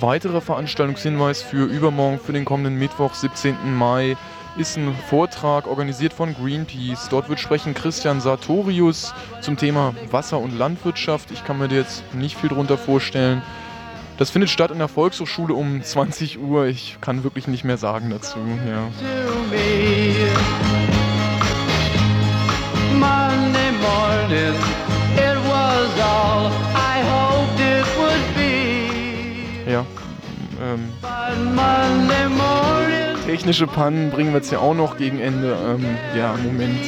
Weiterer 0.00 0.40
Veranstaltungshinweis 0.40 1.42
für 1.42 1.64
übermorgen, 1.64 2.18
für 2.18 2.32
den 2.32 2.44
kommenden 2.44 2.78
Mittwoch, 2.78 3.14
17. 3.14 3.74
Mai, 3.74 4.16
ist 4.56 4.76
ein 4.76 4.94
Vortrag 5.08 5.66
organisiert 5.66 6.12
von 6.12 6.34
Greenpeace. 6.34 7.08
Dort 7.08 7.28
wird 7.28 7.40
sprechen 7.40 7.74
Christian 7.74 8.20
Sartorius 8.20 9.12
zum 9.40 9.56
Thema 9.56 9.94
Wasser 10.10 10.38
und 10.38 10.56
Landwirtschaft. 10.56 11.30
Ich 11.30 11.44
kann 11.44 11.58
mir 11.58 11.66
jetzt 11.68 12.04
nicht 12.14 12.36
viel 12.36 12.50
drunter 12.50 12.78
vorstellen. 12.78 13.42
Das 14.16 14.30
findet 14.30 14.50
statt 14.50 14.70
in 14.70 14.78
der 14.78 14.86
Volkshochschule 14.86 15.54
um 15.54 15.82
20 15.82 16.38
Uhr. 16.38 16.66
Ich 16.66 16.98
kann 17.00 17.24
wirklich 17.24 17.48
nicht 17.48 17.64
mehr 17.64 17.78
sagen 17.78 18.10
dazu. 18.10 18.38
Ja. 18.38 18.88
Monday 22.92 23.72
morning, 23.82 24.54
technische 33.44 33.66
Pannen 33.66 34.10
bringen 34.10 34.30
wir 34.30 34.38
jetzt 34.38 34.52
ja 34.52 34.58
auch 34.58 34.74
noch 34.74 34.96
gegen 34.96 35.20
Ende. 35.20 35.56
Ähm, 35.68 35.84
ja, 36.16 36.34
Moment. 36.42 36.80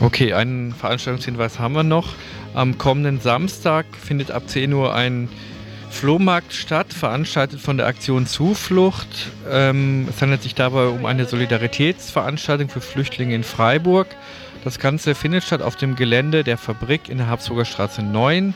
Okay, 0.00 0.34
einen 0.34 0.74
Veranstaltungshinweis 0.74 1.58
haben 1.58 1.74
wir 1.74 1.82
noch. 1.82 2.14
Am 2.52 2.76
kommenden 2.76 3.20
Samstag 3.20 3.86
findet 3.96 4.30
ab 4.30 4.48
10 4.48 4.72
Uhr 4.72 4.94
ein 4.94 5.30
Flohmarkt 5.88 6.52
statt, 6.52 6.92
veranstaltet 6.92 7.60
von 7.60 7.78
der 7.78 7.86
Aktion 7.86 8.26
Zuflucht. 8.26 9.30
Ähm, 9.50 10.06
es 10.10 10.20
handelt 10.20 10.42
sich 10.42 10.54
dabei 10.54 10.88
um 10.88 11.06
eine 11.06 11.24
Solidaritätsveranstaltung 11.24 12.68
für 12.68 12.80
Flüchtlinge 12.80 13.34
in 13.34 13.44
Freiburg. 13.44 14.08
Das 14.62 14.78
Ganze 14.78 15.14
findet 15.14 15.44
statt 15.44 15.62
auf 15.62 15.76
dem 15.76 15.96
Gelände 15.96 16.44
der 16.44 16.58
Fabrik 16.58 17.08
in 17.08 17.16
der 17.16 17.28
Habsburger 17.28 17.64
Straße 17.64 18.02
9. 18.02 18.52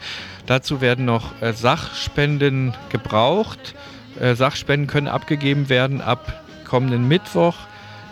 Dazu 0.47 0.81
werden 0.83 1.07
noch 1.07 1.41
äh, 1.41 1.55
Sachspenden 1.55 2.75
gebraucht. 2.91 3.75
Äh, 4.21 4.35
Sachspenden 4.35 4.87
können 4.87 5.09
abgegeben 5.09 5.69
werden 5.69 6.01
ab 6.01 6.43
kommenden 6.65 7.07
Mittwoch 7.09 7.57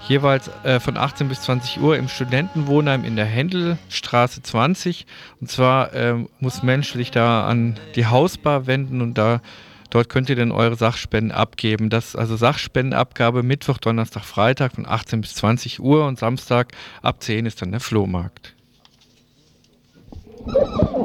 jeweils 0.09 0.51
äh, 0.65 0.81
von 0.81 0.97
18 0.97 1.29
bis 1.29 1.43
20 1.43 1.81
Uhr 1.81 1.97
im 1.97 2.09
Studentenwohnheim 2.09 3.05
in 3.05 3.17
der 3.17 3.25
Händelstraße 3.25 4.43
20. 4.43 5.07
Und 5.41 5.51
zwar 5.51 5.95
ähm, 5.95 6.29
muss 6.41 6.63
Mensch 6.63 6.93
sich 6.93 7.11
da 7.11 7.47
an 7.47 7.79
die 7.95 8.07
Hausbar 8.07 8.67
wenden 8.67 9.01
und 9.01 9.17
da 9.17 9.41
dort 9.91 10.09
könnt 10.09 10.29
ihr 10.29 10.37
dann 10.37 10.53
eure 10.53 10.77
Sachspenden 10.77 11.33
abgeben. 11.33 11.91
Das 11.91 12.17
also 12.17 12.37
Sachspendenabgabe 12.37 13.43
Mittwoch, 13.43 13.79
Donnerstag, 13.79 14.25
Freitag 14.25 14.75
von 14.75 14.87
18 14.87 15.21
bis 15.21 15.35
20 15.35 15.81
Uhr 15.81 16.07
und 16.07 16.19
Samstag 16.19 16.73
ab 17.03 17.23
10 17.23 17.47
ist 17.47 17.63
dann 17.63 17.71
der 17.71 17.81
Flohmarkt. 17.81 18.55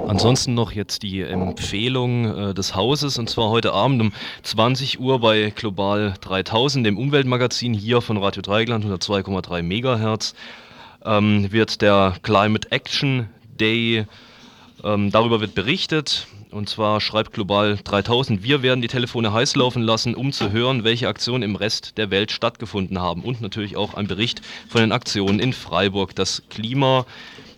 Ansonsten 0.08 0.54
noch 0.54 0.72
jetzt 0.72 1.04
die 1.04 1.22
Empfehlung 1.22 2.26
äh, 2.26 2.54
des 2.54 2.76
Hauses 2.76 3.18
und 3.18 3.30
zwar 3.30 3.50
heute 3.50 3.74
Abend 3.74 4.02
um 4.02 4.14
20 4.44 5.00
Uhr 5.00 5.20
bei 5.20 5.52
Global 5.56 6.14
3000, 6.22 6.86
dem 6.86 6.98
Umweltmagazin 6.98 7.74
hier 7.74 8.02
von 8.02 8.18
Radio 8.18 8.42
Dreigland 8.42 8.86
102,3 8.86 9.62
Megahertz, 9.64 10.34
ähm, 11.06 11.52
wird 11.52 11.82
der 11.82 12.16
Climate 12.24 12.72
Action 12.72 13.28
Day, 13.60 14.06
ähm, 14.84 15.12
darüber 15.12 15.42
wird 15.42 15.56
berichtet. 15.56 16.28
Und 16.50 16.70
zwar 16.70 17.02
schreibt 17.02 17.34
Global 17.34 17.78
3000, 17.84 18.42
wir 18.42 18.62
werden 18.62 18.82
die 18.82 18.88
Telefone 18.88 19.34
heiß 19.34 19.58
laufen 19.58 19.84
lassen, 19.84 20.16
um 20.16 20.32
zu 20.32 20.52
hören, 20.54 20.86
welche 20.86 21.10
Aktionen 21.10 21.44
im 21.44 21.58
Rest 21.58 21.98
der 21.98 22.10
Welt 22.10 22.32
stattgefunden 22.32 23.00
haben. 23.00 23.22
Und 23.22 23.42
natürlich 23.42 23.76
auch 23.76 23.96
ein 23.96 24.08
Bericht 24.08 24.42
von 24.70 24.80
den 24.80 24.94
Aktionen 24.94 25.40
in 25.40 25.52
Freiburg. 25.52 26.16
Das 26.16 26.44
Klima 26.50 27.06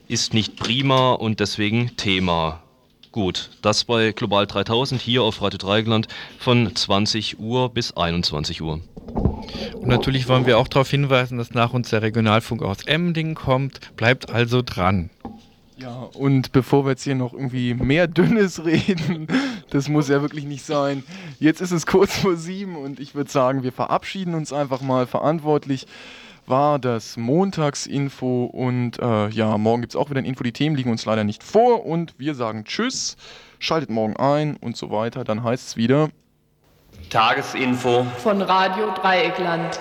ist 0.09 0.33
nicht 0.33 0.57
prima 0.57 1.13
und 1.13 1.39
deswegen 1.39 1.95
Thema. 1.95 2.63
Gut, 3.11 3.51
das 3.61 3.85
bei 3.85 4.11
Global 4.11 4.47
3000 4.47 4.99
hier 4.99 5.21
auf 5.21 5.41
Radio 5.41 5.59
Dreigland 5.59 6.07
von 6.39 6.75
20 6.75 7.39
Uhr 7.39 7.69
bis 7.69 7.95
21 7.95 8.61
Uhr. 8.61 8.81
Und 9.75 9.87
natürlich 9.87 10.27
wollen 10.27 10.47
wir 10.47 10.57
auch 10.57 10.67
darauf 10.67 10.89
hinweisen, 10.89 11.37
dass 11.37 11.51
nach 11.51 11.73
uns 11.73 11.91
der 11.91 12.01
Regionalfunk 12.01 12.63
aus 12.63 12.85
Emding 12.87 13.35
kommt. 13.35 13.95
Bleibt 13.95 14.31
also 14.31 14.63
dran. 14.63 15.11
Ja, 15.77 16.09
und 16.13 16.51
bevor 16.51 16.85
wir 16.85 16.91
jetzt 16.91 17.03
hier 17.03 17.15
noch 17.15 17.33
irgendwie 17.33 17.75
mehr 17.75 18.07
Dünnes 18.07 18.65
reden, 18.65 19.27
das 19.69 19.89
muss 19.89 20.09
ja 20.09 20.23
wirklich 20.23 20.45
nicht 20.45 20.65
sein. 20.65 21.03
Jetzt 21.39 21.61
ist 21.61 21.71
es 21.71 21.85
kurz 21.85 22.17
vor 22.17 22.35
sieben 22.35 22.75
und 22.75 22.99
ich 22.99 23.13
würde 23.13 23.29
sagen, 23.29 23.61
wir 23.61 23.71
verabschieden 23.71 24.33
uns 24.33 24.51
einfach 24.51 24.81
mal 24.81 25.05
verantwortlich. 25.05 25.85
War 26.49 26.79
das 26.79 27.15
Montagsinfo 27.15 28.45
und 28.45 28.97
äh, 28.97 29.29
ja, 29.29 29.55
morgen 29.59 29.81
gibt 29.81 29.93
es 29.93 29.95
auch 29.95 30.09
wieder 30.09 30.17
ein 30.17 30.25
Info. 30.25 30.43
Die 30.43 30.51
Themen 30.51 30.75
liegen 30.75 30.89
uns 30.89 31.05
leider 31.05 31.23
nicht 31.23 31.43
vor 31.43 31.85
und 31.85 32.15
wir 32.17 32.33
sagen 32.33 32.63
Tschüss, 32.65 33.17
schaltet 33.59 33.91
morgen 33.91 34.17
ein 34.17 34.55
und 34.55 34.75
so 34.75 34.89
weiter. 34.89 35.23
Dann 35.23 35.43
heißt 35.43 35.67
es 35.67 35.77
wieder 35.77 36.09
Tagesinfo 37.11 38.03
von 38.17 38.41
Radio 38.41 38.91
Dreieckland. 38.95 39.79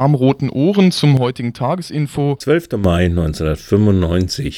Am 0.00 0.14
roten 0.14 0.48
Ohren 0.48 0.92
zum 0.92 1.18
heutigen 1.18 1.52
Tagesinfo. 1.52 2.36
12. 2.38 2.68
Mai 2.78 3.04
1995. 3.04 4.48